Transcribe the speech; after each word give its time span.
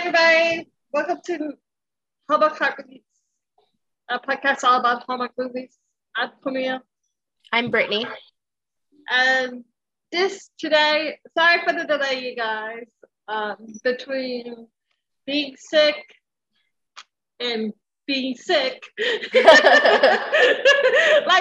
everybody. 0.00 0.66
Welcome 0.94 1.18
to 1.26 1.52
Hallmark 2.26 2.56
Heart 2.56 2.86
Movies, 2.86 3.02
a 4.08 4.18
podcast 4.18 4.64
all 4.64 4.80
about 4.80 5.02
Hallmark 5.02 5.32
movies. 5.36 5.76
I'm 6.16 6.30
Pamia. 6.42 6.80
I'm 7.52 7.70
Brittany. 7.70 8.06
And 9.10 9.62
this 10.10 10.48
today, 10.58 11.18
sorry 11.36 11.60
for 11.66 11.74
the 11.74 11.84
delay, 11.84 12.30
you 12.30 12.34
guys. 12.34 12.86
Um, 13.28 13.56
between 13.84 14.68
being 15.26 15.54
sick 15.58 15.96
and 17.38 17.74
being 18.06 18.36
sick, 18.36 18.82
like 18.98 19.34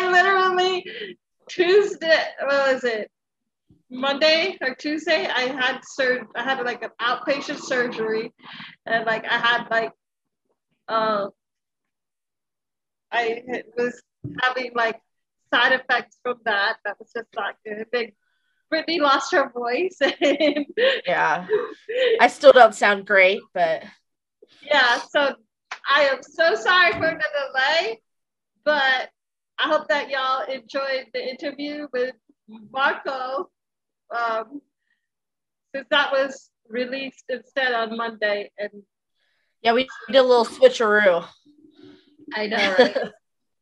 literally 0.03 0.83
Tuesday, 1.47 2.23
what 2.41 2.73
was 2.73 2.83
it? 2.83 3.09
Monday 3.89 4.57
or 4.61 4.75
Tuesday, 4.75 5.27
I 5.27 5.47
had 5.47 5.79
sur- 5.83 6.27
I 6.35 6.43
had 6.43 6.63
like 6.63 6.83
an 6.83 6.91
outpatient 7.01 7.59
surgery, 7.59 8.33
and 8.85 9.05
like 9.05 9.25
I 9.25 9.37
had 9.37 9.67
like, 9.69 9.91
uh, 10.87 11.27
I 13.11 13.43
was 13.77 14.01
having 14.43 14.71
like 14.75 14.99
side 15.53 15.73
effects 15.73 16.17
from 16.21 16.37
that. 16.45 16.77
That 16.85 16.99
was 16.99 17.11
just 17.15 17.29
not 17.35 17.55
good. 17.65 17.85
Big 17.91 18.15
Brittany 18.69 18.99
lost 18.99 19.31
her 19.31 19.49
voice. 19.49 19.97
And 20.21 20.65
Yeah. 21.05 21.47
I 22.21 22.27
still 22.27 22.51
don't 22.51 22.75
sound 22.75 23.07
great, 23.07 23.41
but 23.53 23.83
yeah, 24.61 24.99
so 25.09 25.35
I 25.89 26.03
am 26.03 26.21
so 26.21 26.55
sorry 26.55 26.91
for 26.93 26.99
the 26.99 27.23
delay, 27.53 28.01
but 28.63 29.09
I 29.57 29.67
hope 29.67 29.87
that 29.89 30.09
y'all 30.09 30.43
enjoyed 30.43 31.07
the 31.13 31.27
interview 31.27 31.87
with 31.91 32.15
Marco. 32.47 33.49
Um, 34.15 34.61
since 35.73 35.87
that 35.91 36.11
was 36.11 36.49
released 36.67 37.25
instead 37.29 37.73
on 37.73 37.95
Monday, 37.95 38.51
and 38.57 38.83
yeah, 39.61 39.73
we 39.73 39.87
did 40.07 40.17
a 40.17 40.23
little 40.23 40.45
switcheroo. 40.45 41.25
I 42.33 42.47
know, 42.47 42.75
right? 42.79 42.97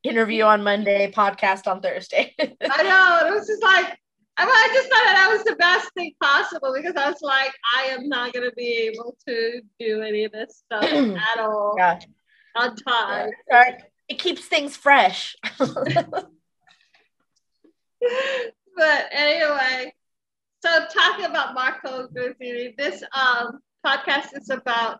Interview 0.03 0.43
on 0.43 0.63
Monday, 0.63 1.11
podcast 1.11 1.67
on 1.67 1.81
Thursday. 1.81 2.33
I 2.39 2.83
know. 2.83 3.27
It 3.27 3.33
was 3.33 3.47
just 3.47 3.63
like, 3.63 3.97
I, 4.37 4.45
mean, 4.45 4.53
I 4.53 4.69
just 4.73 4.89
thought 4.89 5.03
that, 5.05 5.29
was 5.31 5.43
the 5.43 5.55
best 5.55 5.91
thing 5.95 6.13
possible 6.21 6.73
because 6.75 6.95
I 6.95 7.09
was 7.09 7.21
like, 7.21 7.51
I 7.75 7.85
am 7.85 8.07
not 8.07 8.33
going 8.33 8.47
to 8.47 8.55
be 8.55 8.91
able 8.93 9.17
to 9.27 9.61
do 9.79 10.01
any 10.01 10.25
of 10.25 10.31
this 10.31 10.63
stuff 10.65 10.83
at 10.83 11.39
all 11.39 11.75
yeah. 11.77 11.99
on 12.55 12.75
time. 12.75 13.31
Yeah. 13.49 13.77
It 14.07 14.19
keeps 14.19 14.45
things 14.45 14.77
fresh. 14.77 15.35
but 15.59 15.81
anyway, 19.11 19.93
so 20.59 20.85
talking 20.93 21.25
about 21.25 21.53
Marco 21.53 22.07
Grazzini, 22.07 22.73
this 22.77 23.03
um, 23.13 23.59
podcast 23.85 24.37
is 24.39 24.49
about 24.49 24.99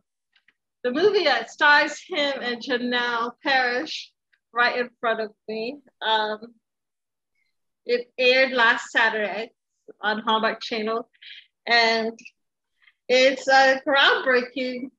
the 0.83 0.91
movie 0.91 1.23
that 1.23 1.50
stars 1.50 2.00
him 2.08 2.41
and 2.41 2.61
Janel 2.61 3.31
Parrish 3.44 4.11
right 4.53 4.78
in 4.78 4.89
front 5.00 5.19
of 5.19 5.31
me. 5.47 5.80
Um, 6.02 6.53
it 7.85 8.11
aired 8.17 8.52
last 8.52 8.91
Saturday 8.91 9.52
on 10.02 10.19
Hallmark 10.19 10.61
Channel, 10.61 11.09
and 11.66 12.17
it's 13.08 13.47
a 13.47 13.81
groundbreaking 13.88 14.91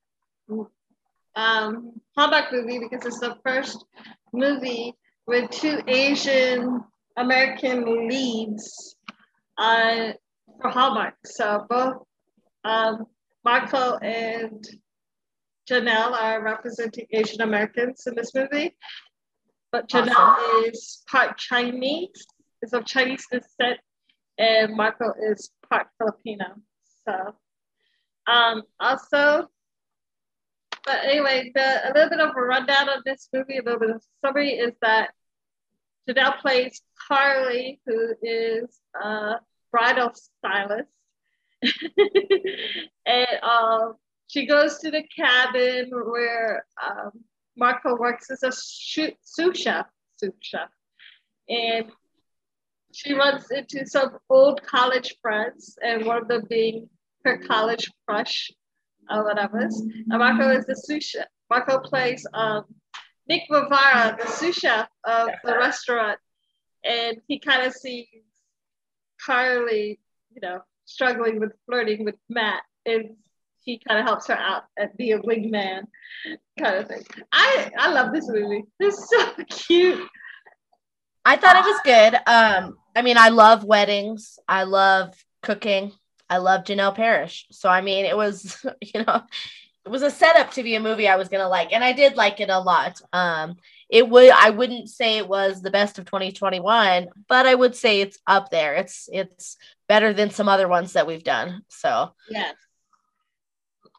um, 1.37 1.93
Hallmark 2.17 2.53
movie 2.53 2.81
because 2.81 3.07
it's 3.07 3.21
the 3.21 3.37
first 3.45 3.85
movie 4.33 4.95
with 5.27 5.51
two 5.51 5.81
Asian 5.87 6.83
American 7.17 8.09
leads 8.09 8.97
uh, 9.59 10.13
for 10.61 10.71
Hallmark. 10.71 11.15
So 11.25 11.67
both 11.69 12.03
um, 12.65 13.07
Marco 13.45 13.97
and 13.99 14.65
Janel 15.69 16.13
are 16.13 16.43
representing 16.43 17.07
Asian 17.13 17.43
Americans 17.43 18.07
in 18.07 18.15
this 18.15 18.35
movie. 18.35 18.77
But 19.71 19.89
Janel 19.89 20.15
awesome. 20.17 20.65
is 20.71 21.03
part 21.11 21.37
Chinese, 21.37 22.27
is 22.63 22.73
of 22.73 22.87
Chinese 22.87 23.27
descent, 23.31 23.79
and 24.39 24.75
Marco 24.75 25.13
is 25.31 25.51
part 25.69 25.89
Filipino. 25.99 26.47
So 27.07 27.35
um, 28.27 28.63
also, 28.81 29.49
but 30.85 31.05
anyway, 31.05 31.53
the, 31.55 31.89
a 31.89 31.93
little 31.93 32.11
bit 32.11 32.21
of 32.21 32.37
a 32.37 32.41
rundown 32.41 32.89
of 32.89 33.05
this 33.05 33.29
movie, 33.33 33.59
a 33.59 33.63
little 33.63 33.81
bit 33.81 33.91
of 33.91 34.03
summary 34.25 34.53
is 34.53 34.73
that 34.81 35.11
Janel 36.09 36.39
plays 36.39 36.81
Carly, 37.07 37.81
who 37.87 38.15
is 38.23 38.81
a 39.03 39.37
bridal 39.71 40.13
stylist. 40.15 40.89
and 43.07 43.27
um, 43.43 43.95
she 44.29 44.47
goes 44.47 44.79
to 44.79 44.91
the 44.91 45.03
cabin 45.15 45.91
where 45.91 46.65
um, 46.83 47.11
Marco 47.57 47.97
works 47.97 48.31
as 48.31 48.43
a 48.43 48.53
sous 48.53 49.59
chef, 49.59 49.87
sous 50.17 50.33
chef. 50.41 50.69
And 51.49 51.87
she 52.93 53.15
runs 53.15 53.51
into 53.51 53.87
some 53.87 54.19
old 54.31 54.63
college 54.63 55.17
friends, 55.21 55.79
and 55.83 56.07
one 56.07 56.19
of 56.19 56.29
them 56.29 56.43
being 56.49 56.89
her 57.25 57.39
college 57.39 57.91
crush, 58.07 58.51
or 59.11 59.25
whatever. 59.25 59.59
And 59.59 60.07
Marco 60.09 60.51
is 60.51 60.67
the 60.67 60.77
sous 60.77 61.05
chef. 61.05 61.27
Marco 61.51 61.81
plays 61.81 62.27
um, 62.35 62.65
Nick 63.29 63.43
Rivera, 63.51 64.17
the 64.19 64.27
sous 64.27 64.55
chef 64.55 64.89
of 65.05 65.31
the 65.45 65.57
restaurant, 65.57 66.19
and 66.85 67.19
he 67.27 67.39
kind 67.39 67.67
of 67.67 67.73
sees 67.73 68.07
Carly, 69.25 69.99
you 70.35 70.41
know, 70.41 70.63
struggling 70.85 71.41
with 71.41 71.53
flirting 71.67 72.05
with 72.05 72.17
Matt, 72.29 72.63
and 72.87 73.17
he 73.65 73.81
kind 73.87 74.01
of 74.01 74.07
helps 74.07 74.27
her 74.29 74.39
out 74.39 74.65
and 74.77 74.91
be 74.97 75.13
a 75.13 75.19
wingman, 75.21 75.83
kind 76.59 76.77
of 76.77 76.89
thing. 76.89 77.05
I 77.33 77.71
I 77.79 77.91
love 77.93 78.13
this 78.13 78.29
movie. 78.29 78.65
It's 78.81 79.09
so 79.11 79.33
cute. 79.51 80.09
I 81.25 81.37
thought 81.37 81.57
it 81.57 81.65
was 81.65 81.81
good. 81.85 82.15
Um, 82.27 82.79
I 82.97 83.03
mean, 83.03 83.19
I 83.19 83.29
love 83.29 83.65
weddings. 83.65 84.39
I 84.49 84.63
love 84.63 85.15
cooking. 85.43 85.93
I 86.31 86.39
love 86.39 86.65
Janel 86.65 86.95
Parrish. 86.95 87.47
So 87.51 87.69
I 87.69 87.81
mean, 87.81 88.07
it 88.07 88.17
was, 88.17 88.65
you 88.81 89.05
know, 89.05 89.23
it 89.85 89.91
was 89.91 90.03
a 90.03 90.11
setup 90.11 90.53
to 90.53 90.63
be 90.63 90.75
a 90.75 90.81
movie 90.81 91.09
I 91.09 91.17
was 91.17 91.29
gonna 91.29 91.49
like, 91.49 91.73
and 91.73 91.85
I 91.85 91.93
did 91.93 92.17
like 92.17 92.41
it 92.41 92.51
a 92.51 92.59
lot. 92.59 93.01
Um, 93.13 93.57
it 93.89 94.09
would 94.09 94.31
I 94.31 94.51
wouldn't 94.51 94.89
say 94.91 95.17
it 95.17 95.29
was 95.29 95.63
the 95.63 95.71
best 95.71 95.99
of 95.99 96.05
2021, 96.05 97.09
but 97.29 97.47
I 97.47 97.55
would 97.55 97.75
say 97.75 98.01
it's 98.01 98.19
up 98.27 98.51
there. 98.51 98.75
It's 98.75 99.09
it's 99.13 99.57
better 99.89 100.13
than 100.13 100.31
some 100.31 100.49
other 100.49 100.69
ones 100.69 100.93
that 100.93 101.07
we've 101.07 101.25
done. 101.25 101.63
So 101.69 102.13
yes, 102.29 102.55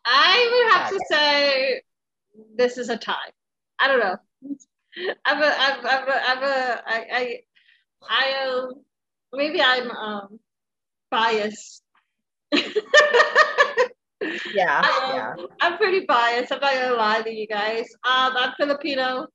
I 0.05 0.49
would 0.51 0.73
have 0.79 0.89
to 0.91 1.05
say 1.09 1.81
this 2.55 2.77
is 2.77 2.89
a 2.89 2.97
tie. 2.97 3.15
I 3.79 3.87
don't 3.87 3.99
know. 3.99 4.17
I'm 5.25 5.41
a 5.41 5.55
I'm 5.57 5.85
I'm 5.85 6.07
a, 6.07 6.21
I'm 6.27 6.43
a 6.43 6.81
I 6.85 7.05
I 7.11 7.39
I 8.09 8.47
um 8.47 8.73
maybe 9.33 9.61
I'm 9.61 9.89
um 9.91 10.39
biased. 11.09 11.83
yeah, 12.51 12.59
um, 14.21 15.15
yeah. 15.15 15.33
I'm 15.61 15.77
pretty 15.77 16.05
biased. 16.05 16.51
I'm 16.51 16.59
not 16.59 16.73
gonna 16.73 16.95
lie 16.95 17.21
to 17.21 17.31
you 17.31 17.47
guys. 17.47 17.87
Um, 18.03 18.33
I'm 18.35 18.53
Filipino, 18.57 19.27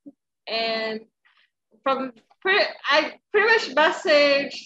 and 0.48 1.00
from 1.82 2.12
pretty, 2.40 2.64
I 2.88 3.14
pretty 3.32 3.46
much 3.46 3.74
messaged 3.74 4.60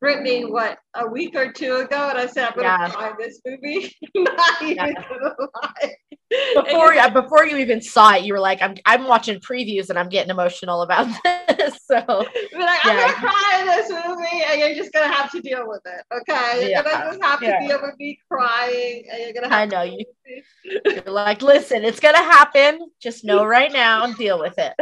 Brittany 0.00 0.44
what 0.44 0.78
a 0.94 1.06
week 1.06 1.36
or 1.36 1.52
two 1.52 1.76
ago, 1.76 2.08
and 2.08 2.18
I 2.18 2.26
said 2.26 2.48
I'm 2.48 2.56
gonna 2.56 2.68
yeah. 2.68 2.92
buy 2.94 3.12
this 3.18 3.40
movie. 3.44 3.94
not 4.14 4.62
even 4.62 4.76
yeah. 4.76 4.92
gonna 5.08 5.34
lie. 5.38 5.94
Before 6.54 6.92
and, 6.92 7.12
before 7.12 7.44
you 7.44 7.56
even 7.56 7.82
saw 7.82 8.14
it, 8.14 8.22
you 8.22 8.32
were 8.32 8.38
like, 8.38 8.62
"I'm 8.62 8.76
I'm 8.86 9.08
watching 9.08 9.40
previews 9.40 9.90
and 9.90 9.98
I'm 9.98 10.08
getting 10.08 10.30
emotional 10.30 10.82
about 10.82 11.08
this." 11.24 11.84
so 11.84 11.96
like, 11.96 12.28
yeah. 12.52 12.80
I'm 12.84 12.96
gonna 12.96 13.12
cry 13.14 13.56
in 13.60 13.66
this 13.66 13.90
movie, 13.90 14.44
and 14.46 14.60
you're 14.60 14.76
just 14.76 14.92
gonna 14.92 15.12
have 15.12 15.32
to 15.32 15.40
deal 15.40 15.66
with 15.66 15.80
it. 15.86 16.04
Okay, 16.12 16.60
you're 16.60 16.70
yeah. 16.70 16.82
gonna 16.84 17.10
just 17.10 17.22
have 17.24 17.40
to 17.40 17.46
yeah. 17.46 17.66
deal 17.66 17.82
with 17.82 17.98
me 17.98 18.16
crying, 18.30 19.02
and 19.10 19.22
you're 19.22 19.32
gonna. 19.32 19.48
have 19.48 19.58
I 19.58 19.66
know 19.66 19.82
you. 19.82 20.04
You're 20.84 21.02
like, 21.06 21.42
listen, 21.42 21.82
it's 21.82 21.98
gonna 21.98 22.18
happen. 22.18 22.92
Just 23.02 23.24
know 23.24 23.44
right 23.44 23.72
now 23.72 24.04
and 24.04 24.16
deal 24.16 24.38
with 24.38 24.54
it. 24.58 24.74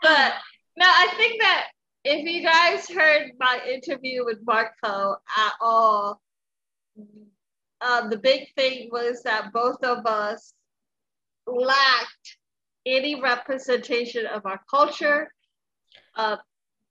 but 0.00 0.32
no, 0.78 0.86
I 0.86 1.12
think 1.18 1.42
that 1.42 1.68
if 2.04 2.24
you 2.24 2.42
guys 2.42 2.88
heard 2.88 3.32
my 3.38 3.60
interview 3.70 4.24
with 4.24 4.38
Marco 4.46 5.16
at 5.36 5.52
all, 5.60 6.22
um, 7.84 8.10
the 8.10 8.18
big 8.18 8.48
thing 8.56 8.88
was 8.92 9.22
that 9.24 9.52
both 9.52 9.82
of 9.82 10.06
us 10.06 10.54
lacked 11.46 12.38
any 12.86 13.20
representation 13.20 14.26
of 14.26 14.46
our 14.46 14.60
culture, 14.70 15.32
uh, 16.16 16.36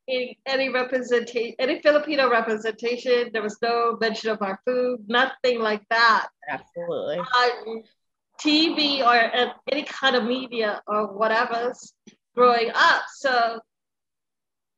any, 0.08 0.38
any 0.46 0.70
representation, 0.70 1.56
any 1.60 1.82
Filipino 1.82 2.30
representation. 2.30 3.30
There 3.34 3.42
was 3.42 3.58
no 3.62 3.98
mention 4.00 4.30
of 4.30 4.42
our 4.42 4.60
food, 4.66 5.06
nothing 5.08 5.60
like 5.60 5.84
that. 5.90 6.28
Absolutely. 6.50 7.18
On 7.18 7.84
TV 8.40 9.02
or 9.02 9.38
uh, 9.38 9.54
any 9.72 9.84
kind 9.84 10.16
of 10.16 10.24
media 10.24 10.82
or 10.88 11.14
whatever 11.14 11.74
growing 12.36 12.72
up. 12.74 13.04
So 13.16 13.60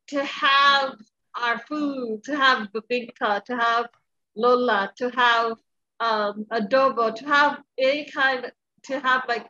to 0.09 0.23
have 0.23 0.95
our 1.35 1.59
food, 1.59 2.23
to 2.25 2.35
have 2.35 2.67
bibingka, 2.71 3.43
to 3.45 3.55
have 3.55 3.87
lola, 4.35 4.91
to 4.97 5.09
have 5.09 5.57
um, 6.03 6.45
adobo, 6.51 7.15
to 7.15 7.25
have 7.25 7.59
any 7.77 8.05
kind, 8.05 8.51
to 8.83 8.99
have 8.99 9.23
like 9.27 9.47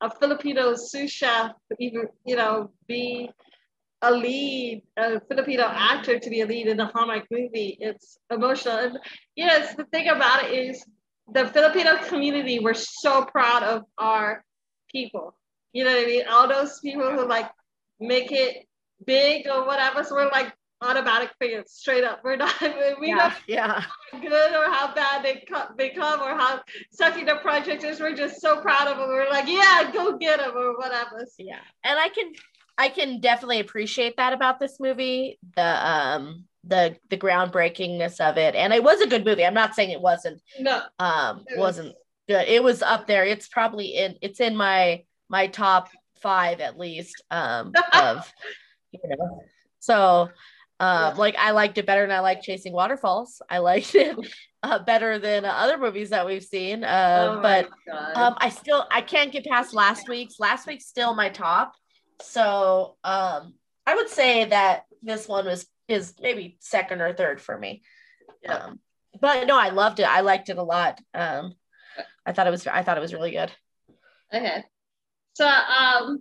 a 0.00 0.10
Filipino 0.10 0.74
sous 0.76 1.10
chef, 1.10 1.52
even 1.78 2.08
you 2.24 2.36
know, 2.36 2.70
be 2.86 3.30
a 4.02 4.12
lead, 4.12 4.82
a 4.96 5.20
Filipino 5.28 5.64
actor 5.64 6.18
to 6.18 6.30
be 6.30 6.40
a 6.42 6.46
lead 6.46 6.68
in 6.68 6.78
a 6.78 6.86
Hallmark 6.86 7.24
movie. 7.30 7.76
It's 7.80 8.16
emotional. 8.30 8.78
And 8.78 8.98
yes, 9.34 9.74
the 9.74 9.84
thing 9.84 10.08
about 10.08 10.44
it 10.44 10.52
is 10.52 10.84
the 11.32 11.46
Filipino 11.46 11.96
community, 12.04 12.60
we're 12.60 12.74
so 12.74 13.24
proud 13.24 13.62
of 13.64 13.82
our 13.98 14.44
people. 14.90 15.34
You 15.72 15.84
know 15.84 15.90
what 15.90 16.04
I 16.04 16.06
mean? 16.06 16.24
All 16.30 16.48
those 16.48 16.78
people 16.80 17.10
who 17.10 17.26
like 17.26 17.50
make 18.00 18.30
it 18.30 18.66
big 19.04 19.46
or 19.48 19.66
whatever. 19.66 20.04
So 20.04 20.14
we're 20.14 20.30
like 20.30 20.52
automatic 20.80 21.30
fans, 21.38 21.72
straight 21.72 22.04
up. 22.04 22.20
We're 22.22 22.36
not, 22.36 22.54
we 23.00 23.08
yeah, 23.08 23.34
yeah. 23.46 23.84
good 24.12 24.54
or 24.54 24.72
how 24.72 24.94
bad 24.94 25.24
they 25.24 25.44
become 25.76 26.20
or 26.20 26.36
how 26.36 26.60
sucky 26.98 27.26
the 27.26 27.36
project 27.36 27.84
is. 27.84 28.00
We're 28.00 28.14
just 28.14 28.40
so 28.40 28.60
proud 28.60 28.88
of 28.88 28.98
them. 28.98 29.08
We're 29.08 29.28
like, 29.30 29.48
yeah, 29.48 29.90
go 29.92 30.16
get 30.16 30.38
them 30.38 30.56
or 30.56 30.76
whatever. 30.76 31.26
Yeah. 31.38 31.60
And 31.84 31.98
I 31.98 32.08
can 32.08 32.32
I 32.76 32.88
can 32.88 33.20
definitely 33.20 33.60
appreciate 33.60 34.16
that 34.16 34.32
about 34.32 34.60
this 34.60 34.78
movie. 34.78 35.38
The 35.56 35.88
um 35.88 36.44
the 36.64 36.96
the 37.10 37.16
groundbreakingness 37.16 38.20
of 38.20 38.36
it. 38.38 38.54
And 38.54 38.72
it 38.72 38.84
was 38.84 39.00
a 39.00 39.08
good 39.08 39.24
movie. 39.24 39.44
I'm 39.44 39.54
not 39.54 39.74
saying 39.74 39.90
it 39.90 40.00
wasn't. 40.00 40.40
No. 40.60 40.82
Um 40.98 41.44
it 41.48 41.58
was. 41.58 41.78
wasn't 41.78 41.96
good. 42.28 42.46
It 42.46 42.62
was 42.62 42.82
up 42.82 43.06
there. 43.06 43.24
It's 43.24 43.48
probably 43.48 43.96
in 43.96 44.16
it's 44.22 44.40
in 44.40 44.56
my 44.56 45.04
my 45.28 45.48
top 45.48 45.88
5 46.22 46.60
at 46.60 46.78
least 46.78 47.22
um 47.30 47.72
of 47.92 48.32
you 48.92 49.00
know. 49.04 49.42
So 49.80 50.30
um 50.80 51.16
like 51.16 51.36
I 51.38 51.50
liked 51.50 51.78
it 51.78 51.86
better 51.86 52.02
than 52.02 52.16
I 52.16 52.20
like 52.20 52.42
Chasing 52.42 52.72
Waterfalls. 52.72 53.42
I 53.50 53.58
liked 53.58 53.94
it 53.94 54.16
uh, 54.62 54.78
better 54.80 55.18
than 55.18 55.44
uh, 55.44 55.48
other 55.48 55.78
movies 55.78 56.10
that 56.10 56.26
we've 56.26 56.44
seen. 56.44 56.84
Uh, 56.84 57.38
oh 57.38 57.42
but 57.42 57.66
um, 58.16 58.34
I 58.38 58.48
still 58.50 58.86
I 58.90 59.00
can't 59.00 59.32
get 59.32 59.44
past 59.44 59.74
last 59.74 60.08
week's. 60.08 60.38
Last 60.38 60.66
week's 60.66 60.86
still 60.86 61.14
my 61.14 61.28
top. 61.28 61.72
So 62.22 62.96
um, 63.04 63.54
I 63.86 63.94
would 63.94 64.08
say 64.08 64.46
that 64.46 64.82
this 65.02 65.28
one 65.28 65.46
was 65.46 65.66
is 65.88 66.14
maybe 66.20 66.58
second 66.60 67.00
or 67.00 67.12
third 67.12 67.40
for 67.40 67.56
me. 67.58 67.82
Yeah. 68.42 68.54
Um, 68.54 68.80
but 69.20 69.46
no, 69.46 69.58
I 69.58 69.70
loved 69.70 70.00
it. 70.00 70.08
I 70.08 70.20
liked 70.20 70.48
it 70.48 70.58
a 70.58 70.62
lot. 70.62 71.00
Um, 71.14 71.54
I 72.24 72.32
thought 72.32 72.46
it 72.46 72.50
was 72.50 72.66
I 72.66 72.82
thought 72.82 72.98
it 72.98 73.02
was 73.02 73.14
really 73.14 73.30
good. 73.30 73.50
Okay. 74.32 74.64
So 75.34 75.46
um 75.46 76.20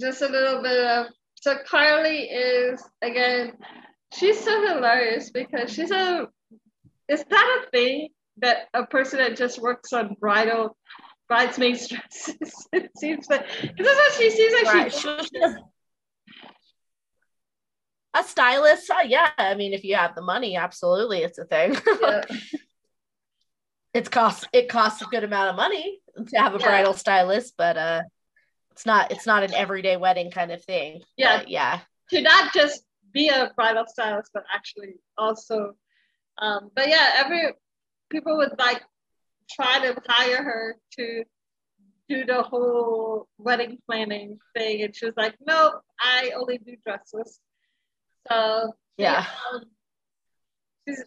just 0.00 0.22
a 0.22 0.28
little 0.28 0.62
bit 0.62 0.86
of 0.86 1.06
so 1.40 1.56
Carly 1.66 2.22
is 2.24 2.82
again 3.02 3.52
she's 4.14 4.38
so 4.38 4.66
hilarious 4.66 5.30
because 5.30 5.72
she's 5.72 5.90
a 5.90 6.28
is 7.08 7.24
that 7.24 7.62
a 7.62 7.70
thing 7.70 8.08
that 8.38 8.68
a 8.74 8.86
person 8.86 9.18
that 9.18 9.36
just 9.36 9.60
works 9.60 9.92
on 9.92 10.16
bridal 10.20 10.76
bridesmaids 11.28 11.88
dresses. 11.90 12.68
it 12.72 12.90
seems 12.96 13.28
like 13.28 13.46
this 13.48 13.86
is 13.86 13.96
what 13.96 14.12
she 14.14 14.30
seems 14.30 14.52
like 14.62 14.74
right. 14.74 14.92
she, 14.92 15.08
a 18.14 18.24
stylist. 18.24 18.90
Oh, 18.92 19.02
yeah, 19.02 19.30
I 19.36 19.54
mean, 19.54 19.72
if 19.72 19.84
you 19.84 19.94
have 19.96 20.14
the 20.14 20.22
money, 20.22 20.56
absolutely, 20.56 21.18
it's 21.18 21.38
a 21.38 21.44
thing. 21.44 21.76
Yeah. 22.00 22.22
it's 23.94 24.08
cost 24.08 24.46
it 24.52 24.68
costs 24.68 25.02
a 25.02 25.06
good 25.06 25.24
amount 25.24 25.50
of 25.50 25.56
money 25.56 26.00
to 26.28 26.38
have 26.38 26.54
a 26.54 26.58
yeah. 26.58 26.66
bridal 26.66 26.94
stylist, 26.94 27.54
but 27.56 27.76
uh, 27.76 28.02
it's 28.78 28.86
not 28.86 29.10
it's 29.10 29.26
not 29.26 29.42
an 29.42 29.52
everyday 29.54 29.96
wedding 29.96 30.30
kind 30.30 30.52
of 30.52 30.62
thing. 30.62 31.02
Yeah, 31.16 31.38
but, 31.38 31.50
yeah. 31.50 31.80
To 32.10 32.22
not 32.22 32.54
just 32.54 32.84
be 33.12 33.28
a 33.28 33.50
bridal 33.56 33.84
stylist, 33.88 34.30
but 34.32 34.44
actually 34.54 34.94
also, 35.16 35.74
um, 36.40 36.70
but 36.76 36.88
yeah, 36.88 37.14
every 37.16 37.54
people 38.08 38.36
would 38.36 38.56
like 38.56 38.80
try 39.50 39.80
to 39.80 40.00
hire 40.06 40.44
her 40.44 40.76
to 40.96 41.24
do 42.08 42.24
the 42.24 42.40
whole 42.40 43.26
wedding 43.36 43.78
planning 43.84 44.38
thing. 44.56 44.82
And 44.82 44.94
she 44.94 45.06
was 45.06 45.14
like, 45.16 45.34
no, 45.44 45.80
I 46.00 46.30
only 46.36 46.58
do 46.58 46.76
dresses. 46.86 47.40
So 48.30 48.74
yeah. 48.96 49.26
Um, 49.52 49.64
she's 50.86 51.02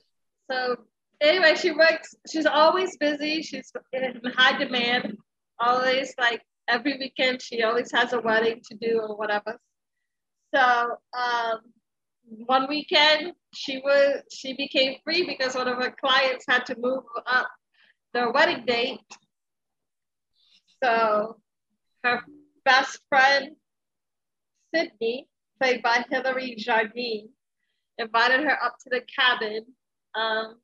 so 0.51 0.75
anyway, 1.21 1.55
she 1.55 1.71
works, 1.71 2.15
she's 2.29 2.45
always 2.45 2.97
busy, 2.97 3.41
she's 3.43 3.71
in 3.93 4.19
high 4.35 4.57
demand, 4.57 5.15
always 5.57 6.13
like 6.19 6.41
every 6.71 6.97
weekend 6.97 7.41
she 7.41 7.63
always 7.63 7.91
has 7.91 8.13
a 8.13 8.19
wedding 8.19 8.61
to 8.69 8.75
do 8.75 8.99
or 9.01 9.17
whatever. 9.17 9.59
So 10.55 10.97
um 11.13 11.59
one 12.45 12.67
weekend 12.69 13.33
she 13.53 13.79
was 13.79 14.23
she 14.31 14.53
became 14.53 14.95
free 15.03 15.25
because 15.25 15.55
one 15.55 15.67
of 15.67 15.77
her 15.77 15.93
clients 16.03 16.45
had 16.47 16.65
to 16.67 16.75
move 16.79 17.03
up 17.25 17.47
their 18.13 18.31
wedding 18.31 18.65
date. 18.65 18.99
So 20.83 21.37
her 22.03 22.21
best 22.65 22.99
friend, 23.09 23.55
Sydney, 24.73 25.27
played 25.61 25.83
by 25.83 26.05
Hilary 26.09 26.55
Jardine, 26.57 27.29
invited 27.97 28.41
her 28.41 28.63
up 28.63 28.77
to 28.79 28.89
the 28.89 29.01
cabin 29.01 29.65
um, 30.15 30.57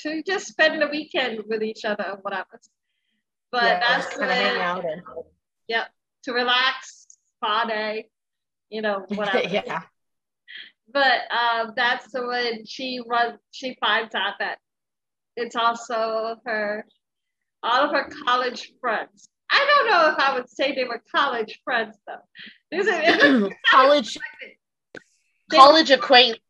to 0.00 0.22
just 0.22 0.46
spend 0.46 0.80
the 0.80 0.88
weekend 0.88 1.42
with 1.48 1.62
each 1.62 1.84
other 1.84 2.04
or 2.12 2.18
whatever. 2.22 2.60
But 3.50 3.62
yeah, 3.64 3.80
that's 3.80 4.18
when, 4.18 4.28
hang 4.28 4.60
out 4.60 4.84
and... 4.84 5.02
yeah, 5.68 5.84
to 6.24 6.32
relax, 6.32 7.06
spa 7.36 7.64
day, 7.64 8.08
you 8.68 8.82
know, 8.82 9.04
whatever. 9.08 9.48
yeah. 9.48 9.82
But 10.92 11.20
um, 11.30 11.72
that's 11.76 12.12
when 12.12 12.64
she 12.66 13.00
runs. 13.06 13.38
She 13.50 13.76
finds 13.80 14.14
out 14.14 14.34
that 14.38 14.58
it's 15.36 15.54
also 15.54 16.36
her, 16.46 16.86
all 17.62 17.84
of 17.84 17.90
her 17.92 18.10
college 18.26 18.72
friends. 18.80 19.28
I 19.50 19.66
don't 19.66 19.90
know 19.90 20.12
if 20.12 20.18
I 20.18 20.34
would 20.34 20.48
say 20.48 20.74
they 20.74 20.84
were 20.84 21.02
college 21.14 21.60
friends 21.64 21.96
though. 22.06 22.76
Is 22.76 22.86
it, 22.90 23.52
college 23.70 24.18
college 25.50 25.90
acquaintances. 25.90 26.40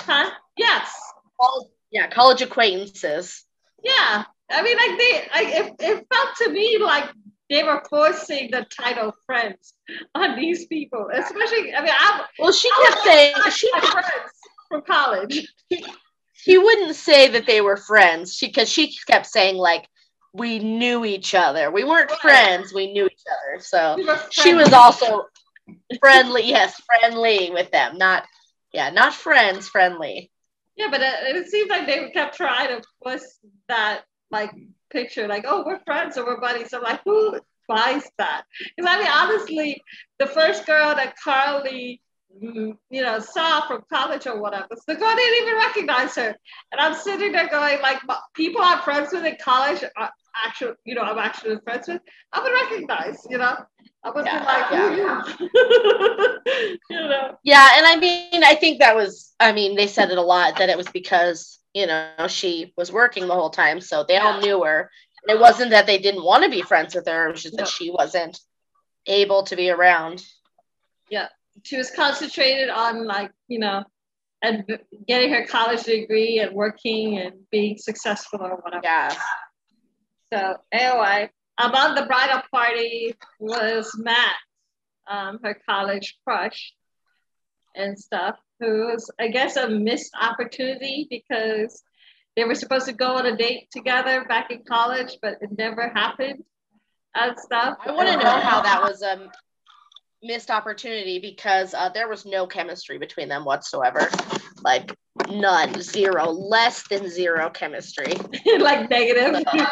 Huh? 0.00 0.30
Yes. 0.56 0.92
College, 1.40 1.68
yeah, 1.90 2.08
college 2.08 2.42
acquaintances. 2.42 3.44
Yeah, 3.84 4.24
I 4.50 4.62
mean, 4.62 4.76
like 4.76 4.98
they, 4.98 5.28
like 5.34 5.54
it, 5.54 5.74
it 5.80 6.06
felt 6.12 6.36
to 6.38 6.50
me 6.50 6.78
like 6.78 7.10
they 7.50 7.62
were 7.62 7.82
forcing 7.88 8.50
the 8.50 8.66
title 8.70 9.12
friends 9.26 9.74
on 10.14 10.36
these 10.36 10.66
people, 10.66 11.08
especially. 11.12 11.74
I 11.74 11.82
mean, 11.82 11.92
I 11.92 12.24
well, 12.38 12.52
she 12.52 12.70
kept 12.82 12.98
saying 13.04 13.34
she 13.52 13.70
had 13.74 13.84
friends 13.84 14.32
from 14.68 14.82
college 14.82 15.46
she 16.44 16.58
wouldn't 16.58 16.94
say 16.94 17.28
that 17.28 17.46
they 17.46 17.62
were 17.62 17.78
friends 17.78 18.38
because 18.38 18.68
she, 18.68 18.90
she, 18.90 19.00
kept 19.06 19.24
saying 19.24 19.56
like 19.56 19.88
we 20.34 20.58
knew 20.58 21.06
each 21.06 21.34
other. 21.34 21.70
We 21.70 21.84
weren't 21.84 22.10
right. 22.10 22.20
friends, 22.20 22.74
we 22.74 22.92
knew 22.92 23.06
each 23.06 23.22
other. 23.32 23.62
So 23.62 23.96
she 24.30 24.52
was 24.52 24.70
also 24.74 25.24
friendly, 26.00 26.46
yes, 26.46 26.78
friendly 26.84 27.50
with 27.50 27.70
them. 27.70 27.96
Not 27.96 28.24
yeah, 28.74 28.90
not 28.90 29.14
friends, 29.14 29.68
friendly. 29.68 30.30
Yeah, 30.76 30.88
but 30.90 31.00
it, 31.00 31.36
it 31.36 31.48
seems 31.48 31.70
like 31.70 31.86
they 31.86 32.10
kept 32.10 32.36
trying 32.36 32.68
to 32.68 32.82
push 33.02 33.22
that 33.68 34.02
like 34.30 34.50
picture, 34.90 35.28
like, 35.28 35.44
oh, 35.46 35.62
we're 35.64 35.80
friends 35.84 36.18
or 36.18 36.24
we're 36.24 36.40
buddies. 36.40 36.70
So 36.70 36.80
like, 36.80 37.00
who 37.04 37.38
buys 37.68 38.08
that? 38.18 38.42
Because 38.76 38.90
I 38.90 38.98
mean, 38.98 39.08
honestly, 39.10 39.82
the 40.18 40.26
first 40.26 40.66
girl 40.66 40.94
that 40.94 41.14
Carly 41.22 42.00
Mm-hmm. 42.42 42.72
you 42.90 43.02
know, 43.02 43.20
saw 43.20 43.66
from 43.66 43.84
college 43.92 44.26
or 44.26 44.40
whatever. 44.40 44.66
So 44.70 44.82
the 44.88 44.96
girl 44.96 45.14
didn't 45.14 45.42
even 45.42 45.54
recognize 45.56 46.14
her. 46.16 46.34
And 46.72 46.80
I'm 46.80 46.94
sitting 46.94 47.30
there 47.30 47.48
going, 47.48 47.80
like, 47.80 48.00
people 48.34 48.60
I'm 48.60 48.80
friends 48.80 49.12
with 49.12 49.24
in 49.24 49.36
college 49.40 49.84
uh, 49.84 49.88
are 49.96 50.10
actually, 50.44 50.72
you 50.84 50.94
know, 50.94 51.02
I'm 51.02 51.18
actually 51.18 51.56
friends 51.62 51.86
with, 51.86 52.02
I 52.32 52.42
would 52.42 52.52
recognize, 52.52 53.24
you 53.30 53.38
know. 53.38 53.56
I 54.02 54.10
would 54.10 54.26
yeah, 54.26 54.40
be 54.40 54.44
like, 54.46 54.70
yeah. 54.72 55.22
you 56.90 57.08
know. 57.08 57.38
Yeah, 57.44 57.68
and 57.76 57.86
I 57.86 57.96
mean, 57.96 58.42
I 58.42 58.54
think 58.56 58.80
that 58.80 58.96
was, 58.96 59.32
I 59.38 59.52
mean, 59.52 59.76
they 59.76 59.86
said 59.86 60.10
it 60.10 60.18
a 60.18 60.22
lot 60.22 60.58
that 60.58 60.68
it 60.68 60.76
was 60.76 60.88
because, 60.88 61.60
you 61.72 61.86
know, 61.86 62.26
she 62.26 62.72
was 62.76 62.90
working 62.90 63.28
the 63.28 63.34
whole 63.34 63.50
time. 63.50 63.80
So 63.80 64.04
they 64.06 64.16
all 64.16 64.40
knew 64.40 64.64
her. 64.64 64.90
And 65.22 65.36
it 65.36 65.40
wasn't 65.40 65.70
that 65.70 65.86
they 65.86 65.98
didn't 65.98 66.24
want 66.24 66.42
to 66.44 66.50
be 66.50 66.62
friends 66.62 66.94
with 66.94 67.06
her, 67.06 67.28
it 67.28 67.32
was 67.32 67.42
just 67.44 67.56
that 67.56 67.68
she 67.68 67.90
wasn't 67.90 68.40
able 69.06 69.44
to 69.44 69.56
be 69.56 69.70
around. 69.70 70.24
Yeah 71.08 71.28
she 71.62 71.76
was 71.76 71.90
concentrated 71.90 72.68
on 72.68 73.06
like 73.06 73.30
you 73.48 73.58
know 73.58 73.84
and 74.42 74.64
getting 75.08 75.32
her 75.32 75.46
college 75.46 75.84
degree 75.84 76.38
and 76.38 76.54
working 76.54 77.18
and 77.18 77.34
being 77.50 77.78
successful 77.78 78.40
or 78.42 78.56
whatever. 78.56 78.82
Yeah. 78.84 79.16
So 80.32 80.56
anyway, 80.70 81.30
about 81.58 81.96
the 81.96 82.06
bridal 82.06 82.42
party 82.52 83.14
was 83.38 83.90
Matt, 83.96 84.34
um, 85.08 85.38
her 85.42 85.58
college 85.68 86.18
crush 86.24 86.74
and 87.74 87.98
stuff, 87.98 88.36
who 88.60 88.86
was 88.88 89.10
I 89.18 89.28
guess 89.28 89.56
a 89.56 89.68
missed 89.68 90.12
opportunity 90.20 91.06
because 91.08 91.82
they 92.36 92.44
were 92.44 92.54
supposed 92.54 92.86
to 92.86 92.92
go 92.92 93.16
on 93.16 93.26
a 93.26 93.36
date 93.36 93.68
together 93.70 94.24
back 94.28 94.50
in 94.50 94.64
college, 94.64 95.18
but 95.22 95.38
it 95.40 95.56
never 95.56 95.88
happened 95.88 96.42
and 97.14 97.38
stuff. 97.38 97.78
I 97.86 97.92
want 97.92 98.08
to 98.08 98.16
know 98.16 98.40
how 98.40 98.60
that 98.62 98.82
was 98.82 99.02
um 99.02 99.30
missed 100.24 100.50
opportunity 100.50 101.18
because 101.18 101.74
uh, 101.74 101.90
there 101.90 102.08
was 102.08 102.24
no 102.24 102.46
chemistry 102.46 102.98
between 102.98 103.28
them 103.28 103.44
whatsoever. 103.44 104.08
Like 104.62 104.96
none, 105.30 105.80
zero, 105.80 106.30
less 106.30 106.88
than 106.88 107.08
zero 107.08 107.50
chemistry. 107.50 108.14
like 108.58 108.90
negative. 108.90 109.42
So, 109.52 109.66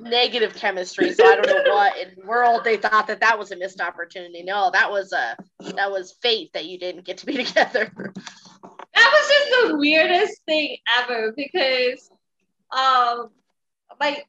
negative 0.00 0.54
chemistry. 0.54 1.12
So 1.12 1.26
I 1.26 1.36
don't 1.36 1.46
know 1.46 1.72
what 1.72 1.96
in 1.98 2.14
the 2.16 2.26
world 2.26 2.64
they 2.64 2.76
thought 2.76 3.06
that 3.06 3.20
that 3.20 3.38
was 3.38 3.50
a 3.52 3.56
missed 3.56 3.80
opportunity. 3.80 4.42
No, 4.42 4.70
that 4.72 4.90
was 4.90 5.12
a 5.12 5.36
that 5.74 5.90
was 5.90 6.16
fate 6.22 6.52
that 6.54 6.66
you 6.66 6.78
didn't 6.78 7.04
get 7.04 7.18
to 7.18 7.26
be 7.26 7.36
together. 7.44 7.92
That 8.94 9.12
was 9.12 9.28
just 9.28 9.68
the 9.68 9.78
weirdest 9.78 10.42
thing 10.44 10.76
ever 10.98 11.32
because, 11.36 12.10
um, 12.76 13.30
like, 14.00 14.26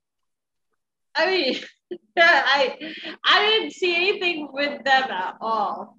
I 1.16 1.26
mean, 1.26 1.60
I 2.18 2.78
I 3.26 3.46
didn't 3.46 3.72
see 3.72 3.96
anything 3.96 4.50
with 4.52 4.84
them 4.84 5.04
at 5.04 5.36
all, 5.42 5.98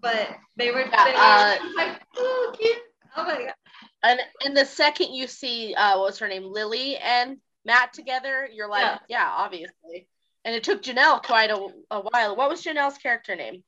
but 0.00 0.28
they 0.56 0.70
were, 0.70 0.80
Yeah, 0.80 1.04
they 1.04 1.12
were 1.12 1.18
uh, 1.18 1.74
like, 1.76 2.00
oh, 2.16 2.54
cute. 2.58 2.76
Oh 3.16 3.24
my 3.24 3.44
god. 3.44 3.54
And 4.02 4.20
and 4.44 4.56
the 4.56 4.66
second 4.66 5.14
you 5.14 5.26
see 5.26 5.74
uh 5.74 5.98
what 5.98 6.06
was 6.06 6.18
her 6.18 6.28
name, 6.28 6.44
Lily 6.44 6.96
and 6.96 7.38
Matt 7.64 7.92
together, 7.92 8.48
you're 8.52 8.68
like, 8.68 8.82
Yeah. 8.82 8.98
yeah, 9.08 9.30
obviously. 9.30 10.08
And 10.44 10.54
it 10.54 10.62
took 10.62 10.82
Janel 10.82 11.22
quite 11.22 11.50
a, 11.50 11.68
a 11.90 12.00
while. 12.00 12.36
What 12.36 12.50
was 12.50 12.62
Janel's 12.62 12.98
character 12.98 13.34
name? 13.34 13.62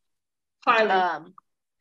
Carly. 0.65 0.91
Um 0.91 1.35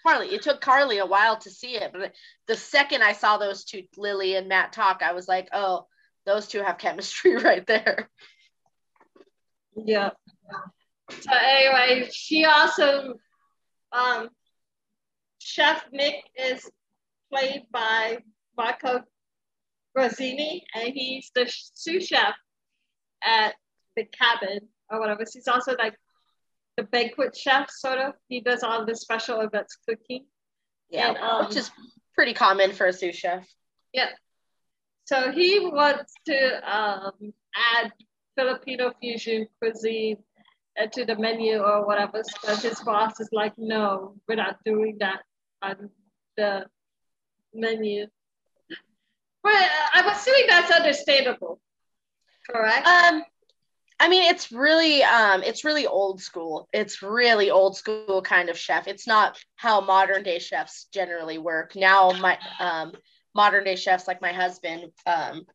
Carly. 0.06 0.28
It 0.28 0.44
took 0.44 0.62
Carly 0.62 1.00
a 1.00 1.06
while 1.06 1.38
to 1.40 1.50
see 1.50 1.76
it, 1.76 1.92
but 1.92 2.14
the 2.48 2.56
second 2.56 3.02
I 3.04 3.14
saw 3.14 3.38
those 3.38 3.66
two, 3.66 3.84
Lily 3.98 4.36
and 4.36 4.48
Matt, 4.48 4.72
talk, 4.72 5.02
I 5.02 5.14
was 5.14 5.28
like, 5.28 5.50
oh, 5.52 5.88
those 6.26 6.48
two 6.48 6.62
have 6.62 6.78
chemistry 6.78 7.36
right 7.44 7.66
there. 7.66 8.10
Yeah. 9.76 10.12
So 11.10 11.32
anyway, 11.34 12.10
she 12.12 12.46
also 12.46 13.16
um 13.92 14.30
Chef 15.40 15.86
Nick 15.92 16.24
is 16.36 16.70
played 17.32 17.64
by 17.72 18.18
Marco 18.58 19.02
Grazzini 19.96 20.64
and 20.74 20.94
he's 20.94 21.32
the 21.36 21.46
sous 21.48 22.08
chef 22.08 22.36
at 23.24 23.54
the 23.96 24.06
cabin 24.06 24.60
or 24.90 25.00
whatever. 25.00 25.24
He's 25.32 25.48
also 25.48 25.76
like 25.78 25.96
the 26.78 26.84
banquet 26.84 27.36
chef 27.36 27.70
sort 27.70 28.00
of. 28.00 28.14
He 28.28 28.42
does 28.42 28.64
all 28.64 28.86
the 28.86 28.96
special 28.96 29.42
events 29.42 29.78
cooking. 29.88 30.26
Yeah, 30.90 31.10
And, 31.10 31.18
um, 31.18 31.46
which 31.46 31.58
is 31.58 31.72
pretty 32.14 32.34
common 32.34 32.72
for 32.74 32.88
a 32.88 32.94
sous 32.94 33.16
chef. 33.16 33.48
Yeah. 33.94 34.10
So 35.06 35.32
he 35.32 35.60
wants 35.60 36.14
to 36.26 36.78
um, 36.78 37.34
add 37.76 37.92
Filipino 38.36 38.92
fusion 39.00 39.48
cuisine 39.60 40.18
uh, 40.80 40.88
to 40.88 41.06
the 41.06 41.16
menu 41.16 41.58
or 41.60 41.86
whatever. 41.86 42.24
But 42.46 42.60
his 42.60 42.80
boss 42.82 43.20
is 43.20 43.30
like, 43.32 43.54
no, 43.58 44.16
we're 44.28 44.36
not 44.36 44.58
doing 44.66 44.98
that 45.00 45.22
on 45.62 45.90
the 46.38 46.66
menu. 47.54 48.08
But 49.44 49.54
uh, 49.54 49.88
I'm 49.94 50.08
assuming 50.10 50.46
that's 50.48 50.72
understandable, 50.72 51.60
correct? 52.50 52.88
Um, 52.88 53.24
I 54.00 54.10
mean, 54.10 54.24
it's 54.30 54.52
really, 54.52 55.04
um, 55.04 55.44
it's 55.44 55.64
really 55.64 55.88
old 55.88 56.20
school. 56.20 56.68
It's 56.74 57.02
really 57.02 57.52
old 57.52 57.78
school 57.78 58.22
kind 58.22 58.50
of 58.50 58.58
chef. 58.58 58.88
It's 58.88 59.08
not 59.08 59.38
how 59.56 59.82
modern 59.82 60.24
day 60.24 60.40
chefs 60.40 60.88
generally 60.92 61.38
work. 61.38 61.76
Now, 61.76 62.12
my 62.12 62.38
um, 62.60 62.94
modern 63.34 63.64
day 63.64 63.76
chefs, 63.76 64.08
like 64.08 64.22
my 64.22 64.34
husband, 64.34 64.92
um, 65.06 65.46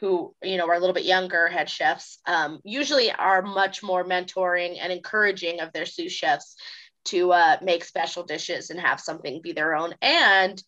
who 0.00 0.34
you 0.42 0.56
know 0.56 0.68
are 0.68 0.74
a 0.74 0.78
little 0.80 0.94
bit 0.94 1.04
younger 1.04 1.48
head 1.48 1.68
chefs, 1.68 2.18
um, 2.26 2.60
usually 2.64 3.10
are 3.10 3.42
much 3.42 3.82
more 3.82 4.04
mentoring 4.04 4.76
and 4.80 4.92
encouraging 4.92 5.60
of 5.60 5.72
their 5.72 5.86
sous 5.86 6.12
chefs 6.12 6.56
to 7.06 7.32
uh, 7.32 7.56
make 7.62 7.84
special 7.84 8.24
dishes 8.24 8.70
and 8.70 8.80
have 8.80 9.00
something 9.00 9.40
be 9.42 9.52
their 9.52 9.74
own 9.74 9.94
and 10.02 10.62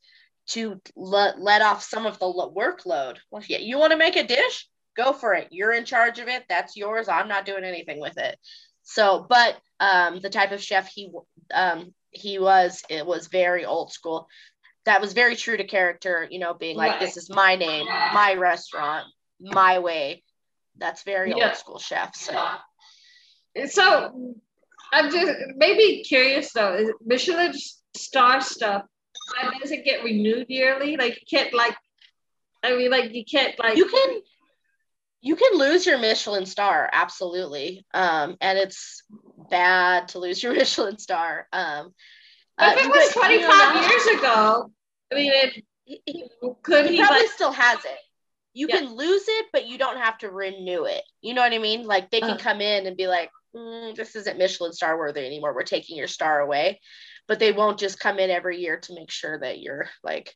to 0.46 0.80
let, 0.96 1.40
let 1.40 1.62
off 1.62 1.82
some 1.82 2.06
of 2.06 2.18
the 2.18 2.26
lo- 2.26 2.52
workload. 2.56 3.18
Well, 3.30 3.42
yeah, 3.46 3.58
you 3.58 3.78
want 3.78 3.90
to 3.90 3.98
make 3.98 4.16
a 4.16 4.26
dish? 4.26 4.66
Go 4.96 5.12
for 5.12 5.34
it. 5.34 5.48
You're 5.50 5.72
in 5.74 5.84
charge 5.84 6.18
of 6.18 6.28
it. 6.28 6.44
That's 6.48 6.76
yours. 6.76 7.08
I'm 7.08 7.28
not 7.28 7.44
doing 7.44 7.64
anything 7.64 8.00
with 8.00 8.16
it. 8.16 8.38
So, 8.82 9.26
but 9.28 9.58
um, 9.78 10.20
the 10.20 10.30
type 10.30 10.52
of 10.52 10.62
chef 10.62 10.88
he 10.88 11.12
um, 11.52 11.92
he 12.10 12.38
was, 12.38 12.82
it 12.88 13.04
was 13.04 13.26
very 13.26 13.66
old 13.66 13.92
school. 13.92 14.28
That 14.86 15.00
was 15.02 15.12
very 15.12 15.36
true 15.36 15.56
to 15.56 15.64
character. 15.64 16.26
You 16.30 16.38
know, 16.38 16.54
being 16.54 16.76
like, 16.76 16.92
Right. 16.92 17.00
"This 17.00 17.16
is 17.18 17.28
my 17.28 17.56
name, 17.56 17.84
my 17.86 18.34
restaurant, 18.38 19.06
my 19.40 19.78
way." 19.78 20.22
That's 20.76 21.02
very 21.02 21.32
Yeah. 21.36 21.48
old 21.48 21.56
school 21.56 21.78
chef. 21.78 22.14
So, 22.14 22.32
So 23.66 24.34
I'm 24.92 25.10
just 25.10 25.32
maybe 25.56 26.02
curious 26.04 26.52
though, 26.52 26.74
is 26.76 26.90
Michelin 27.04 27.52
star 27.96 28.40
stuff 28.40 28.84
that 29.42 29.52
doesn't 29.60 29.84
get 29.84 30.04
renewed 30.04 30.46
yearly? 30.48 30.96
Like 30.96 31.20
you 31.20 31.26
can't 31.38 31.52
like 31.52 31.76
I 32.62 32.76
mean 32.76 32.90
like 32.90 33.12
you 33.12 33.24
can't 33.24 33.58
like 33.58 33.76
you 33.76 33.88
can 33.88 34.20
you 35.20 35.34
can 35.34 35.58
lose 35.58 35.84
your 35.84 35.98
Michelin 35.98 36.46
star, 36.46 36.88
absolutely. 36.92 37.84
Um, 37.92 38.36
and 38.40 38.56
it's 38.56 39.02
bad 39.50 40.08
to 40.08 40.20
lose 40.20 40.40
your 40.40 40.54
Michelin 40.60 40.98
star. 40.98 41.48
Um, 41.52 41.92
uh, 42.56 42.74
if 42.76 42.84
it 42.84 42.88
was 42.88 43.12
could- 43.12 43.30
you 43.32 43.40
know, 43.40 43.48
25 43.48 43.90
years 43.90 44.06
ago, 44.18 44.70
I 45.10 45.14
mean 45.16 45.32
it, 45.34 45.64
could 46.62 46.86
he 46.86 46.96
he 46.96 47.02
probably 47.02 47.22
like 47.22 47.30
still 47.30 47.52
has 47.52 47.84
it. 47.84 47.98
You 48.58 48.66
Yeah. 48.68 48.78
can 48.78 48.96
lose 48.96 49.22
it, 49.28 49.46
but 49.52 49.68
you 49.68 49.78
don't 49.78 49.98
have 49.98 50.18
to 50.18 50.30
renew 50.30 50.84
it. 50.84 51.04
You 51.20 51.32
know 51.32 51.42
what 51.42 51.52
I 51.52 51.58
mean? 51.58 51.86
Like 51.86 52.10
they 52.10 52.18
can 52.18 52.30
Uh. 52.30 52.38
come 52.38 52.60
in 52.60 52.88
and 52.88 52.96
be 52.96 53.06
like, 53.06 53.30
"Mm, 53.54 53.94
"This 53.94 54.16
isn't 54.16 54.36
Michelin 54.36 54.72
star 54.72 54.98
worthy 54.98 55.24
anymore. 55.24 55.54
We're 55.54 55.62
taking 55.62 55.96
your 55.96 56.08
star 56.08 56.40
away," 56.40 56.80
but 57.28 57.38
they 57.38 57.52
won't 57.52 57.78
just 57.78 58.00
come 58.00 58.18
in 58.18 58.30
every 58.30 58.58
year 58.58 58.80
to 58.80 58.94
make 58.94 59.12
sure 59.12 59.38
that 59.38 59.60
you're 59.60 59.88
like, 60.02 60.34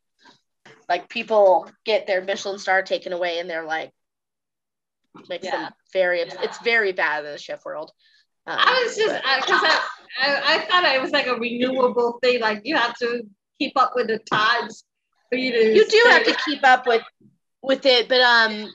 like 0.89 1.09
people 1.09 1.69
get 1.85 2.07
their 2.07 2.23
Michelin 2.23 2.61
star 2.61 2.83
taken 2.83 3.13
away, 3.13 3.41
and 3.41 3.51
they're 3.51 3.65
like, 3.67 3.91
makes 5.29 5.47
Yeah. 5.47 5.65
them 5.65 5.75
very. 5.93 6.21
It's 6.21 6.59
very 6.59 6.93
bad 6.93 7.25
in 7.25 7.33
the 7.33 7.39
chef 7.39 7.65
world. 7.65 7.91
Um, 8.47 8.57
I 8.57 8.85
was 8.87 8.97
just 8.97 9.17
because 9.17 9.63
I, 9.65 9.81
I 10.21 10.55
I 10.55 10.59
thought 10.67 10.85
it 10.95 11.03
was 11.03 11.11
like 11.11 11.27
a 11.27 11.35
renewable 11.35 12.21
thing, 12.23 12.41
like 12.41 12.61
you 12.63 12.77
have 12.77 12.97
to 12.99 13.25
keep 13.59 13.73
up 13.77 13.97
with 13.97 14.07
the 14.07 14.21
times 14.21 14.85
for 15.29 15.37
you 15.37 15.51
to 15.51 15.75
you 15.75 15.89
do 15.89 16.05
have 16.11 16.25
to 16.25 16.37
keep 16.45 16.65
up 16.65 16.87
with 16.87 17.03
with 17.63 17.87
it 17.87 18.09
but 18.09 18.21
um 18.21 18.73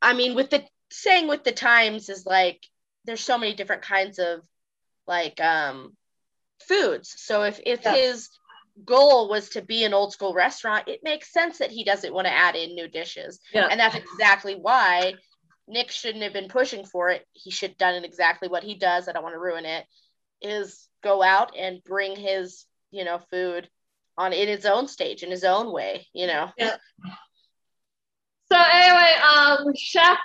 i 0.00 0.12
mean 0.14 0.34
with 0.34 0.50
the 0.50 0.64
saying 0.90 1.28
with 1.28 1.44
the 1.44 1.52
times 1.52 2.08
is 2.08 2.26
like 2.26 2.60
there's 3.04 3.20
so 3.20 3.38
many 3.38 3.54
different 3.54 3.82
kinds 3.82 4.18
of 4.18 4.40
like 5.06 5.40
um 5.40 5.96
foods. 6.66 7.14
So 7.16 7.42
if 7.42 7.60
if 7.64 7.82
Yeah. 7.84 7.94
his 7.94 8.28
goal 8.84 9.28
was 9.28 9.50
to 9.50 9.62
be 9.62 9.84
an 9.84 9.92
old 9.92 10.12
school 10.12 10.32
restaurant 10.32 10.88
it 10.88 11.00
makes 11.02 11.32
sense 11.32 11.58
that 11.58 11.70
he 11.70 11.84
doesn't 11.84 12.14
want 12.14 12.26
to 12.26 12.32
add 12.32 12.56
in 12.56 12.74
new 12.74 12.88
dishes. 12.88 13.40
Yeah. 13.52 13.66
and 13.70 13.78
that's 13.78 13.96
exactly 13.96 14.54
why 14.54 15.14
nick 15.66 15.90
shouldn't 15.90 16.24
have 16.24 16.32
been 16.32 16.48
pushing 16.48 16.84
for 16.84 17.10
it. 17.10 17.26
He 17.32 17.50
should 17.50 17.70
have 17.70 17.78
done 17.78 18.04
exactly 18.04 18.48
what 18.48 18.64
he 18.64 18.74
does. 18.74 19.08
I 19.08 19.12
don't 19.12 19.22
want 19.22 19.34
to 19.34 19.40
ruin 19.40 19.66
it. 19.66 19.86
Is 20.40 20.88
go 21.02 21.22
out 21.22 21.56
and 21.56 21.82
bring 21.84 22.16
his 22.16 22.66
you 22.90 23.04
know 23.04 23.18
food 23.30 23.68
on 24.16 24.32
in 24.32 24.48
his 24.48 24.66
own 24.66 24.88
stage 24.88 25.22
in 25.22 25.30
his 25.30 25.44
own 25.44 25.72
way 25.72 26.06
you 26.12 26.26
know 26.26 26.50
So 28.52 28.58
anyway, 28.58 29.14
um, 29.22 29.74
chef, 29.76 30.18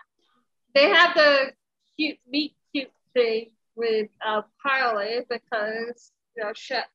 they 0.74 0.90
have 0.90 1.14
the 1.16 1.52
cute 1.98 2.18
meet 2.28 2.56
cute 2.74 2.92
thing 3.14 3.52
with 3.76 4.10
uh, 4.26 4.42
Carly 4.62 5.20
because 5.30 6.12
you 6.36 6.44
know 6.44 6.52
chef 6.56 6.86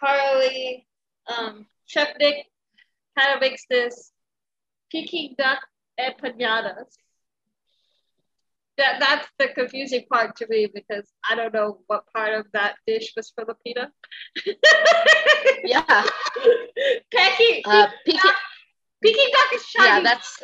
Carly, 0.00 0.86
um, 1.26 1.66
Chef 1.86 2.08
Nick 2.18 2.46
kind 3.18 3.34
of 3.34 3.40
makes 3.40 3.66
this 3.68 4.12
Peking 4.90 5.34
duck 5.38 5.60
empanadas. 5.98 6.96
That 8.78 8.98
that's 9.00 9.28
the 9.38 9.48
confusing 9.48 10.06
part 10.10 10.36
to 10.36 10.46
me 10.48 10.68
because 10.72 11.06
I 11.28 11.34
don't 11.34 11.52
know 11.52 11.80
what 11.86 12.04
part 12.14 12.34
of 12.34 12.46
that 12.52 12.76
dish 12.86 13.12
was 13.16 13.32
Filipino. 13.36 13.88
yeah 15.64 16.04
Peking, 17.10 17.62
uh 17.66 17.88
Peking, 18.06 18.30
Peking 19.02 19.30
duck 19.32 19.52
is 19.54 19.64
Chinese. 19.66 19.88
yeah 19.88 20.00
that's 20.02 20.42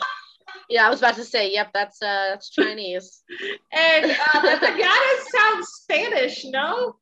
yeah 0.69 0.87
i 0.87 0.91
was 0.91 1.01
about 1.01 1.15
to 1.17 1.25
say 1.25 1.53
yep 1.53 1.71
that's 1.75 2.01
uh 2.03 2.31
that's 2.31 2.51
chinese 2.51 3.23
And 3.73 4.11
uh, 4.11 4.17
empanada 4.35 5.17
sounds 5.37 5.69
Spanish, 5.83 6.45
no? 6.45 6.97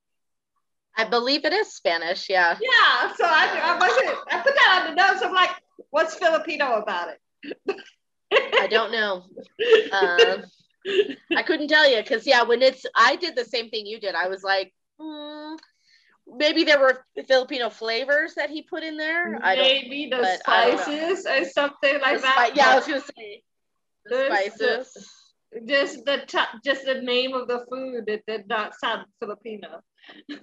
i 0.96 1.04
believe 1.04 1.44
it 1.44 1.52
is 1.52 1.72
spanish 1.74 2.28
yeah 2.28 2.56
Yeah. 2.60 3.12
So 3.16 3.24
I, 3.24 3.60
I 3.62 3.78
wasn't. 3.78 4.18
I 4.30 4.40
put 4.42 4.54
that 4.54 4.82
on 4.86 4.90
the 4.90 4.94
notes. 5.02 5.22
I'm 5.24 5.32
like, 5.34 5.50
what's 5.90 6.14
Filipino 6.16 6.74
about 6.76 7.08
it? 7.10 7.20
i 8.60 8.66
don't 8.66 8.90
know 8.90 9.22
um 9.92 10.42
i 11.36 11.42
couldn't 11.42 11.68
tell 11.68 11.88
you 11.88 11.98
because 12.02 12.26
yeah 12.26 12.42
when 12.42 12.62
it's 12.62 12.84
i 12.96 13.16
did 13.16 13.36
the 13.36 13.44
same 13.44 13.70
thing 13.70 13.86
you 13.86 14.00
did 14.00 14.14
i 14.14 14.28
was 14.28 14.42
like 14.42 14.72
hmm, 15.00 15.54
maybe 16.26 16.64
there 16.64 16.80
were 16.80 17.04
filipino 17.26 17.68
flavors 17.70 18.34
that 18.34 18.48
he 18.50 18.62
put 18.62 18.82
in 18.82 18.96
there 18.96 19.38
Maybe 19.40 20.08
the 20.10 20.16
but 20.16 20.40
I 20.46 20.70
don't 20.70 20.78
spices 20.80 21.26
or 21.26 21.44
something 21.44 22.00
like 22.00 22.16
the 22.16 22.22
that. 22.22 22.52
yeah 22.54 22.70
i 22.70 22.74
was 22.76 22.86
gonna 22.86 23.00
say 23.00 23.42
the 24.06 24.16
the- 24.16 24.24
uh, 24.30 24.36
spices 24.84 25.08
Just 25.68 26.04
the 26.04 26.18
t- 26.26 26.58
just 26.64 26.84
the 26.84 27.00
name 27.00 27.32
of 27.32 27.46
the 27.46 27.64
food. 27.70 28.08
It 28.08 28.24
did 28.26 28.48
not 28.48 28.74
sound 28.74 29.06
Filipino. 29.20 29.82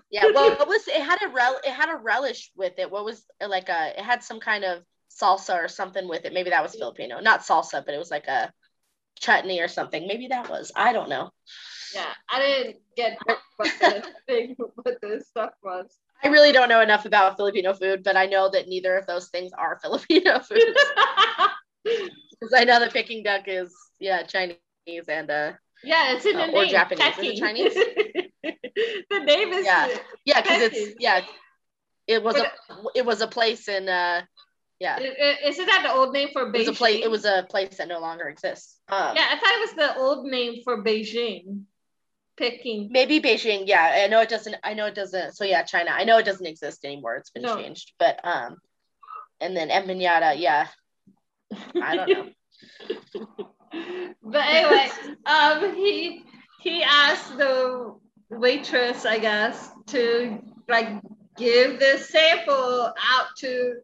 yeah, 0.10 0.28
well, 0.34 0.52
it 0.62 0.66
was 0.68 0.88
it 0.88 1.02
had 1.04 1.20
a 1.22 1.28
rel 1.28 1.60
it 1.66 1.74
had 1.74 1.90
a 1.90 1.98
relish 1.98 2.50
with 2.56 2.80
it. 2.80 2.90
What 2.90 3.04
was 3.04 3.26
like 3.46 3.68
a 3.68 3.92
it 4.00 4.06
had 4.06 4.24
some 4.24 4.40
kind 4.40 4.64
of 4.64 4.84
salsa 5.12 5.56
or 5.62 5.68
something 5.68 6.08
with 6.08 6.24
it. 6.24 6.32
Maybe 6.32 6.50
that 6.52 6.64
was 6.64 6.76
Filipino, 6.76 7.20
not 7.20 7.42
salsa, 7.42 7.84
but 7.86 7.94
it 7.94 7.98
was 7.98 8.10
like 8.10 8.28
a 8.28 8.54
chutney 9.20 9.60
or 9.60 9.68
something. 9.68 10.08
Maybe 10.08 10.28
that 10.28 10.50
was. 10.50 10.72
I 10.76 10.94
don't 10.94 11.10
know. 11.10 11.32
Yeah, 11.94 12.14
I 12.30 12.40
didn't 12.40 12.78
get 12.96 13.18
what 13.58 13.70
the 13.80 14.04
thing 14.28 14.56
what 14.58 15.00
this 15.02 15.28
stuff 15.28 15.52
was. 15.64 15.98
I 16.24 16.28
really 16.28 16.52
don't 16.52 16.70
know 16.70 16.82
enough 16.82 17.06
about 17.06 17.38
Filipino 17.38 17.74
food, 17.74 18.04
but 18.04 18.16
I 18.16 18.28
know 18.28 18.50
that 18.50 18.68
neither 18.68 18.98
of 18.98 19.08
those 19.08 19.30
things 19.30 19.52
are 19.58 19.80
Filipino 19.82 20.40
foods. 20.40 20.64
Because 21.84 22.54
I 22.56 22.64
know 22.64 22.80
that 22.80 22.94
Peking 22.94 23.24
duck 23.24 23.44
is 23.48 23.76
yeah 24.00 24.22
Chinese 24.24 24.58
and 25.08 25.30
uh 25.32 25.54
yeah 25.84 26.14
it's 26.14 26.26
in 26.26 26.36
the 26.36 26.44
uh, 26.44 26.46
name. 26.48 26.56
or 26.56 26.66
Japanese. 26.66 27.04
Peking. 27.16 27.26
Is 27.26 27.32
it 27.32 27.40
Chinese? 27.40 27.74
the 29.10 29.20
name 29.20 29.50
is 29.50 29.66
yeah 29.66 29.88
yeah 30.26 30.42
because 30.42 30.62
it's 30.62 30.96
yeah 31.00 31.22
it 32.08 32.24
was 32.24 32.36
but, 32.36 32.46
a 32.70 32.84
it 32.96 33.06
was 33.06 33.22
a 33.22 33.28
place 33.28 33.68
in 33.68 33.90
uh 33.90 34.22
yeah. 34.82 34.98
Isn't 35.46 35.66
that 35.68 35.84
the 35.84 35.94
old 35.94 36.12
name 36.12 36.30
for 36.34 36.52
Beijing? 36.52 36.56
It 36.56 36.68
was 36.68 36.68
a 36.70 36.74
place. 36.74 37.06
It 37.06 37.12
was 37.12 37.26
a 37.26 37.46
place 37.48 37.78
that 37.78 37.88
no 37.88 38.00
longer 38.00 38.28
exists. 38.28 38.80
Um, 38.90 39.16
yeah, 39.16 39.28
I 39.30 39.38
thought 39.38 39.54
it 39.54 39.60
was 39.60 39.74
the 39.76 39.96
old 40.02 40.26
name 40.26 40.64
for 40.64 40.84
Beijing. 40.84 41.66
Peking. 42.36 42.90
Maybe 42.92 43.22
Beijing. 43.22 43.68
Yeah, 43.68 44.04
I 44.04 44.08
know 44.08 44.22
it 44.22 44.30
doesn't. 44.30 44.56
I 44.64 44.74
know 44.74 44.88
it 44.88 44.96
doesn't. 44.96 45.34
So 45.34 45.44
yeah, 45.44 45.62
China. 45.62 45.92
I 45.92 46.04
know 46.04 46.18
it 46.18 46.26
doesn't 46.26 46.48
exist 46.48 46.84
anymore. 46.84 47.16
It's 47.18 47.30
been 47.30 47.44
no. 47.44 47.58
changed. 47.58 47.94
But 48.00 48.20
um, 48.24 48.58
and 49.40 49.56
then 49.56 49.70
Empanada. 49.70 50.34
Yeah, 50.40 50.66
I 51.80 51.96
don't 51.96 52.10
know. 52.10 52.28
but 54.24 54.46
anyway, 54.48 54.90
um, 55.28 55.76
he 55.76 56.24
he 56.60 56.82
asked 56.82 57.38
the 57.38 57.96
waitress, 58.32 59.06
I 59.06 59.20
guess, 59.20 59.70
to 59.88 60.40
like 60.68 60.90
give 61.38 61.78
this 61.78 62.10
sample 62.10 62.92
out 62.98 63.28
to 63.38 63.76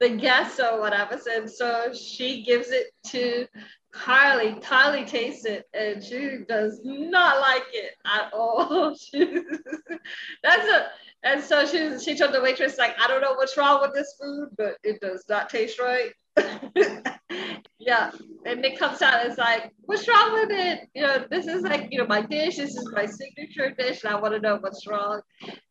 the 0.00 0.10
guests 0.10 0.60
or 0.60 0.80
whatever. 0.80 1.18
And 1.30 1.50
so 1.50 1.92
she 1.94 2.42
gives 2.42 2.70
it 2.70 2.86
to 3.08 3.46
Carly. 3.92 4.54
Carly 4.60 5.04
tastes 5.04 5.44
it 5.44 5.64
and 5.72 6.02
she 6.02 6.38
does 6.48 6.80
not 6.84 7.40
like 7.40 7.64
it 7.72 7.94
at 8.04 8.32
all. 8.32 8.94
that's 10.42 10.68
a 10.68 10.86
and 11.22 11.42
so 11.42 11.66
she 11.66 11.98
she 11.98 12.16
told 12.16 12.32
the 12.32 12.40
waitress 12.40 12.78
like 12.78 12.94
I 13.00 13.08
don't 13.08 13.20
know 13.20 13.34
what's 13.34 13.56
wrong 13.56 13.80
with 13.80 13.94
this 13.94 14.14
food, 14.20 14.50
but 14.56 14.76
it 14.84 15.00
does 15.00 15.24
not 15.28 15.48
taste 15.48 15.80
right. 15.80 16.12
yeah, 17.78 18.10
and 18.44 18.64
it 18.64 18.78
comes 18.78 19.00
out 19.00 19.26
as 19.26 19.38
like, 19.38 19.72
what's 19.86 20.06
wrong 20.06 20.34
with 20.34 20.50
it? 20.50 20.88
You 20.94 21.02
know, 21.02 21.24
this 21.30 21.46
is 21.46 21.62
like 21.62 21.88
you 21.90 21.98
know 21.98 22.06
my 22.06 22.20
dish. 22.20 22.56
This 22.56 22.76
is 22.76 22.88
my 22.92 23.06
signature 23.06 23.74
dish, 23.76 24.04
and 24.04 24.14
I 24.14 24.20
want 24.20 24.34
to 24.34 24.40
know 24.40 24.58
what's 24.60 24.86
wrong. 24.86 25.20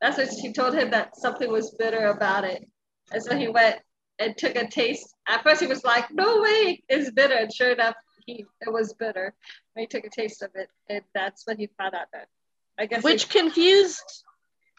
That's 0.01 0.17
what 0.17 0.29
she 0.41 0.51
told 0.51 0.74
him 0.74 0.91
that 0.91 1.15
something 1.15 1.51
was 1.51 1.75
bitter 1.77 2.08
about 2.08 2.44
it, 2.44 2.67
and 3.12 3.24
so 3.24 3.38
he 3.38 3.48
went 3.48 3.77
and 4.19 4.38
took 4.38 4.55
a 4.55 4.67
taste. 4.67 5.13
At 5.27 5.43
first, 5.43 5.62
he 5.62 5.67
was 5.67 5.84
like, 5.84 6.12
"No 6.12 6.41
way, 6.41 6.84
it's 6.89 7.12
bitter." 7.12 7.36
And 7.36 7.53
sure 7.53 7.72
enough, 7.72 7.95
he 8.25 8.45
it 8.62 8.72
was 8.72 8.93
bitter. 8.93 9.34
And 9.75 9.81
he 9.81 9.88
took 9.88 10.05
a 10.05 10.10
taste 10.10 10.41
of 10.41 10.51
it, 10.55 10.69
and 10.89 11.03
that's 11.13 11.45
when 11.45 11.57
he 11.57 11.69
found 11.77 11.95
out 11.95 12.07
that. 12.13 12.27
I 12.77 12.86
guess 12.88 13.03
which 13.03 13.24
he, 13.31 13.39
confused 13.39 14.24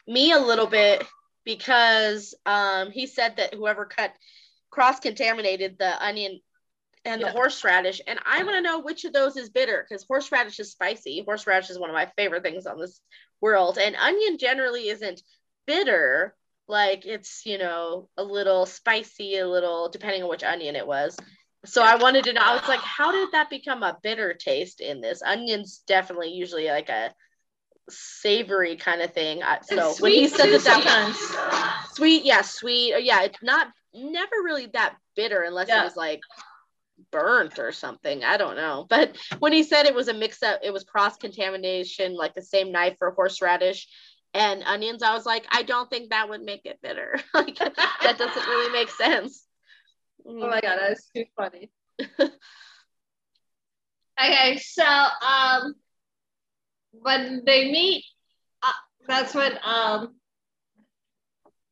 me 0.07 0.31
a 0.31 0.39
little 0.39 0.67
bit 0.67 1.03
because 1.43 2.35
um, 2.45 2.91
he 2.91 3.07
said 3.07 3.37
that 3.37 3.53
whoever 3.53 3.85
cut 3.85 4.13
cross 4.69 4.99
contaminated 4.99 5.77
the 5.79 6.03
onion 6.03 6.39
and 7.05 7.21
yeah. 7.21 7.27
the 7.27 7.33
horseradish, 7.33 8.01
and 8.05 8.19
I 8.25 8.43
want 8.43 8.57
to 8.57 8.61
know 8.61 8.79
which 8.79 9.05
of 9.05 9.13
those 9.13 9.37
is 9.37 9.49
bitter 9.49 9.85
because 9.87 10.03
horseradish 10.03 10.59
is 10.59 10.71
spicy. 10.71 11.23
Horseradish 11.25 11.69
is 11.69 11.79
one 11.79 11.89
of 11.89 11.93
my 11.93 12.11
favorite 12.17 12.43
things 12.43 12.65
on 12.65 12.79
this 12.79 12.99
world, 13.41 13.77
and 13.77 13.95
onion 13.95 14.37
generally 14.37 14.89
isn't 14.89 15.21
bitter 15.65 16.35
like 16.67 17.05
it's 17.05 17.45
you 17.45 17.57
know 17.57 18.09
a 18.17 18.23
little 18.23 18.65
spicy 18.65 19.37
a 19.37 19.47
little 19.47 19.89
depending 19.89 20.23
on 20.23 20.29
which 20.29 20.43
onion 20.43 20.75
it 20.75 20.87
was. 20.87 21.17
So 21.65 21.81
i 21.83 21.95
wanted 21.95 22.23
to 22.25 22.33
know 22.33 22.41
i 22.41 22.53
was 22.53 22.67
like 22.67 22.79
how 22.79 23.11
did 23.11 23.31
that 23.31 23.49
become 23.49 23.83
a 23.83 23.97
bitter 24.01 24.33
taste 24.33 24.81
in 24.81 25.01
this? 25.01 25.21
Onions 25.21 25.83
definitely 25.87 26.33
usually 26.33 26.67
like 26.67 26.89
a 26.89 27.13
savory 27.89 28.75
kind 28.75 29.01
of 29.01 29.13
thing. 29.13 29.41
So 29.63 29.95
when 29.99 30.11
he 30.11 30.27
said 30.27 30.49
that 30.49 30.63
that 30.63 31.87
sweet 31.93 32.25
yeah 32.25 32.41
sweet 32.41 33.03
yeah 33.03 33.23
it's 33.23 33.41
not 33.41 33.67
never 33.93 34.35
really 34.43 34.67
that 34.67 34.95
bitter 35.15 35.41
unless 35.41 35.69
yeah. 35.69 35.81
it 35.81 35.85
was 35.85 35.95
like 35.95 36.19
burnt 37.11 37.59
or 37.59 37.71
something. 37.71 38.23
I 38.23 38.37
don't 38.37 38.55
know. 38.55 38.85
But 38.89 39.17
when 39.39 39.53
he 39.53 39.63
said 39.63 39.85
it 39.85 39.95
was 39.95 40.07
a 40.07 40.13
mix 40.13 40.43
up 40.43 40.59
it 40.63 40.73
was 40.73 40.83
cross 40.83 41.17
contamination 41.17 42.15
like 42.15 42.33
the 42.33 42.41
same 42.41 42.71
knife 42.71 42.97
for 42.97 43.11
horseradish 43.11 43.87
and 44.33 44.63
onions 44.63 45.03
i 45.03 45.13
was 45.13 45.25
like 45.25 45.45
i 45.51 45.63
don't 45.63 45.89
think 45.89 46.09
that 46.09 46.29
would 46.29 46.41
make 46.41 46.65
it 46.65 46.79
bitter. 46.81 47.19
Like 47.33 47.57
that 47.57 48.17
doesn't 48.17 48.47
really 48.47 48.71
make 48.71 48.89
sense. 48.89 49.45
Oh 50.25 50.49
my 50.49 50.61
god 50.61 50.77
that's 50.79 51.09
too 51.15 51.25
funny. 51.35 51.71
Okay 54.19 54.57
so 54.57 54.83
um 54.83 55.75
when 56.91 57.43
they 57.45 57.71
meet 57.71 58.03
uh, 58.63 58.71
that's 59.07 59.35
when 59.35 59.53
um 59.63 60.15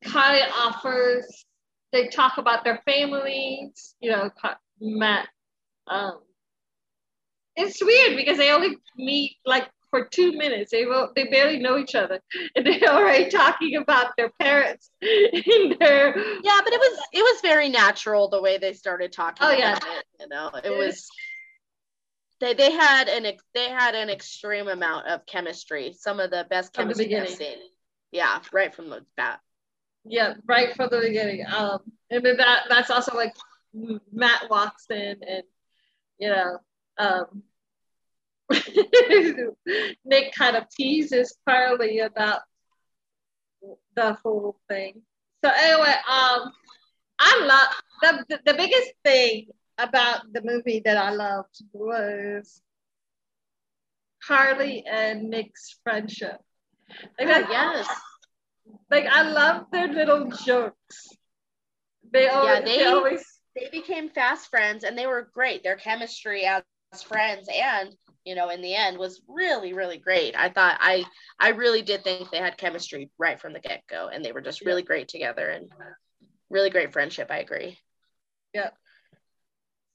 Carly 0.03 0.41
offers 0.41 1.45
they 1.91 2.07
talk 2.09 2.37
about 2.37 2.63
their 2.63 2.81
families 2.85 3.95
you 3.99 4.11
know 4.11 4.29
Matt 4.79 5.27
um 5.87 6.19
it's 7.55 7.83
weird 7.83 8.15
because 8.17 8.37
they 8.37 8.51
only 8.51 8.75
meet 8.97 9.37
like 9.45 9.67
for 9.95 10.05
two 10.05 10.33
minutes. 10.33 10.71
They 10.71 10.85
will, 10.85 11.11
they 11.15 11.25
barely 11.25 11.57
know 11.59 11.77
each 11.77 11.95
other, 11.95 12.19
and 12.55 12.65
they're 12.65 12.89
already 12.89 13.29
talking 13.29 13.77
about 13.77 14.11
their 14.17 14.29
parents 14.41 14.89
in 15.01 15.75
their. 15.79 16.17
Yeah, 16.17 16.59
but 16.63 16.73
it 16.73 16.79
was 16.79 16.99
it 17.13 17.21
was 17.21 17.41
very 17.41 17.69
natural 17.69 18.29
the 18.29 18.41
way 18.41 18.57
they 18.57 18.73
started 18.73 19.13
talking. 19.13 19.37
Oh 19.41 19.51
yeah, 19.51 19.77
it, 19.77 20.05
you 20.19 20.27
know, 20.27 20.51
it, 20.63 20.77
was. 20.77 21.07
They, 22.41 22.53
they 22.53 22.71
had 22.71 23.07
an 23.07 23.31
they 23.53 23.69
had 23.69 23.95
an 23.95 24.09
extreme 24.09 24.67
amount 24.67 25.07
of 25.07 25.25
chemistry. 25.25 25.95
Some 25.97 26.19
of 26.19 26.31
the 26.31 26.45
best 26.49 26.73
chemistry 26.73 27.07
the 27.07 27.21
I've 27.21 27.29
seen. 27.29 27.57
Yeah, 28.11 28.39
right 28.51 28.73
from 28.75 28.89
the 28.89 29.05
bat. 29.15 29.39
Yeah, 30.03 30.33
right 30.45 30.75
from 30.75 30.89
the 30.91 30.99
beginning. 30.99 31.45
Um, 31.47 31.79
and 32.09 32.25
then 32.25 32.37
that 32.37 32.65
that's 32.69 32.89
also 32.89 33.15
like 33.15 33.33
Matt 34.11 34.49
walks 34.49 34.87
in 34.89 35.17
and 35.27 35.43
you 36.19 36.29
know 36.29 36.57
um 36.97 37.43
Nick 40.05 40.33
kind 40.33 40.55
of 40.55 40.69
teases 40.69 41.35
Carly 41.47 41.99
about 41.99 42.41
the 43.95 44.13
whole 44.13 44.59
thing. 44.69 45.01
So 45.43 45.51
anyway, 45.55 45.93
um, 46.09 46.51
I 47.19 47.69
love 48.01 48.19
the, 48.29 48.39
the 48.45 48.53
biggest 48.53 48.91
thing 49.03 49.47
about 49.77 50.21
the 50.31 50.41
movie 50.43 50.81
that 50.85 50.97
I 50.97 51.11
loved 51.11 51.63
was 51.73 52.61
Carly 54.25 54.83
and 54.89 55.29
Nick's 55.29 55.77
friendship. 55.83 56.37
Like, 57.19 57.29
oh, 57.29 57.47
yes. 57.49 57.87
Like 58.89 59.05
I 59.05 59.23
love 59.23 59.65
their 59.71 59.87
little 59.87 60.29
jokes. 60.45 61.09
They 62.11 62.27
always, 62.27 62.59
yeah, 62.59 62.65
they, 62.65 62.77
they 62.77 62.85
always 62.85 63.23
they 63.55 63.69
became 63.71 64.09
fast 64.09 64.49
friends 64.49 64.83
and 64.83 64.97
they 64.97 65.07
were 65.07 65.29
great. 65.33 65.63
Their 65.63 65.75
chemistry 65.75 66.45
as 66.45 66.63
friends 67.03 67.47
and 67.53 67.95
you 68.25 68.33
know, 68.33 68.49
in 68.49 68.61
the 68.61 68.73
end 68.75 68.97
was 68.97 69.21
really, 69.27 69.73
really 69.73 69.99
great. 69.99 70.35
I 70.35 70.49
thought 70.49 70.77
I 70.79 71.05
I 71.39 71.49
really 71.49 71.83
did 71.83 72.03
think 72.03 72.31
they 72.31 72.39
had 72.39 72.57
chemistry 72.57 73.11
right 73.19 73.39
from 73.39 73.53
the 73.53 73.59
get-go 73.59 74.09
and 74.11 74.25
they 74.25 74.31
were 74.31 74.41
just 74.41 74.65
really 74.65 74.81
great 74.81 75.07
together 75.07 75.47
and 75.47 75.71
really 76.49 76.71
great 76.71 76.91
friendship. 76.91 77.27
I 77.29 77.37
agree. 77.37 77.77
Yeah. 78.53 78.71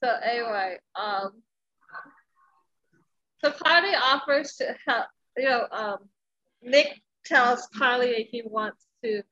So 0.03 0.09
anyway, 0.23 0.77
um 0.95 1.43
so 3.43 3.51
Carly 3.51 3.95
offers 3.95 4.55
to 4.55 4.75
help, 4.87 5.07
you 5.37 5.49
know, 5.49 5.67
um 5.71 5.97
Nick 6.61 7.01
tells 7.25 7.67
Carly 7.77 8.29
he 8.31 8.43
wants 8.45 8.85
to 9.03 9.23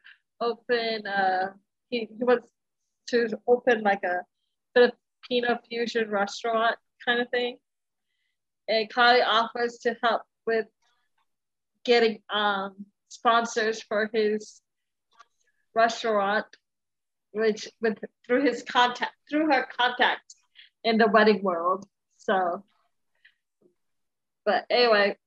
open 0.42 1.08
uh 1.08 1.54
he, 1.90 2.00
he 2.00 2.24
wants 2.24 2.50
to 3.08 3.30
open 3.48 3.82
like 3.82 4.04
a 4.04 4.22
Filipino 4.76 5.58
fusion 5.70 6.10
restaurant 6.10 6.76
kind 7.06 7.22
of 7.22 7.30
thing 7.30 7.58
and 8.70 8.90
Carly 8.90 9.22
offers 9.22 9.80
to 9.80 9.98
help 10.02 10.22
with 10.46 10.68
getting 11.84 12.22
um, 12.30 12.86
sponsors 13.10 13.82
for 13.82 14.10
his 14.14 14.62
restaurant, 15.76 16.46
which 17.32 17.68
with 17.82 17.98
through 18.28 18.46
his 18.46 18.64
contact 18.64 19.14
through 19.30 19.52
her 19.52 19.68
contacts 19.78 20.36
in 20.84 20.98
the 20.98 21.08
wedding 21.08 21.42
world. 21.44 21.86
So, 22.18 22.64
but 24.46 24.66
anyway, 24.70 25.18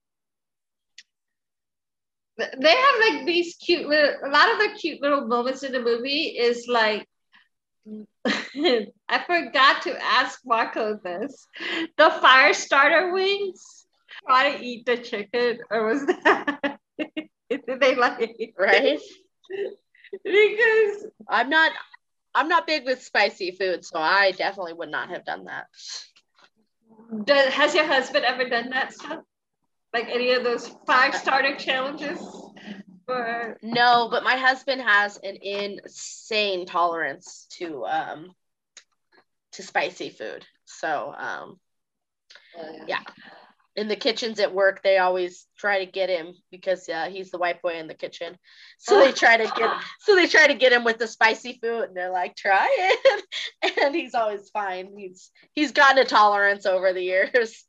they 2.39 2.77
have 2.77 2.95
like 3.01 3.27
these 3.27 3.57
cute 3.57 3.89
little. 3.89 4.15
A 4.25 4.31
lot 4.31 4.53
of 4.53 4.59
the 4.59 4.79
cute 4.79 5.03
little 5.03 5.27
moments 5.27 5.65
in 5.65 5.73
the 5.73 5.81
movie 5.81 6.37
is 6.39 6.67
like 6.69 7.09
I 9.09 9.25
forgot 9.27 9.83
to 9.83 10.03
ask 10.03 10.41
Marco 10.45 10.99
this. 11.03 11.47
The 11.97 12.11
fire 12.11 12.55
starter 12.55 13.13
wings. 13.13 13.87
Try 14.27 14.57
to 14.57 14.65
eat 14.65 14.87
the 14.87 14.99
chicken, 14.99 15.59
or 15.71 15.87
was 15.87 16.07
that? 16.07 16.79
Did 17.51 17.81
they 17.81 17.95
like 17.95 18.53
right? 18.59 19.01
because 20.25 21.07
I'm 21.29 21.49
not 21.49 21.73
I'm 22.35 22.49
not 22.49 22.67
big 22.67 22.85
with 22.85 23.03
spicy 23.03 23.53
food, 23.53 23.85
so 23.85 23.99
I 23.99 24.33
definitely 24.33 24.75
would 24.75 24.91
not 24.91 25.11
have 25.11 25.25
done 25.25 25.45
that. 25.45 25.67
does, 27.25 27.53
has 27.53 27.75
your 27.75 27.87
husband 27.87 28.25
ever 28.25 28.49
done 28.49 28.71
that 28.71 28.93
stuff? 28.93 29.21
Like 29.93 30.09
any 30.09 30.33
of 30.33 30.45
those 30.45 30.71
five 30.87 31.15
starter 31.15 31.57
challenges? 31.57 32.19
Or 33.09 33.57
No, 33.63 34.09
but 34.11 34.25
my 34.25 34.37
husband 34.37 34.83
has 34.83 35.17
an 35.19 35.37
insane 35.43 36.67
tolerance 36.67 37.47
to 37.59 37.85
um 37.87 38.33
to 39.53 39.63
spicy 39.63 40.11
food. 40.11 40.45
So 40.65 41.15
um 41.17 41.61
Yeah. 42.87 43.01
in 43.75 43.89
the 43.89 43.97
kitchens 43.97 44.39
at 44.39 44.53
work, 44.55 44.83
they 44.83 44.99
always 44.99 45.47
try 45.57 45.85
to 45.85 45.91
get 45.91 46.11
him 46.11 46.35
because 46.51 46.89
uh, 46.91 47.09
he's 47.11 47.31
the 47.31 47.39
white 47.39 47.63
boy 47.63 47.75
in 47.79 47.87
the 47.87 47.95
kitchen. 47.95 48.37
So 48.79 48.99
they 48.99 49.13
try 49.13 49.39
to 49.39 49.45
get 49.45 49.71
so 50.01 50.15
they 50.15 50.27
try 50.27 50.47
to 50.49 50.55
get 50.55 50.73
him 50.73 50.85
with 50.85 50.99
the 50.99 51.07
spicy 51.07 51.59
food, 51.63 51.85
and 51.85 51.97
they're 51.97 52.11
like, 52.13 52.37
"Try 52.37 52.69
it," 52.71 53.79
and 53.83 53.95
he's 53.95 54.15
always 54.15 54.51
fine. 54.51 54.93
He's 54.97 55.31
he's 55.55 55.73
gotten 55.73 55.99
a 55.99 56.05
tolerance 56.05 56.67
over 56.67 56.93
the 56.93 57.03
years. 57.03 57.65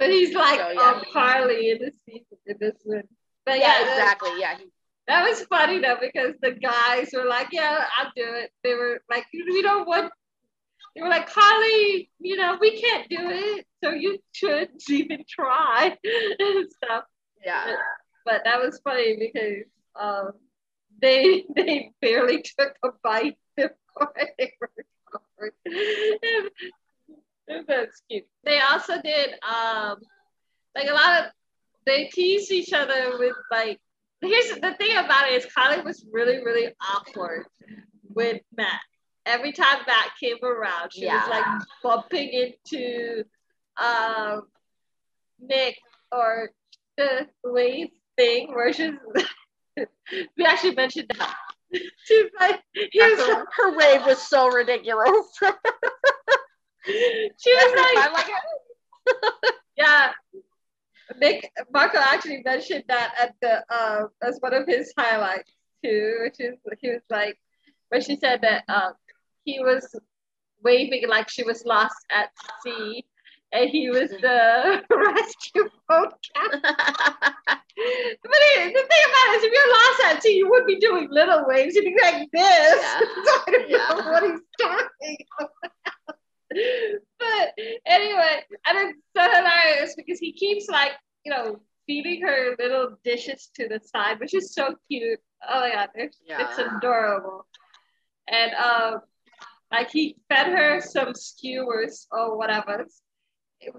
So 0.00 0.06
he's 0.08 0.32
like, 0.32 0.60
So, 0.60 0.70
yeah. 0.70 0.94
oh, 0.94 1.02
Carly 1.12 1.70
in 1.70 1.78
this 1.80 1.94
season, 2.06 2.38
in 2.46 2.56
this 2.60 2.76
one. 2.84 3.02
But 3.44 3.58
Yeah, 3.58 3.80
yeah, 3.80 3.82
exactly. 3.82 4.30
Yeah, 4.38 4.56
he- 4.58 4.70
That 5.08 5.24
was 5.26 5.42
funny 5.46 5.78
though 5.80 5.96
because 6.00 6.34
the 6.42 6.52
guys 6.52 7.10
were 7.14 7.24
like, 7.24 7.48
"Yeah, 7.50 7.86
I'll 7.96 8.12
do 8.14 8.24
it." 8.34 8.52
They 8.62 8.74
were 8.74 9.00
like, 9.10 9.24
"You 9.32 9.62
know 9.62 9.82
what?" 9.84 10.12
They 10.94 11.00
were 11.02 11.08
like, 11.08 11.30
"Carly, 11.30 12.10
you 12.20 12.36
know, 12.36 12.58
we 12.60 12.80
can't 12.80 13.08
do 13.08 13.18
it, 13.20 13.66
so 13.82 13.90
you 13.90 14.18
should 14.32 14.70
even 14.90 15.24
try 15.28 15.96
and 16.38 16.70
stuff." 16.70 17.04
yeah. 17.44 17.74
But 18.26 18.42
that 18.44 18.60
was 18.60 18.80
funny 18.84 19.16
because 19.16 19.64
um, 19.98 20.32
they 21.00 21.46
they 21.56 21.92
barely 22.02 22.42
took 22.42 22.76
a 22.84 22.88
bite 23.02 23.38
before 23.56 24.12
they 24.38 24.52
were 24.60 24.70
covered. 25.10 25.54
That's 27.66 28.02
cute. 28.10 28.26
They 28.44 28.60
also 28.60 29.00
did 29.00 29.30
um 29.42 30.00
like 30.74 30.88
a 30.88 30.92
lot 30.92 31.20
of 31.20 31.32
they 31.86 32.10
teased 32.12 32.52
each 32.52 32.74
other 32.74 33.16
with 33.18 33.36
like 33.50 33.80
here's 34.20 34.60
the 34.60 34.74
thing 34.78 34.96
about 34.96 35.28
it 35.28 35.34
is 35.34 35.46
Kylie 35.46 35.84
was 35.84 36.04
really, 36.12 36.42
really 36.44 36.72
awkward 36.80 37.46
with 38.14 38.40
Matt. 38.56 38.80
Every 39.26 39.52
time 39.52 39.78
Matt 39.86 40.10
came 40.20 40.38
around, 40.42 40.92
she 40.92 41.06
was 41.06 41.28
like 41.28 41.44
bumping 41.82 42.28
into 42.30 43.24
um 43.76 44.42
Nick 45.38 45.76
or 46.10 46.50
the 46.96 47.26
wave 47.44 47.88
thing 48.16 48.52
where 48.52 48.72
she's 48.72 48.92
we 50.36 50.44
actually 50.44 50.74
mentioned 50.74 51.10
that. 51.18 51.34
She's 52.04 52.30
like 52.40 52.62
Her, 52.98 53.44
her 53.56 53.76
wave 53.76 54.06
was 54.06 54.16
so 54.26 54.48
ridiculous. 54.48 55.10
she 56.86 57.54
was 57.54 57.72
like 57.76 57.98
I 57.98 58.10
like 58.10 58.26
it. 58.26 59.54
Yeah. 59.76 60.12
Nick 61.16 61.50
Marco 61.72 61.98
actually 61.98 62.42
mentioned 62.44 62.84
that 62.88 63.14
at 63.20 63.34
the 63.40 63.64
uh, 63.74 64.04
as 64.22 64.38
one 64.40 64.54
of 64.54 64.66
his 64.66 64.92
highlights 64.98 65.50
too, 65.84 66.18
which 66.22 66.40
is 66.40 66.54
he 66.80 66.90
was 66.90 67.02
like 67.10 67.38
when 67.88 68.00
she 68.02 68.16
said 68.16 68.42
that 68.42 68.64
um, 68.68 68.92
he 69.44 69.60
was 69.60 69.94
waving 70.62 71.08
like 71.08 71.28
she 71.28 71.44
was 71.44 71.64
lost 71.64 71.96
at 72.10 72.30
sea 72.62 73.04
and 73.52 73.70
he 73.70 73.88
was 73.88 74.10
the 74.10 74.82
rescue 74.90 75.68
boat 75.88 76.12
captain. 76.34 76.60
But 77.78 78.32
it, 78.34 78.74
the 78.74 78.80
thing 78.80 79.04
about 79.06 79.34
it 79.34 79.36
is 79.38 79.44
if 79.44 79.52
you're 79.52 79.72
lost 79.72 80.16
at 80.16 80.22
sea, 80.22 80.36
you 80.36 80.50
would 80.50 80.66
be 80.66 80.80
doing 80.80 81.06
little 81.12 81.44
waves, 81.46 81.76
you'd 81.76 81.84
be 81.84 81.96
like 82.02 82.28
this. 82.32 82.82
Yeah. 82.82 82.98
so 83.24 83.32
I 83.46 83.50
don't 83.52 83.70
Yeah. 83.70 83.88
know 83.88 84.10
what 84.10 84.22
he's 84.24 84.40
talking 84.60 85.16
about. 85.38 85.50
But 86.50 87.54
anyway, 87.86 88.44
and 88.66 88.78
it's 88.78 88.98
so 89.16 89.22
hilarious 89.22 89.94
because 89.96 90.18
he 90.18 90.32
keeps 90.32 90.68
like, 90.68 90.92
you 91.24 91.32
know, 91.32 91.60
feeding 91.86 92.22
her 92.22 92.54
little 92.58 92.96
dishes 93.04 93.50
to 93.54 93.68
the 93.68 93.80
side, 93.84 94.20
which 94.20 94.34
is 94.34 94.54
so 94.54 94.74
cute. 94.90 95.18
Oh 95.48 95.60
my 95.60 95.70
god, 95.70 95.88
it's, 95.94 96.18
it's 96.28 96.58
adorable. 96.58 97.46
And 98.28 98.52
um, 98.54 99.00
like 99.70 99.90
he 99.90 100.16
fed 100.28 100.48
her 100.48 100.80
some 100.80 101.14
skewers 101.14 102.06
or 102.10 102.36
whatever, 102.36 102.86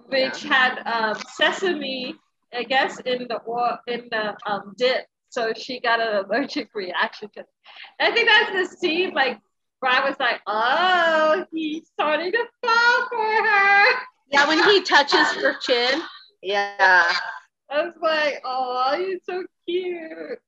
which 0.08 0.44
had 0.44 0.80
um, 0.86 1.16
sesame, 1.36 2.16
I 2.54 2.64
guess, 2.64 3.00
in 3.00 3.28
the 3.28 3.38
or 3.38 3.80
in 3.88 4.08
the 4.12 4.36
um, 4.46 4.74
dip. 4.78 5.06
So 5.30 5.54
she 5.56 5.80
got 5.80 6.00
an 6.00 6.26
allergic 6.26 6.70
reaction 6.74 7.30
to 7.36 7.42
it. 7.42 7.46
I 8.00 8.12
think 8.12 8.28
that's 8.28 8.72
the 8.72 8.78
scene 8.78 9.14
like 9.14 9.40
where 9.80 9.92
I 9.92 10.08
was 10.08 10.16
like, 10.20 10.42
oh, 10.48 11.46
he's 11.52 11.88
starting 11.88 12.32
to 12.32 12.46
fall 12.64 13.08
for 13.10 13.44
her. 13.48 13.86
yeah, 14.32 14.48
when 14.48 14.64
he 14.70 14.82
touches 14.82 15.28
her 15.36 15.56
chin. 15.62 16.02
Yeah. 16.42 17.06
I 17.72 17.84
was 17.84 17.94
like, 18.02 18.42
oh, 18.46 18.96
he's 18.98 19.20
so 19.26 19.44
cute. 19.68 20.40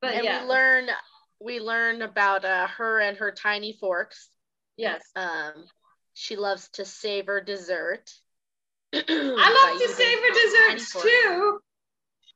But 0.00 0.14
and 0.14 0.24
yeah, 0.24 0.42
we 0.42 0.48
learn 0.48 0.88
we 1.40 1.60
learn 1.60 2.02
about 2.02 2.44
uh, 2.44 2.66
her 2.66 3.00
and 3.00 3.16
her 3.18 3.30
tiny 3.30 3.74
forks. 3.74 4.28
yes. 4.76 5.02
Um, 5.14 5.64
she 6.14 6.36
loves 6.36 6.68
to 6.74 6.84
savor 6.84 7.42
dessert. 7.42 8.10
I 8.94 8.98
love 8.98 9.80
to 9.80 9.88
savor 9.94 10.26
desserts 10.32 10.92
too. 11.02 11.58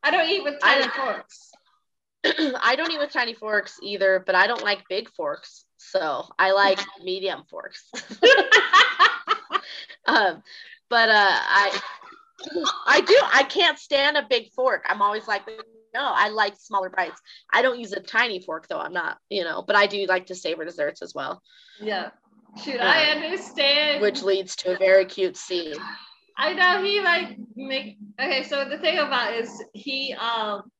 I 0.03 0.11
don't 0.11 0.29
eat 0.29 0.45
with 0.45 0.61
tiny 0.61 0.83
don't- 0.83 0.95
forks. 0.95 1.51
I 2.62 2.75
don't 2.77 2.90
eat 2.93 2.99
with 2.99 3.12
tiny 3.12 3.33
forks 3.33 3.79
either, 3.83 4.23
but 4.25 4.35
I 4.35 4.47
don't 4.47 4.62
like 4.62 4.87
big 4.90 5.09
forks, 5.11 5.64
so 5.81 6.27
I 6.38 6.53
like 6.53 6.79
medium 7.03 7.45
forks. 7.49 7.90
um, 10.07 10.43
but 10.88 11.09
uh, 11.09 11.38
I 11.40 11.81
I 12.87 13.01
do 13.01 13.19
I 13.33 13.45
can't 13.45 13.79
stand 13.79 14.16
a 14.16 14.27
big 14.29 14.51
fork. 14.53 14.85
I'm 14.88 15.01
always 15.01 15.27
like, 15.27 15.43
no, 15.95 16.12
I 16.14 16.29
like 16.29 16.55
smaller 16.59 16.90
bites. 16.90 17.21
I 17.51 17.62
don't 17.62 17.81
use 17.81 17.93
a 17.93 18.01
tiny 18.01 18.40
fork 18.40 18.69
though. 18.69 18.79
I'm 18.79 18.93
not, 18.93 19.19
you 19.31 19.43
know, 19.43 19.62
but 19.62 19.75
I 19.75 19.87
do 19.87 20.05
like 20.07 20.27
to 20.27 20.35
savor 20.35 20.64
desserts 20.64 21.03
as 21.03 21.14
well, 21.14 21.43
yeah. 21.81 22.11
Should 22.62 22.81
I 22.81 23.05
understand? 23.12 24.03
which 24.03 24.23
leads 24.23 24.57
to 24.57 24.75
a 24.75 24.79
very 24.79 25.05
cute 25.07 25.37
scene. 25.37 25.77
I 26.37 26.53
know 26.53 26.83
he 26.83 27.01
like 27.01 27.38
make 27.57 27.97
okay, 28.21 28.43
so 28.43 28.69
the 28.69 28.79
thing 28.79 28.99
about 28.99 29.35
is 29.35 29.62
he 29.73 30.14
um 30.14 30.71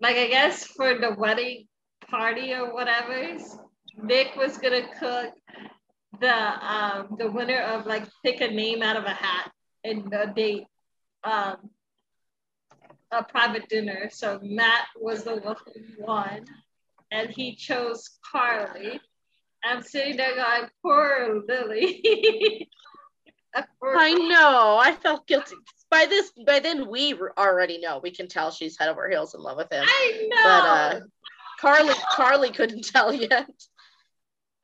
like 0.00 0.16
I 0.16 0.28
guess 0.28 0.64
for 0.64 0.98
the 0.98 1.14
wedding 1.16 1.66
party 2.10 2.52
or 2.52 2.72
whatever, 2.74 3.38
Nick 4.02 4.36
was 4.36 4.58
gonna 4.58 4.86
cook 4.98 5.32
the 6.20 6.74
um 6.74 7.16
the 7.18 7.30
winner 7.30 7.60
of 7.60 7.86
like 7.86 8.04
pick 8.24 8.40
a 8.40 8.48
name 8.48 8.82
out 8.82 8.96
of 8.96 9.04
a 9.04 9.10
hat 9.10 9.50
and 9.82 10.12
a 10.12 10.32
date 10.32 10.66
um 11.24 11.70
a 13.10 13.22
private 13.22 13.68
dinner. 13.68 14.08
So 14.12 14.40
Matt 14.42 14.86
was 15.00 15.24
the 15.24 15.36
one 15.36 15.56
who 15.66 16.04
won 16.04 16.44
and 17.12 17.30
he 17.30 17.54
chose 17.54 18.10
Carly. 18.30 19.00
I'm 19.64 19.82
sitting 19.82 20.16
there 20.16 20.34
going, 20.34 20.68
poor 20.82 21.42
Lily. 21.48 22.68
Poor 23.80 23.96
I 23.96 24.12
know. 24.12 24.80
I 24.82 24.92
felt 25.00 25.28
guilty. 25.28 25.54
By 25.88 26.06
this, 26.06 26.32
by 26.44 26.58
then 26.58 26.90
we 26.90 27.14
already 27.38 27.78
know. 27.78 28.00
We 28.02 28.10
can 28.10 28.26
tell 28.26 28.50
she's 28.50 28.76
head 28.76 28.88
over 28.88 29.08
heels 29.08 29.32
in 29.34 29.40
love 29.42 29.56
with 29.56 29.72
him. 29.72 29.84
I 29.86 30.28
know. 30.28 30.42
But 30.42 30.66
uh, 30.66 31.00
Carly, 31.60 31.94
Carly 32.10 32.50
couldn't 32.50 32.84
tell 32.92 33.12
yet. 33.14 33.48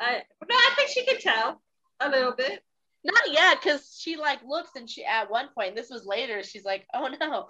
I 0.01 0.23
no, 0.49 0.57
I 0.57 0.73
think 0.77 0.89
she 0.91 1.05
could 1.07 1.21
tell 1.21 1.61
a 2.01 2.09
little 2.09 2.33
bit. 2.33 2.63
Not 3.05 3.33
yet, 3.33 3.59
because 3.63 3.97
she 4.01 4.17
like 4.17 4.41
looks 4.47 4.71
and 4.77 4.89
she 4.89 5.05
at 5.05 5.31
one 5.31 5.49
point. 5.55 5.77
This 5.77 5.91
was 5.91 6.05
later. 6.07 6.43
She's 6.43 6.65
like, 6.65 6.87
"Oh 6.95 7.09
no, 7.21 7.47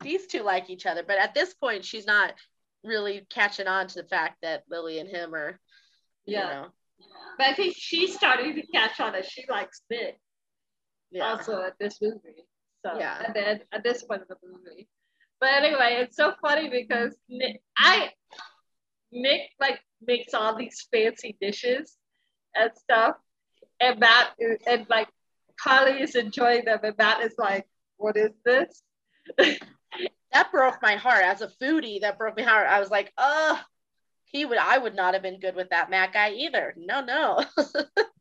these 0.00 0.26
two 0.26 0.42
like 0.42 0.70
each 0.70 0.86
other." 0.86 1.02
But 1.06 1.18
at 1.18 1.34
this 1.34 1.54
point, 1.54 1.84
she's 1.84 2.06
not 2.06 2.34
really 2.84 3.26
catching 3.30 3.66
on 3.66 3.86
to 3.88 4.02
the 4.02 4.08
fact 4.08 4.36
that 4.42 4.64
Lily 4.70 4.98
and 4.98 5.08
him 5.08 5.34
are, 5.34 5.58
you 6.26 6.36
Yeah. 6.36 6.48
know, 6.48 6.66
But 7.38 7.46
I 7.48 7.54
think 7.54 7.74
she's 7.76 8.14
starting 8.14 8.54
to 8.56 8.66
catch 8.66 9.00
on 9.00 9.12
that 9.12 9.24
she 9.30 9.44
likes 9.48 9.80
Nick 9.90 10.18
yeah. 11.10 11.24
also 11.30 11.62
at 11.62 11.78
this 11.78 12.00
movie. 12.02 12.46
So 12.84 12.98
Yeah. 12.98 13.22
at, 13.26 13.34
the, 13.34 13.60
at 13.72 13.82
this 13.82 14.02
point 14.02 14.22
of 14.22 14.28
the 14.28 14.36
movie. 14.46 14.88
But 15.40 15.54
anyway, 15.54 15.96
it's 16.00 16.16
so 16.16 16.34
funny 16.42 16.68
because 16.68 17.16
Nick, 17.28 17.62
I 17.78 18.10
Nick 19.14 19.42
like 19.60 19.80
makes 20.06 20.34
all 20.34 20.56
these 20.56 20.86
fancy 20.92 21.36
dishes 21.40 21.96
and 22.54 22.70
stuff, 22.76 23.16
and 23.80 23.98
Matt 23.98 24.32
and 24.66 24.86
like 24.90 25.08
Carly 25.58 26.02
is 26.02 26.16
enjoying 26.16 26.64
them, 26.64 26.80
and 26.82 26.96
Matt 26.98 27.22
is 27.22 27.34
like, 27.38 27.66
"What 27.96 28.16
is 28.16 28.32
this?" 28.44 28.82
that 30.32 30.50
broke 30.52 30.82
my 30.82 30.96
heart 30.96 31.24
as 31.24 31.40
a 31.40 31.48
foodie. 31.62 32.00
That 32.00 32.18
broke 32.18 32.36
my 32.36 32.42
heart. 32.42 32.66
I 32.68 32.80
was 32.80 32.90
like, 32.90 33.12
"Oh, 33.16 33.60
he 34.24 34.44
would. 34.44 34.58
I 34.58 34.78
would 34.78 34.96
not 34.96 35.14
have 35.14 35.22
been 35.22 35.40
good 35.40 35.54
with 35.54 35.70
that 35.70 35.90
Matt 35.90 36.12
guy 36.12 36.32
either. 36.32 36.74
No, 36.76 37.00
no." 37.00 37.44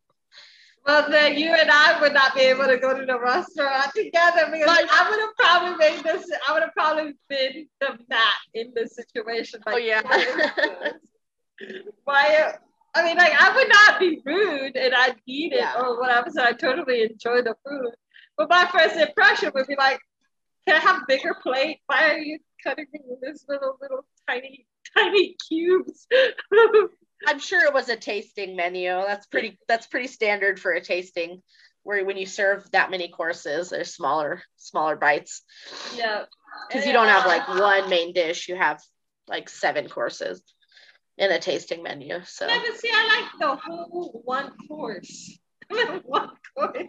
Well, 0.86 1.10
then 1.10 1.38
you 1.38 1.54
and 1.54 1.72
I 1.72 2.00
would 2.02 2.14
not 2.14 2.36
be 2.36 2.42
able 2.42 2.66
to 2.66 2.78
go 2.78 2.98
to 2.98 3.06
the 3.06 3.18
restaurant 3.18 3.92
together 3.96 4.50
because 4.52 4.68
like, 4.68 4.90
I 4.92 5.10
would 5.10 5.20
have 5.20 5.36
probably 5.38 5.78
made 5.78 6.04
this. 6.04 6.30
I 6.48 6.54
would 6.54 6.62
have 6.62 6.74
probably 6.74 7.14
been 7.30 7.68
the 7.80 7.98
Matt 8.10 8.34
in 8.54 8.74
this 8.76 8.96
situation. 8.96 9.62
Like, 9.66 9.76
oh 9.76 9.78
yeah. 9.78 10.02
Why? 12.04 12.54
I 12.96 13.04
mean, 13.04 13.18
like 13.18 13.34
I 13.40 13.56
would 13.56 13.70
not 13.70 14.00
be 14.00 14.22
rude 14.26 14.76
and 14.76 14.94
I'd 14.94 15.16
eat 15.26 15.54
it 15.54 15.60
yeah. 15.60 15.80
or 15.80 16.00
whatever. 16.00 16.30
So 16.30 16.44
I 16.44 16.52
totally 16.52 17.04
enjoy 17.04 17.42
the 17.42 17.56
food. 17.66 17.92
But 18.38 18.50
my 18.50 18.68
first 18.72 18.98
impression 18.98 19.52
would 19.56 19.68
be 19.68 19.76
like, 19.78 20.00
"Can 20.68 20.76
I 20.76 20.80
have 20.80 20.98
a 20.98 21.06
bigger 21.08 21.36
plate? 21.42 21.80
Why 21.88 22.12
are 22.12 22.18
you 22.18 22.40
cutting 22.64 22.88
me 22.92 23.00
with 23.06 23.22
this 23.22 23.46
little, 23.48 23.78
little 23.82 24.06
tiny, 24.28 24.68
tiny 24.96 25.38
cubes?" 25.48 26.08
I'm 27.26 27.40
sure 27.40 27.66
it 27.66 27.74
was 27.74 27.90
a 27.90 27.96
tasting 27.96 28.56
menu. 28.56 28.90
That's 28.90 29.28
pretty. 29.28 29.58
That's 29.68 29.88
pretty 29.88 30.08
standard 30.08 30.60
for 30.60 30.72
a 30.72 30.82
tasting, 30.82 31.42
where 31.84 32.04
when 32.06 32.18
you 32.18 32.26
serve 32.26 32.70
that 32.72 32.92
many 32.92 33.10
courses, 33.10 33.70
there's 33.70 33.94
smaller, 33.94 34.42
smaller 34.58 34.96
bites. 34.96 35.42
Yeah. 35.96 36.26
Because 36.68 36.86
you 36.86 36.94
don't 36.94 37.08
have 37.08 37.26
like 37.26 37.48
one 37.48 37.90
main 37.90 38.14
dish. 38.14 38.48
You 38.48 38.56
have 38.56 38.82
like 39.28 39.50
seven 39.50 39.90
courses 39.90 40.42
in 41.18 41.32
a 41.32 41.40
tasting 41.40 41.84
menu. 41.84 42.22
So. 42.26 42.48
Yeah, 42.48 42.62
but 42.68 42.80
see, 42.80 42.90
I 42.92 43.22
like 43.22 43.40
the 43.40 43.56
whole 43.56 44.22
one 44.24 44.52
course. 44.68 45.38
one 46.04 46.32
course. 46.56 46.88